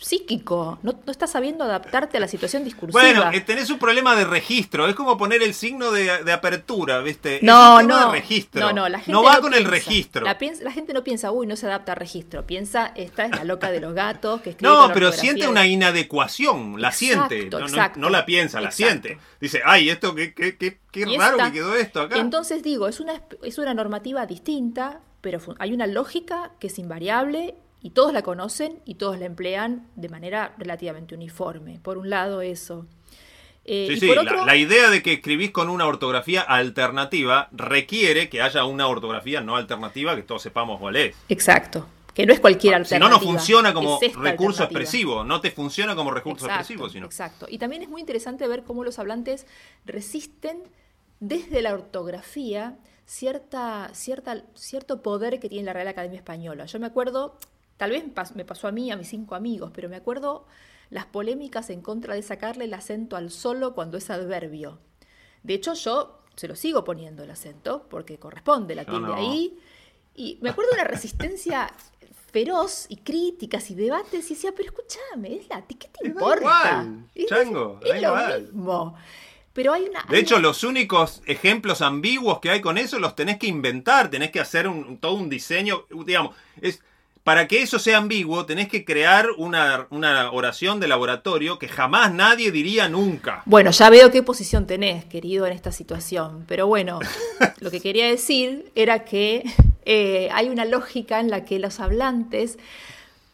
psíquico, 0.00 0.78
no, 0.82 0.92
no 1.04 1.12
estás 1.12 1.30
sabiendo 1.30 1.64
adaptarte 1.64 2.16
a 2.16 2.20
la 2.20 2.28
situación 2.28 2.64
discursiva. 2.64 3.00
Bueno, 3.00 3.30
eh, 3.32 3.40
tenés 3.40 3.70
un 3.70 3.78
problema 3.78 4.14
de 4.14 4.24
registro. 4.24 4.88
Es 4.88 4.94
como 4.94 5.16
poner 5.16 5.42
el 5.42 5.54
signo 5.54 5.90
de, 5.90 6.24
de 6.24 6.32
apertura, 6.32 7.00
¿viste? 7.00 7.40
no, 7.42 7.78
es 7.78 7.84
un 7.84 7.88
tema 7.88 8.00
no, 8.00 8.12
de 8.12 8.20
registro. 8.20 8.60
no, 8.60 8.72
no, 8.72 8.88
la 8.88 8.98
gente 8.98 9.12
no 9.12 9.22
va 9.22 9.40
con 9.40 9.54
el 9.54 9.64
registro. 9.64 10.24
La, 10.24 10.36
gente 10.70 10.92
no 10.92 11.04
piensa, 11.04 11.32
uy, 11.32 11.46
no 11.46 11.56
se 11.56 11.66
adapta 11.66 11.92
a 11.92 11.94
registro. 11.94 12.46
Piensa, 12.46 12.92
esta 12.94 13.24
es 13.26 13.30
la 13.30 13.44
loca 13.44 13.70
de 13.70 13.80
los 13.80 13.94
gatos 13.94 14.40
que 14.40 14.50
escribe 14.50 14.72
No, 14.72 14.90
pero 14.92 15.12
siente 15.12 15.48
una 15.48 15.66
inadecuación, 15.66 16.80
la 16.80 16.88
Exacto, 16.88 17.28
siente. 17.34 17.56
No, 17.56 17.66
exacto, 17.66 18.00
no 18.00 18.10
la 18.10 18.24
piensa, 18.24 18.60
la 18.60 18.68
exacto. 18.68 19.02
siente. 19.02 19.18
Dice, 19.40 19.60
ay, 19.64 19.90
esto 19.90 20.14
qué, 20.14 20.34
qué, 20.34 20.56
qué, 20.56 20.78
qué 20.90 21.04
raro 21.16 21.36
esta- 21.36 21.46
que 21.46 21.52
quedó 21.58 21.74
esto 21.74 22.00
acá. 22.02 22.18
Entonces 22.18 22.62
digo, 22.62 22.88
es 22.88 23.00
una, 23.00 23.22
es 23.42 23.58
una 23.58 23.74
normativa 23.74 24.26
distinta, 24.26 25.00
pero 25.20 25.40
hay 25.58 25.72
una 25.72 25.86
lógica 25.86 26.52
que 26.58 26.68
es 26.68 26.78
invariable 26.78 27.54
y 27.82 27.90
todos 27.90 28.12
la 28.12 28.22
conocen 28.22 28.80
y 28.84 28.94
todos 28.96 29.18
la 29.18 29.26
emplean 29.26 29.86
de 29.96 30.08
manera 30.08 30.54
relativamente 30.58 31.14
uniforme. 31.14 31.78
Por 31.80 31.98
un 31.98 32.10
lado 32.10 32.40
eso. 32.42 32.86
Eh, 33.64 33.86
Sí, 33.88 33.94
y 33.94 34.00
sí, 34.00 34.06
por 34.06 34.16
la, 34.16 34.22
otro, 34.22 34.46
la 34.46 34.56
idea 34.56 34.88
de 34.90 35.02
que 35.02 35.12
escribís 35.14 35.50
con 35.50 35.68
una 35.68 35.86
ortografía 35.86 36.40
alternativa 36.40 37.48
requiere 37.52 38.28
que 38.30 38.40
haya 38.42 38.64
una 38.64 38.86
ortografía 38.88 39.40
no 39.42 39.56
alternativa 39.56 40.16
que 40.16 40.22
todos 40.22 40.42
sepamos 40.42 40.80
cuál 40.80 40.96
es. 40.96 41.14
Exacto. 41.28 41.86
Que 42.14 42.26
no 42.26 42.32
es 42.32 42.40
cualquier 42.40 42.74
Ah, 42.74 42.84
Si 42.84 42.94
no, 42.98 43.06
alternativa. 43.06 43.10
no 43.10 43.32
funciona 43.32 43.74
como 43.74 43.98
es 44.02 44.14
recurso 44.16 44.62
alternativa. 44.64 44.64
expresivo. 44.64 45.22
No 45.24 45.40
te 45.40 45.50
funciona 45.52 45.94
como 45.94 46.10
recurso 46.10 46.46
Exacto, 46.46 46.60
expresivo, 46.62 46.88
sino. 46.88 47.06
Exacto. 47.06 47.46
Y 47.48 47.58
también 47.58 47.82
es 47.82 47.88
muy 47.88 48.00
interesante 48.00 48.48
ver 48.48 48.64
cómo 48.64 48.82
los 48.84 48.98
hablantes 48.98 49.46
resisten 49.84 50.62
desde 51.20 51.62
la 51.62 51.74
ortografía 51.74 52.76
cierta, 53.06 53.90
cierta, 53.92 54.42
cierto 54.54 55.02
poder 55.02 55.38
que 55.40 55.48
tiene 55.48 55.64
la 55.66 55.72
Real 55.74 55.88
Academia 55.88 56.18
Española. 56.18 56.66
Yo 56.66 56.80
me 56.80 56.86
acuerdo, 56.86 57.36
tal 57.78 57.90
vez 57.92 58.04
me 58.06 58.14
pas- 58.14 58.34
me 58.34 58.44
pasó 58.44 58.68
a 58.68 58.72
mí, 58.72 58.90
a 58.92 58.96
mis 58.96 59.08
cinco 59.08 59.34
amigos, 59.34 59.72
pero 59.74 59.88
me 59.88 59.96
acuerdo 59.96 60.46
las 60.90 61.06
polémicas 61.06 61.70
en 61.70 61.82
contra 61.82 62.14
de 62.14 62.22
sacarle 62.22 62.66
el 62.66 62.74
acento 62.74 63.16
al 63.16 63.30
solo 63.30 63.74
cuando 63.74 63.98
es 63.98 64.10
adverbio. 64.10 64.78
De 65.42 65.54
hecho, 65.54 65.74
yo 65.74 66.20
se 66.36 66.48
lo 66.48 66.56
sigo 66.56 66.84
poniendo 66.84 67.22
el 67.24 67.30
acento, 67.30 67.86
porque 67.90 68.18
corresponde 68.18 68.74
la 68.74 68.84
tilde 68.84 69.00
no. 69.00 69.14
ahí. 69.14 69.58
Y 70.14 70.38
me 70.42 70.50
acuerdo 70.50 70.70
de 70.72 70.76
una 70.76 70.84
resistencia 70.84 71.72
feroz 72.32 72.86
y 72.88 72.96
críticas 72.98 73.70
y 73.70 73.74
debates 73.74 74.30
y 74.30 74.34
decía, 74.34 74.52
pero 74.56 74.68
escúchame, 74.70 75.36
es 75.36 75.48
la, 75.48 75.62
¿qué 75.66 75.76
te 75.76 76.06
importa? 76.06 76.36
igual, 76.40 77.04
Es- 77.14 77.26
chango, 77.28 77.80
es 77.82 77.88
da 77.88 77.94
lo 78.00 78.00
igual. 78.08 78.42
mismo. 78.42 78.94
Pero 79.52 79.72
hay 79.72 79.84
una... 79.84 80.04
De 80.08 80.18
hecho, 80.18 80.38
los 80.38 80.62
únicos 80.62 81.22
ejemplos 81.26 81.82
ambiguos 81.82 82.38
que 82.40 82.50
hay 82.50 82.60
con 82.60 82.78
eso 82.78 82.98
los 82.98 83.16
tenés 83.16 83.38
que 83.38 83.46
inventar, 83.48 84.10
tenés 84.10 84.30
que 84.30 84.40
hacer 84.40 84.68
un- 84.68 84.98
todo 84.98 85.14
un 85.14 85.28
diseño, 85.28 85.84
digamos, 86.06 86.36
es 86.60 86.82
para 87.28 87.46
que 87.46 87.60
eso 87.60 87.78
sea 87.78 87.98
ambiguo 87.98 88.46
tenés 88.46 88.68
que 88.68 88.86
crear 88.86 89.26
una, 89.36 89.86
una 89.90 90.32
oración 90.32 90.80
de 90.80 90.88
laboratorio 90.88 91.58
que 91.58 91.68
jamás 91.68 92.10
nadie 92.10 92.50
diría 92.50 92.88
nunca. 92.88 93.42
Bueno, 93.44 93.70
ya 93.70 93.90
veo 93.90 94.10
qué 94.10 94.22
posición 94.22 94.66
tenés, 94.66 95.04
querido, 95.04 95.46
en 95.46 95.52
esta 95.52 95.70
situación. 95.70 96.46
Pero 96.48 96.66
bueno, 96.66 97.00
lo 97.60 97.70
que 97.70 97.82
quería 97.82 98.06
decir 98.06 98.72
era 98.74 99.04
que 99.04 99.44
eh, 99.84 100.30
hay 100.32 100.48
una 100.48 100.64
lógica 100.64 101.20
en 101.20 101.28
la 101.28 101.44
que 101.44 101.58
los 101.58 101.80
hablantes 101.80 102.58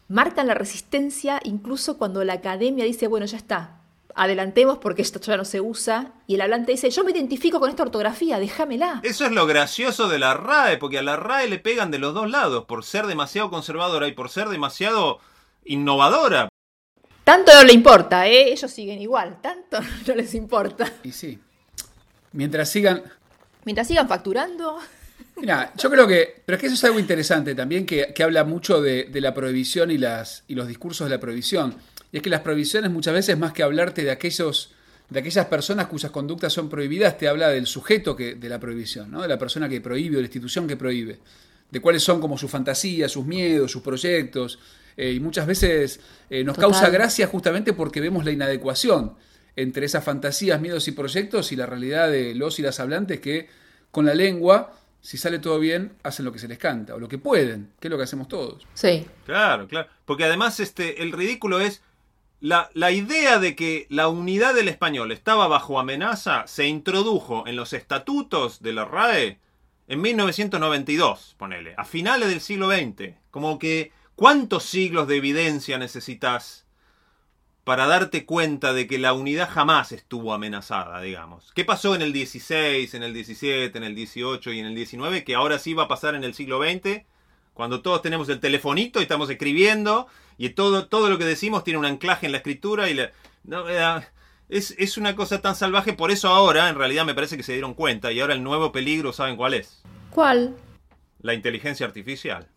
marcan 0.09 0.49
la 0.49 0.55
resistencia 0.55 1.41
incluso 1.45 1.97
cuando 1.97 2.25
la 2.25 2.33
academia 2.33 2.85
dice, 2.85 3.07
bueno, 3.07 3.27
ya 3.27 3.37
está, 3.37 3.77
adelantemos 4.15 4.79
porque 4.79 5.03
esto 5.03 5.21
ya 5.21 5.37
no 5.37 5.45
se 5.45 5.61
usa. 5.61 6.13
Y 6.27 6.35
el 6.35 6.41
hablante 6.41 6.73
dice, 6.73 6.91
yo 6.91 7.05
me 7.05 7.13
identifico 7.13 7.61
con 7.61 7.71
esta 7.71 7.83
ortografía, 7.83 8.39
déjamela. 8.39 9.01
Eso 9.03 9.27
es 9.27 9.33
lo 9.33 9.47
gracioso 9.47 10.09
de 10.09 10.19
la 10.19 10.35
RAE, 10.35 10.79
porque 10.79 10.99
a 10.99 11.03
la 11.03 11.17
RAE 11.17 11.49
le 11.49 11.59
pegan 11.59 11.91
de 11.91 11.99
los 11.99 12.15
dos 12.15 12.31
lados, 12.31 12.65
por 12.65 12.85
ser 12.85 13.07
demasiado 13.07 13.51
conservadora 13.51 14.09
y 14.09 14.13
por 14.13 14.31
ser 14.31 14.49
demasiado 14.49 15.19
innovadora. 15.65 16.49
Tanto 17.25 17.53
no 17.55 17.65
le 17.65 17.73
importa, 17.73 18.29
¿eh? 18.29 18.53
Ellos 18.53 18.71
siguen 18.71 19.01
igual, 19.01 19.39
tanto 19.41 19.79
no 20.07 20.15
les 20.15 20.35
importa. 20.35 20.93
Y 21.03 21.13
sí. 21.13 21.39
Mientras 22.33 22.71
sigan. 22.71 23.03
Mientras 23.65 23.89
sigan 23.89 24.09
facturando, 24.09 24.79
Mira, 25.37 25.73
yo 25.77 25.91
creo 25.91 26.07
que. 26.07 26.43
Pero 26.45 26.57
es 26.57 26.61
que 26.61 26.67
eso 26.67 26.75
es 26.75 26.85
algo 26.85 26.99
interesante 26.99 27.55
también 27.55 27.87
que, 27.87 28.13
que 28.15 28.23
habla 28.23 28.45
mucho 28.45 28.81
de, 28.81 29.05
de 29.05 29.21
la 29.21 29.35
prohibición 29.35 29.91
y, 29.91 29.99
las, 29.99 30.45
y 30.47 30.55
los 30.55 30.69
discursos 30.69 31.09
de 31.09 31.15
la 31.15 31.21
prohibición. 31.21 31.77
Y 32.15 32.19
es 32.19 32.23
que 32.23 32.31
las 32.31 32.43
prohibiciones 32.43 32.93
muchas 32.93 33.13
veces, 33.13 33.37
más 33.37 33.53
que 33.53 33.65
hablarte 33.65 34.05
de 34.05 34.13
aquellos. 34.13 34.71
De 35.11 35.19
aquellas 35.19 35.47
personas 35.47 35.89
cuyas 35.89 36.13
conductas 36.13 36.53
son 36.53 36.69
prohibidas, 36.71 37.19
te 37.19 37.27
habla 37.27 37.49
del 37.49 37.67
sujeto 37.67 38.15
que, 38.15 38.37
de 38.37 38.49
la 38.49 38.61
prohibición, 38.61 39.11
¿no? 39.11 39.21
de 39.21 39.27
la 39.27 39.37
persona 39.37 39.69
que 39.69 39.81
prohíbe 39.81 40.19
o 40.19 40.21
la 40.21 40.27
institución 40.27 40.69
que 40.69 40.77
prohíbe, 40.77 41.19
de 41.73 41.81
cuáles 41.81 42.05
son 42.05 42.21
como 42.21 42.39
sus 42.39 42.49
fantasías, 42.49 43.11
sus 43.11 43.27
miedos, 43.27 43.73
sus 43.73 43.83
proyectos, 43.83 44.61
eh, 44.97 45.11
y 45.11 45.19
muchas 45.19 45.45
veces 45.45 45.99
eh, 46.31 46.45
nos 46.45 46.55
Total. 46.55 46.71
causa 46.71 46.89
gracia 46.89 47.27
justamente 47.27 47.73
porque 47.73 48.01
vemos 48.01 48.25
la 48.25 48.31
inadecuación. 48.31 49.17
entre 49.57 49.87
esas 49.87 50.05
fantasías, 50.05 50.61
miedos 50.61 50.87
y 50.87 50.93
proyectos 50.93 51.51
y 51.51 51.57
la 51.57 51.67
realidad 51.67 52.11
de 52.11 52.35
los 52.37 52.61
y 52.61 52.63
las 52.63 52.79
hablantes 52.79 53.19
que 53.19 53.49
con 53.91 54.07
la 54.07 54.15
lengua, 54.15 54.73
si 55.01 55.17
sale 55.19 55.41
todo 55.41 55.59
bien, 55.59 55.95
hacen 56.05 56.25
lo 56.25 56.33
que 56.33 56.39
se 56.39 56.47
les 56.47 56.59
canta 56.59 56.95
o 56.95 57.01
lo 57.01 57.09
que 57.09 57.19
pueden, 57.19 57.71
que 57.81 57.89
es 57.89 57.91
lo 57.91 57.97
que 57.97 58.05
hacemos 58.05 58.29
todos. 58.29 58.65
Sí. 58.75 59.05
Claro, 59.27 59.67
claro. 59.67 59.89
Porque 60.05 60.25
además 60.25 60.61
este, 60.61 61.03
el 61.03 61.11
ridículo 61.11 61.61
es 61.61 61.83
la, 62.45 62.69
la 62.75 62.91
idea 62.91 63.39
de 63.39 63.57
que 63.57 63.87
la 63.89 64.09
unidad 64.09 64.55
del 64.55 64.69
español 64.69 65.13
estaba 65.13 65.49
bajo 65.49 65.81
amenaza 65.81 66.47
se 66.47 66.67
introdujo 66.67 67.47
en 67.47 67.57
los 67.57 67.73
estatutos 67.73 68.61
de 68.61 68.75
la 68.75 68.85
RAE 68.85 69.39
en 69.89 70.03
1992, 70.03 71.37
ponele, 71.39 71.73
a 71.79 71.87
finales 71.87 72.29
del 72.29 72.43
siglo 72.43 72.69
XX. 72.71 73.15
Como 73.31 73.59
que, 73.59 73.93
¿cuántos 74.15 74.65
siglos 74.65 75.09
de 75.09 75.17
evidencia 75.17 75.79
necesitas 75.79 76.67
para 77.65 77.87
darte 77.87 78.27
cuenta 78.27 78.75
de 78.75 78.87
que 78.87 78.99
la 78.99 79.15
unidad 79.15 79.49
jamás 79.51 79.93
estuvo 79.93 80.35
amenazada, 80.35 81.01
digamos? 81.01 81.51
¿Qué 81.55 81.65
pasó 81.65 81.95
en 81.95 82.03
el 82.03 82.13
16, 82.13 82.93
en 82.93 83.05
el 83.05 83.15
17, 83.15 83.79
en 83.79 83.85
el 83.85 83.95
18 83.95 84.53
y 84.53 84.59
en 84.59 84.67
el 84.67 84.75
19 84.75 85.25
que 85.25 85.35
ahora 85.35 85.59
sí 85.59 85.73
va 85.73 85.85
a 85.85 85.89
pasar 85.89 86.15
en 86.15 86.25
el 86.25 86.35
siglo 86.35 86.63
XX? 86.63 87.05
Cuando 87.55 87.81
todos 87.81 88.03
tenemos 88.03 88.29
el 88.29 88.41
telefonito 88.41 88.99
y 88.99 89.03
estamos 89.03 89.31
escribiendo 89.31 90.09
y 90.37 90.51
todo, 90.51 90.87
todo 90.87 91.09
lo 91.09 91.19
que 91.19 91.25
decimos 91.25 91.65
tiene 91.65 91.79
un 91.79 91.87
anclaje 91.87 92.27
en 92.27 92.33
la 92.33 92.39
escritura 92.39 92.91
y 92.91 92.95
la, 92.95 93.13
no, 93.45 93.69
eh, 93.69 94.07
es, 94.49 94.75
es 94.77 94.99
una 94.99 95.17
cosa 95.17 95.41
tan 95.41 95.55
salvaje, 95.55 95.93
por 95.93 96.11
eso 96.11 96.29
ahora 96.29 96.69
en 96.69 96.75
realidad 96.75 97.05
me 97.05 97.15
parece 97.15 97.37
que 97.37 97.43
se 97.43 97.53
dieron 97.53 97.75
cuenta 97.75 98.13
y 98.13 98.21
ahora 98.21 98.35
el 98.35 98.43
nuevo 98.43 98.73
peligro, 98.73 99.13
¿saben 99.13 99.37
cuál 99.37 99.55
es? 99.55 99.83
¿Cuál? 100.11 100.57
La 101.21 101.33
inteligencia 101.33 101.87
artificial. 101.87 102.49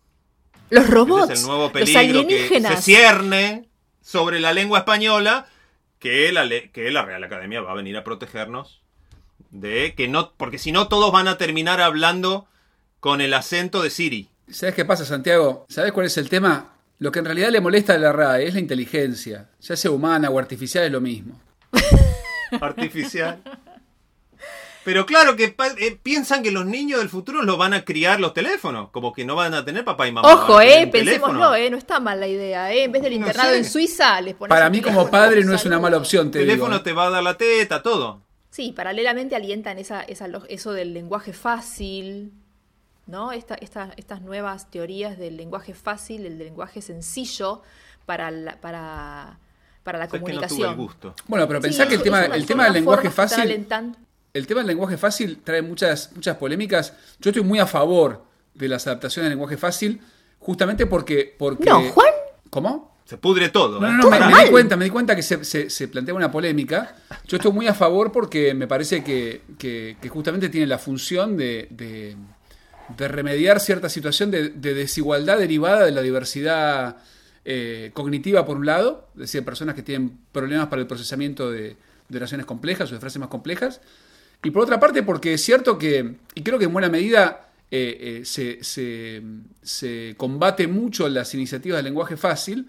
Los 0.70 0.88
robots, 0.90 1.30
es 1.30 1.40
el 1.40 1.46
nuevo 1.46 1.62
los 1.62 1.72
peligro 1.72 2.26
que 2.26 2.60
se 2.60 2.76
cierne 2.82 3.68
sobre 4.02 4.40
la 4.40 4.52
lengua 4.52 4.80
española 4.80 5.46
que 5.98 6.30
la, 6.32 6.48
que 6.48 6.90
la 6.90 7.04
Real 7.04 7.24
Academia 7.24 7.60
va 7.60 7.72
a 7.72 7.74
venir 7.74 7.96
a 7.96 8.04
protegernos 8.04 8.82
de 9.50 9.94
que 9.94 10.08
no, 10.08 10.32
porque 10.36 10.58
si 10.58 10.72
no 10.72 10.88
todos 10.88 11.10
van 11.12 11.28
a 11.28 11.38
terminar 11.38 11.80
hablando 11.80 12.46
con 13.00 13.20
el 13.20 13.34
acento 13.34 13.82
de 13.82 13.90
Siri. 13.90 14.28
¿Sabes 14.50 14.74
qué 14.74 14.84
pasa, 14.84 15.04
Santiago? 15.04 15.66
¿Sabes 15.68 15.92
cuál 15.92 16.06
es 16.06 16.16
el 16.18 16.28
tema? 16.28 16.72
Lo 16.98 17.12
que 17.12 17.18
en 17.20 17.26
realidad 17.26 17.50
le 17.50 17.60
molesta 17.60 17.94
a 17.94 17.98
la 17.98 18.12
RAE 18.12 18.48
es 18.48 18.54
la 18.54 18.60
inteligencia, 18.60 19.50
ya 19.60 19.76
sea 19.76 19.90
humana 19.90 20.30
o 20.30 20.38
artificial 20.38 20.84
es 20.84 20.90
lo 20.92 21.00
mismo. 21.00 21.40
artificial. 22.60 23.40
Pero 24.84 25.04
claro 25.04 25.36
que 25.36 25.54
eh, 25.78 25.98
piensan 26.02 26.42
que 26.42 26.50
los 26.50 26.64
niños 26.64 26.98
del 27.00 27.10
futuro 27.10 27.42
los 27.42 27.58
van 27.58 27.74
a 27.74 27.84
criar 27.84 28.20
los 28.20 28.32
teléfonos, 28.32 28.88
como 28.90 29.12
que 29.12 29.24
no 29.24 29.34
van 29.36 29.52
a 29.52 29.62
tener 29.64 29.84
papá 29.84 30.08
y 30.08 30.12
mamá. 30.12 30.32
Ojo, 30.32 30.60
eh, 30.62 30.86
pensémoslo, 30.90 31.54
eh, 31.54 31.68
no 31.68 31.76
está 31.76 32.00
mal 32.00 32.18
la 32.18 32.26
idea, 32.26 32.72
eh. 32.72 32.84
En 32.84 32.92
vez 32.92 33.02
del 33.02 33.12
No 33.12 33.18
internado 33.26 33.50
sé. 33.52 33.58
en 33.58 33.64
Suiza, 33.66 34.18
les 34.22 34.34
pones 34.34 34.48
Para 34.48 34.70
mí 34.70 34.80
como 34.80 35.10
padre 35.10 35.44
no 35.44 35.54
es 35.54 35.64
una 35.66 35.78
mala 35.78 35.98
opción, 35.98 36.30
te 36.30 36.40
El 36.40 36.46
teléfono 36.46 36.80
te 36.82 36.94
va 36.94 37.08
a 37.08 37.10
dar 37.10 37.22
la 37.22 37.36
teta, 37.36 37.82
todo. 37.82 38.22
Sí, 38.50 38.72
paralelamente 38.74 39.36
alientan 39.36 39.78
esa, 39.78 40.00
esa 40.02 40.26
lo- 40.26 40.46
eso 40.48 40.72
del 40.72 40.94
lenguaje 40.94 41.34
fácil, 41.34 42.32
¿no? 43.08 43.32
Esta, 43.32 43.54
esta- 43.56 43.92
estas 43.96 44.22
nuevas 44.22 44.70
teorías 44.70 45.18
del 45.18 45.36
lenguaje 45.36 45.74
fácil, 45.74 46.24
el 46.26 46.38
lenguaje 46.38 46.80
sencillo 46.82 47.62
para 48.06 48.30
la, 48.30 48.60
para, 48.60 49.38
para 49.82 49.98
la 49.98 50.04
O 50.04 50.08
sea, 50.10 50.18
es 50.20 50.24
que 50.24 50.32
no 50.32 50.40
tuve 50.40 50.48
comunicación. 50.48 50.70
el 50.70 50.76
gusto. 50.76 51.14
Bueno, 51.26 51.48
pero 51.48 51.60
pensá 51.60 51.82
Sí, 51.82 51.88
que 51.88 51.94
el 51.94 52.00
es 52.00 52.04
tema, 52.04 52.24
una- 52.26 52.34
el 52.36 52.46
tema 52.46 52.64
del 52.64 52.72
lenguaje 52.74 53.10
fácil, 53.10 53.66
el 54.34 54.46
tema 54.46 54.60
del 54.60 54.66
lenguaje 54.68 54.96
fácil 54.96 55.40
trae 55.42 55.62
muchas, 55.62 56.12
muchas 56.14 56.36
polémicas. 56.36 56.92
Yo 57.20 57.30
estoy 57.30 57.42
muy 57.42 57.58
a 57.58 57.66
favor 57.66 58.24
de 58.54 58.68
las 58.68 58.86
adaptaciones 58.86 59.24
del 59.30 59.38
lenguaje 59.38 59.56
fácil, 59.56 60.00
justamente 60.38 60.86
porque, 60.86 61.34
porque 61.38 61.68
No, 61.68 61.80
Juan. 61.90 62.08
¿Cómo? 62.50 62.96
Se 63.04 63.16
pudre 63.16 63.48
todo. 63.48 63.80
No, 63.80 63.86
¿eh? 63.88 63.90
no, 63.92 63.96
no, 64.04 64.10
me, 64.10 64.20
me 64.36 64.44
di 64.44 64.50
cuenta, 64.50 64.76
me 64.76 64.84
di 64.84 64.90
cuenta 64.90 65.16
que 65.16 65.22
se, 65.22 65.42
se- 65.44 65.70
se 65.70 65.88
plantea 65.88 66.14
una 66.14 66.30
polémica. 66.30 66.94
Yo 67.26 67.38
estoy 67.38 67.52
muy 67.52 67.66
a 67.66 67.72
favor 67.74 68.12
porque 68.12 68.52
me 68.52 68.66
parece 68.66 69.02
que, 69.02 69.42
que- 69.58 69.96
que 70.00 70.08
justamente 70.10 70.50
tiene 70.50 70.66
la 70.66 70.78
función 70.78 71.36
de, 71.36 71.68
de- 71.70 72.16
de 72.96 73.08
remediar 73.08 73.60
cierta 73.60 73.88
situación 73.88 74.30
de, 74.30 74.48
de 74.50 74.74
desigualdad 74.74 75.38
derivada 75.38 75.84
de 75.84 75.90
la 75.92 76.00
diversidad 76.02 76.96
eh, 77.44 77.90
cognitiva, 77.94 78.46
por 78.46 78.56
un 78.56 78.66
lado, 78.66 79.08
es 79.14 79.20
decir, 79.20 79.44
personas 79.44 79.74
que 79.74 79.82
tienen 79.82 80.18
problemas 80.32 80.68
para 80.68 80.80
el 80.82 80.88
procesamiento 80.88 81.50
de, 81.50 81.76
de 82.08 82.16
oraciones 82.16 82.46
complejas 82.46 82.90
o 82.90 82.94
de 82.94 83.00
frases 83.00 83.20
más 83.20 83.28
complejas. 83.28 83.80
Y 84.42 84.50
por 84.50 84.62
otra 84.62 84.78
parte, 84.80 85.02
porque 85.02 85.34
es 85.34 85.42
cierto 85.42 85.78
que, 85.78 86.14
y 86.34 86.42
creo 86.42 86.58
que 86.58 86.66
en 86.66 86.72
buena 86.72 86.88
medida 86.88 87.48
eh, 87.70 88.20
eh, 88.20 88.24
se, 88.24 88.62
se- 88.62 89.22
se 89.62 90.14
combate 90.16 90.66
mucho 90.66 91.08
las 91.08 91.34
iniciativas 91.34 91.78
del 91.78 91.86
lenguaje 91.86 92.16
fácil, 92.16 92.68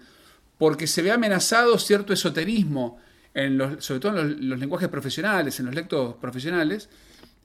porque 0.58 0.86
se 0.86 1.00
ve 1.02 1.10
amenazado 1.12 1.78
cierto 1.78 2.12
esoterismo, 2.12 2.98
en 3.32 3.56
los, 3.56 3.84
sobre 3.84 4.00
todo 4.00 4.18
en 4.20 4.48
los, 4.48 4.58
lenguajes 4.58 4.88
profesionales, 4.88 5.58
en 5.60 5.66
los 5.66 5.74
lectos 5.74 6.16
profesionales, 6.16 6.88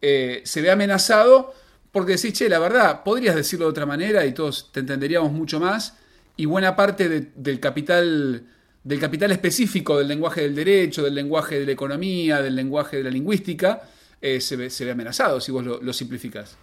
se 0.01 0.61
ve 0.61 0.69
amenazado 0.69 1.53
porque 1.95 2.17
decís, 2.17 2.33
che, 2.33 2.49
la 2.49 2.59
verdad, 2.59 3.03
podrías 3.05 3.35
decirlo 3.35 3.67
de 3.67 3.71
otra 3.71 3.85
manera 3.85 4.25
y 4.25 4.33
todos 4.33 4.69
te 4.73 4.81
entenderíamos 4.81 5.31
mucho 5.31 5.61
más, 5.61 5.95
y 6.35 6.45
buena 6.45 6.75
parte 6.75 7.07
de- 7.07 7.31
del 7.35 7.61
capital 7.61 8.43
del 8.83 8.99
capital 8.99 9.31
específico 9.31 9.97
del 9.97 10.09
lenguaje 10.09 10.41
del 10.41 10.53
derecho, 10.53 11.03
del 11.03 11.15
lenguaje 11.15 11.57
de 11.61 11.65
la 11.65 11.71
economía, 11.71 12.41
del 12.41 12.53
lenguaje 12.55 12.97
de 12.97 13.03
la 13.03 13.09
lingüística, 13.09 13.81
eh, 14.21 14.41
se, 14.41 14.57
ve, 14.57 14.69
se 14.69 14.83
ve 14.83 14.91
amenazado 14.91 15.39
si 15.39 15.53
vos 15.53 15.63
lo, 15.65 15.81
lo 15.81 15.93
simplificás. 15.93 16.57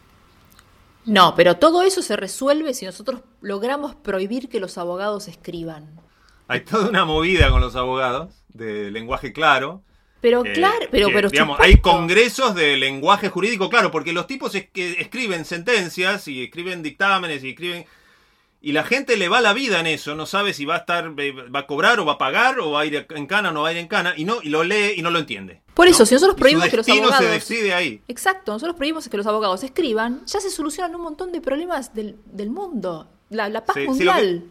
No, 1.06 1.34
pero 1.34 1.56
todo 1.56 1.82
eso 1.82 2.02
se 2.02 2.14
resuelve 2.16 2.74
si 2.74 2.84
nosotros 2.84 3.22
logramos 3.40 3.94
prohibir 3.94 4.48
que 4.50 4.60
los 4.60 4.76
abogados 4.76 5.28
escriban. 5.28 5.98
Hay 6.46 6.60
toda 6.60 6.90
una 6.90 7.04
movida 7.06 7.50
con 7.50 7.60
los 7.62 7.74
abogados 7.74 8.44
de 8.50 8.90
lenguaje 8.90 9.32
claro. 9.32 9.82
Pero 10.22 10.46
eh, 10.46 10.52
claro, 10.52 10.86
pero, 10.90 11.08
que, 11.08 11.14
pero 11.14 11.28
digamos, 11.28 11.60
hay 11.60 11.76
congresos 11.78 12.54
de 12.54 12.76
lenguaje 12.76 13.28
jurídico, 13.28 13.68
claro, 13.68 13.90
porque 13.90 14.12
los 14.12 14.28
tipos 14.28 14.54
es 14.54 14.70
que 14.70 14.92
escriben 14.92 15.44
sentencias 15.44 16.28
y 16.28 16.44
escriben 16.44 16.82
dictámenes 16.82 17.42
y 17.44 17.50
escriben 17.50 17.84
y 18.64 18.70
la 18.70 18.84
gente 18.84 19.16
le 19.16 19.28
va 19.28 19.40
la 19.40 19.52
vida 19.52 19.80
en 19.80 19.88
eso, 19.88 20.14
no 20.14 20.24
sabe 20.24 20.54
si 20.54 20.64
va 20.64 20.76
a 20.76 20.78
estar 20.78 21.12
eh, 21.18 21.32
va 21.32 21.60
a 21.60 21.66
cobrar 21.66 21.98
o 21.98 22.04
va 22.04 22.12
a 22.12 22.18
pagar 22.18 22.60
o 22.60 22.70
va 22.70 22.82
a 22.82 22.86
ir 22.86 23.04
en 23.10 23.26
cana 23.26 23.50
o 23.50 23.52
no 23.52 23.62
va 23.62 23.70
a 23.70 23.72
ir 23.72 23.78
en 23.78 23.88
cana 23.88 24.14
y 24.16 24.24
no 24.24 24.38
y 24.40 24.50
lo 24.50 24.62
lee 24.62 24.94
y 24.96 25.02
no 25.02 25.10
lo 25.10 25.18
entiende. 25.18 25.60
Por 25.74 25.88
eso, 25.88 26.00
¿no? 26.04 26.06
si 26.06 26.14
nosotros 26.14 26.36
prohibimos 26.38 26.68
que 26.68 26.76
los 26.76 26.88
abogados 26.88 27.16
se 27.18 27.28
decide 27.28 27.74
ahí. 27.74 28.00
Exacto, 28.06 28.52
nosotros 28.52 28.76
prohibimos 28.76 29.08
que 29.08 29.16
los 29.16 29.26
abogados 29.26 29.64
escriban, 29.64 30.24
ya 30.26 30.40
se 30.40 30.50
solucionan 30.50 30.94
un 30.94 31.02
montón 31.02 31.32
de 31.32 31.40
problemas 31.40 31.94
del, 31.94 32.16
del 32.26 32.50
mundo. 32.50 33.08
La, 33.30 33.48
la 33.48 33.64
paz 33.64 33.74
Sí, 33.74 33.86
mundial. 33.86 34.44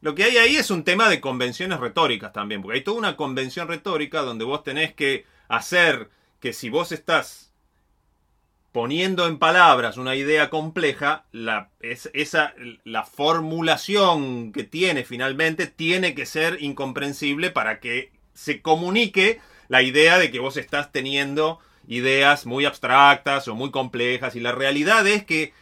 Lo 0.00 0.14
que 0.14 0.24
hay 0.24 0.36
ahí 0.36 0.56
es 0.56 0.70
un 0.70 0.84
tema 0.84 1.08
de 1.08 1.20
convenciones 1.20 1.80
retóricas 1.80 2.32
también, 2.32 2.62
porque 2.62 2.78
hay 2.78 2.84
toda 2.84 2.98
una 2.98 3.16
convención 3.16 3.68
retórica 3.68 4.22
donde 4.22 4.44
vos 4.44 4.62
tenés 4.62 4.94
que 4.94 5.24
hacer 5.48 6.10
que 6.40 6.52
si 6.52 6.68
vos 6.68 6.92
estás 6.92 7.46
poniendo 8.72 9.26
en 9.26 9.38
palabras 9.38 9.96
una 9.96 10.16
idea 10.16 10.50
compleja, 10.50 11.24
la, 11.32 11.70
es, 11.80 12.10
esa, 12.12 12.52
la 12.84 13.04
formulación 13.04 14.52
que 14.52 14.64
tiene 14.64 15.02
finalmente 15.04 15.66
tiene 15.66 16.14
que 16.14 16.26
ser 16.26 16.58
incomprensible 16.62 17.50
para 17.50 17.80
que 17.80 18.12
se 18.34 18.60
comunique 18.60 19.40
la 19.68 19.80
idea 19.80 20.18
de 20.18 20.30
que 20.30 20.40
vos 20.40 20.58
estás 20.58 20.92
teniendo 20.92 21.58
ideas 21.88 22.44
muy 22.44 22.66
abstractas 22.66 23.48
o 23.48 23.54
muy 23.54 23.70
complejas 23.70 24.36
y 24.36 24.40
la 24.40 24.52
realidad 24.52 25.06
es 25.06 25.24
que 25.24 25.54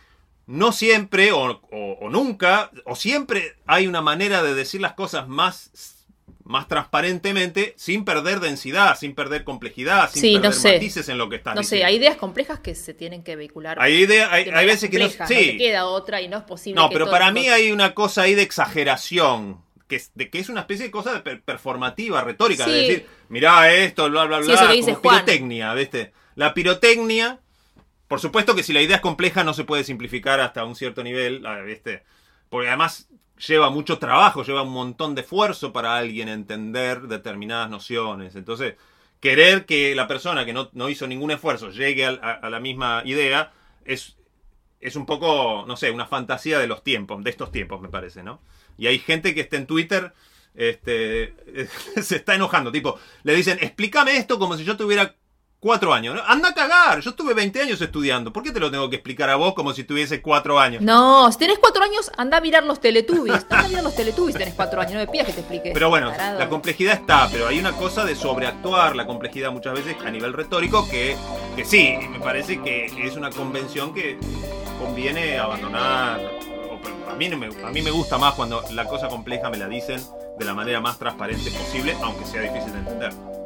no 0.46 0.72
siempre 0.72 1.32
o, 1.32 1.60
o- 1.70 1.98
o 2.00 2.10
nunca 2.10 2.70
o 2.84 2.96
siempre 2.96 3.56
hay 3.66 3.86
una 3.86 4.02
manera 4.02 4.42
de 4.42 4.54
decir 4.54 4.80
las 4.80 4.92
cosas 4.94 5.26
más, 5.28 5.70
más 6.44 6.68
transparentemente 6.68 7.74
sin 7.78 8.04
perder 8.04 8.40
densidad, 8.40 8.98
sin 8.98 9.14
perder 9.14 9.44
complejidad, 9.44 10.10
sin 10.10 10.20
Sí, 10.20 10.34
no 10.34 10.42
perder 10.42 10.58
sé. 10.58 10.72
matices 10.74 11.08
en 11.08 11.16
lo 11.18 11.28
que 11.30 11.36
estás 11.36 11.54
No 11.54 11.62
sé, 11.62 11.82
hay 11.84 11.96
ideas 11.96 12.16
complejas 12.16 12.60
que 12.60 12.74
se 12.74 12.92
tienen 12.92 13.22
que 13.22 13.36
vehicular. 13.36 13.78
Hay 13.80 13.94
idea- 13.94 14.30
hay- 14.32 14.50
hay 14.50 14.66
veces 14.66 14.90
que 14.90 14.98
no- 14.98 15.08
sí. 15.08 15.16
te 15.26 15.56
queda 15.56 15.86
otra 15.86 16.20
y 16.20 16.28
no 16.28 16.36
es 16.38 16.44
posible. 16.44 16.80
No, 16.80 16.88
que 16.90 16.94
pero 16.94 17.10
para 17.10 17.30
mí 17.32 17.48
hay 17.48 17.72
una 17.72 17.94
cosa 17.94 18.22
ahí 18.22 18.34
de 18.34 18.42
exageración. 18.42 19.62
Que 19.86 19.96
es, 19.96 20.12
de 20.14 20.30
que 20.30 20.38
es 20.38 20.48
una 20.48 20.60
especie 20.60 20.86
de 20.86 20.90
cosa 20.90 21.12
de 21.12 21.20
per- 21.20 21.42
performativa, 21.42 22.22
retórica, 22.22 22.64
de 22.66 22.72
decir, 22.72 23.06
mirá 23.28 23.70
esto, 23.70 24.08
bla, 24.08 24.24
bla, 24.24 24.38
Sí, 24.40 24.46
bla, 24.46 24.54
eso 24.54 24.66
que 24.68 24.72
dice 24.72 24.94
como 24.94 25.02
Juan. 25.10 25.24
pirotecnia, 25.26 25.74
¿viste? 25.74 26.12
La 26.36 26.54
pirotecnia, 26.54 27.40
por 28.14 28.20
supuesto 28.20 28.54
que 28.54 28.62
si 28.62 28.72
la 28.72 28.80
idea 28.80 28.94
es 28.94 29.02
compleja 29.02 29.42
no 29.42 29.54
se 29.54 29.64
puede 29.64 29.82
simplificar 29.82 30.38
hasta 30.38 30.64
un 30.64 30.76
cierto 30.76 31.02
nivel, 31.02 31.44
ah, 31.46 31.58
¿viste? 31.62 32.04
Porque 32.48 32.68
además 32.68 33.08
lleva 33.44 33.70
mucho 33.70 33.98
trabajo, 33.98 34.44
lleva 34.44 34.62
un 34.62 34.70
montón 34.70 35.16
de 35.16 35.22
esfuerzo 35.22 35.72
para 35.72 35.96
alguien 35.96 36.28
entender 36.28 37.08
determinadas 37.08 37.68
nociones. 37.70 38.36
Entonces, 38.36 38.74
querer 39.18 39.66
que 39.66 39.96
la 39.96 40.06
persona 40.06 40.44
que 40.44 40.52
no, 40.52 40.70
no 40.74 40.88
hizo 40.88 41.08
ningún 41.08 41.32
esfuerzo 41.32 41.70
llegue 41.70 42.06
a, 42.06 42.48
la 42.48 42.60
misma 42.60 43.02
idea 43.04 43.52
es, 43.84 44.16
es 44.80 44.94
un 44.94 45.06
poco, 45.06 45.64
no 45.66 45.76
sé, 45.76 45.90
una 45.90 46.06
fantasía 46.06 46.60
de 46.60 46.68
los 46.68 46.84
tiempos, 46.84 47.24
de 47.24 47.30
estos 47.30 47.50
tiempos, 47.50 47.80
me 47.80 47.88
parece, 47.88 48.22
¿no? 48.22 48.40
Y 48.78 48.86
hay 48.86 49.00
gente 49.00 49.34
que 49.34 49.40
está 49.40 49.56
en 49.56 49.66
Twitter, 49.66 50.14
este, 50.54 51.34
se 52.00 52.14
está 52.14 52.36
enojando, 52.36 52.70
tipo, 52.70 52.96
le 53.24 53.34
dicen, 53.34 53.58
explícame 53.60 54.16
esto 54.18 54.38
como 54.38 54.56
si 54.56 54.62
yo 54.62 54.76
tuviera 54.76 55.16
Cuatro 55.64 55.94
años. 55.94 56.20
Anda 56.26 56.50
a 56.50 56.52
cagar. 56.52 57.00
Yo 57.00 57.08
estuve 57.08 57.32
20 57.32 57.62
años 57.62 57.80
estudiando. 57.80 58.30
¿Por 58.34 58.42
qué 58.42 58.52
te 58.52 58.60
lo 58.60 58.70
tengo 58.70 58.90
que 58.90 58.96
explicar 58.96 59.30
a 59.30 59.36
vos 59.36 59.54
como 59.54 59.72
si 59.72 59.82
tuviese 59.82 60.20
cuatro 60.20 60.60
años? 60.60 60.82
No, 60.82 61.32
si 61.32 61.38
tenés 61.38 61.58
cuatro 61.58 61.82
años, 61.82 62.12
anda 62.18 62.36
a 62.36 62.42
mirar 62.42 62.64
los 62.64 62.82
Teletubbies. 62.82 63.46
Anda 63.48 63.60
a 63.60 63.68
mirar 63.68 63.82
los 63.82 63.96
Teletubbies 63.96 64.34
si 64.34 64.40
tenés 64.40 64.52
cuatro 64.52 64.78
años. 64.82 64.92
No 64.92 64.98
me 64.98 65.06
pidas 65.06 65.26
que 65.28 65.32
te 65.32 65.40
explique. 65.40 65.70
Pero 65.72 65.88
bueno, 65.88 66.12
la 66.14 66.50
complejidad 66.50 66.92
está, 66.92 67.30
pero 67.32 67.48
hay 67.48 67.58
una 67.58 67.72
cosa 67.72 68.04
de 68.04 68.14
sobreactuar 68.14 68.94
la 68.94 69.06
complejidad 69.06 69.52
muchas 69.52 69.72
veces 69.72 69.96
a 70.04 70.10
nivel 70.10 70.34
retórico 70.34 70.86
que, 70.86 71.16
que 71.56 71.64
sí, 71.64 71.96
me 72.10 72.20
parece 72.20 72.60
que 72.60 72.84
es 73.02 73.16
una 73.16 73.30
convención 73.30 73.94
que 73.94 74.18
conviene 74.78 75.38
abandonar. 75.38 76.20
A 77.10 77.14
mí, 77.14 77.30
no 77.30 77.38
me, 77.38 77.46
a 77.46 77.70
mí 77.70 77.80
me 77.80 77.90
gusta 77.90 78.18
más 78.18 78.34
cuando 78.34 78.62
la 78.72 78.84
cosa 78.84 79.08
compleja 79.08 79.48
me 79.48 79.56
la 79.56 79.66
dicen 79.66 79.98
de 80.38 80.44
la 80.44 80.52
manera 80.52 80.82
más 80.82 80.98
transparente 80.98 81.50
posible, 81.52 81.96
aunque 82.02 82.26
sea 82.26 82.42
difícil 82.42 82.70
de 82.70 82.78
entender. 82.80 83.43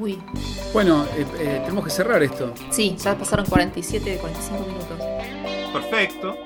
Uy, 0.00 0.18
Bueno, 0.72 1.04
eh, 1.14 1.26
eh, 1.38 1.60
tenemos 1.62 1.84
que 1.84 1.90
cerrar 1.90 2.22
esto. 2.22 2.54
sí, 2.70 2.96
ya 2.98 3.18
pasaron 3.18 3.44
47, 3.44 4.16
45 4.18 4.66
minutos. 4.66 4.98
Perfecto. 5.74 6.38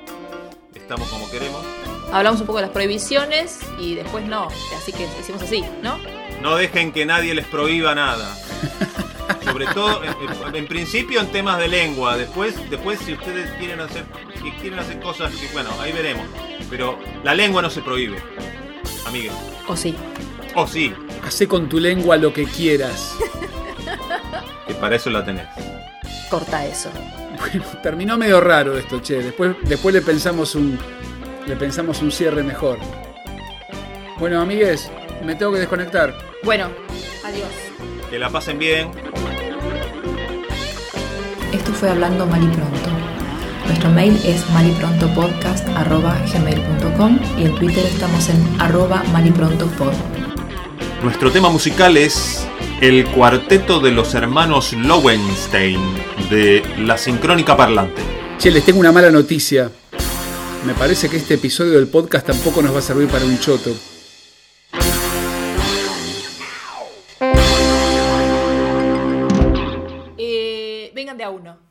Estamos 0.75 1.09
como 1.09 1.31
queremos. 1.31 1.65
Hablamos 2.13 2.41
un 2.41 2.47
poco 2.49 2.59
de 2.59 2.63
las 2.63 2.73
prohibiciones 2.73 3.61
y 3.79 3.95
después 3.95 4.27
no. 4.27 4.49
Así 4.77 4.93
que 4.93 5.07
hicimos 5.21 5.41
así, 5.43 5.65
¿no? 5.83 5.99
No 6.43 6.57
dejen 6.57 6.93
que 6.93 7.07
nadie 7.07 7.33
les 7.33 7.47
prohíba 7.47 7.95
nada. 7.95 8.37
Sobre 9.45 9.67
todo, 9.67 10.01
en, 10.53 10.67
principio 10.67 11.21
en 11.21 11.29
temas 11.29 11.59
de 11.59 11.69
lengua. 11.69 12.17
Después, 12.17 12.57
después 12.71 12.99
si 12.99 13.13
ustedes 13.13 13.49
quieren 13.53 13.79
hacer, 13.81 14.05
si 14.43 14.51
quieren 14.61 14.81
hacer 14.81 14.99
cosas 14.99 15.33
que, 15.33 15.47
bueno, 15.53 15.71
ahí 15.81 15.93
veremos. 15.93 16.27
Pero 16.69 16.99
la 17.23 17.37
lengua 17.37 17.63
no 17.63 17.71
se 17.71 17.83
prohíbe, 17.83 18.19
amigues. 19.07 19.33
O 19.69 19.77
sí. 19.77 19.95
Oh, 20.57 20.67
sí, 20.67 20.93
Hacé 21.25 21.49
con 21.49 21.69
tu 21.69 21.81
lengua 21.81 22.17
lo 22.17 22.33
que 22.33 22.45
quieras. 22.45 23.15
que 24.67 24.75
para 24.75 24.97
eso 24.97 25.11
la 25.11 25.25
tenés. 25.25 25.47
Corta 26.29 26.67
eso. 26.67 26.91
Bueno, 27.39 27.65
terminó 27.83 28.17
medio 28.17 28.41
raro 28.41 28.79
esto, 28.79 29.01
che. 29.01 29.23
Después, 29.23 29.57
después 29.65 29.95
le 29.95 30.03
pensamos 30.03 30.55
un. 30.55 30.79
Le 31.47 31.57
pensamos 31.57 32.01
un 32.01 32.11
cierre 32.11 32.43
mejor. 32.43 32.79
Bueno, 34.19 34.41
amigues, 34.41 34.91
me 35.25 35.35
tengo 35.35 35.53
que 35.53 35.59
desconectar. 35.59 36.15
Bueno, 36.43 36.71
adiós. 37.25 37.49
Que 38.09 38.19
la 38.19 38.31
pasen 38.31 38.59
bien. 38.59 38.91
Esto 41.53 41.73
fue 41.73 41.91
Hablando 41.91 42.25
Mal 42.27 42.45
y 42.45 42.49
Pronto. 42.49 42.89
Nuestro 43.67 43.91
mail 43.91 44.19
es 44.25 44.49
maliprontopodcast.gmail.com 44.51 47.19
y 47.39 47.45
en 47.45 47.55
Twitter 47.57 47.85
estamos 47.87 48.29
en 48.29 48.61
arroba 48.61 49.03
maliprontopod. 49.13 49.93
Nuestro 51.03 51.31
tema 51.31 51.49
musical 51.51 51.97
es 51.97 52.47
el 52.81 53.07
cuarteto 53.07 53.81
de 53.81 53.91
los 53.91 54.15
hermanos 54.15 54.73
Lowenstein 54.73 55.81
de 56.31 56.63
La 56.79 56.99
Sincrónica 56.99 57.57
Parlante. 57.57 58.03
Che, 58.39 58.51
les 58.51 58.65
tengo 58.65 58.81
una 58.81 58.93
mala 58.93 59.11
noticia. 59.11 59.71
Me 60.67 60.75
parece 60.75 61.09
que 61.09 61.17
este 61.17 61.35
episodio 61.35 61.73
del 61.73 61.89
podcast 61.89 62.27
tampoco 62.27 62.63
nos 62.63 62.75
va 62.75 62.79
a 62.79 62.83
servir 62.83 63.09
para 63.09 63.25
un 63.25 63.39
choto. 63.39 63.71
Eh, 70.19 70.91
vengan 70.95 71.17
de 71.17 71.25
a 71.25 71.31
uno. 71.31 71.65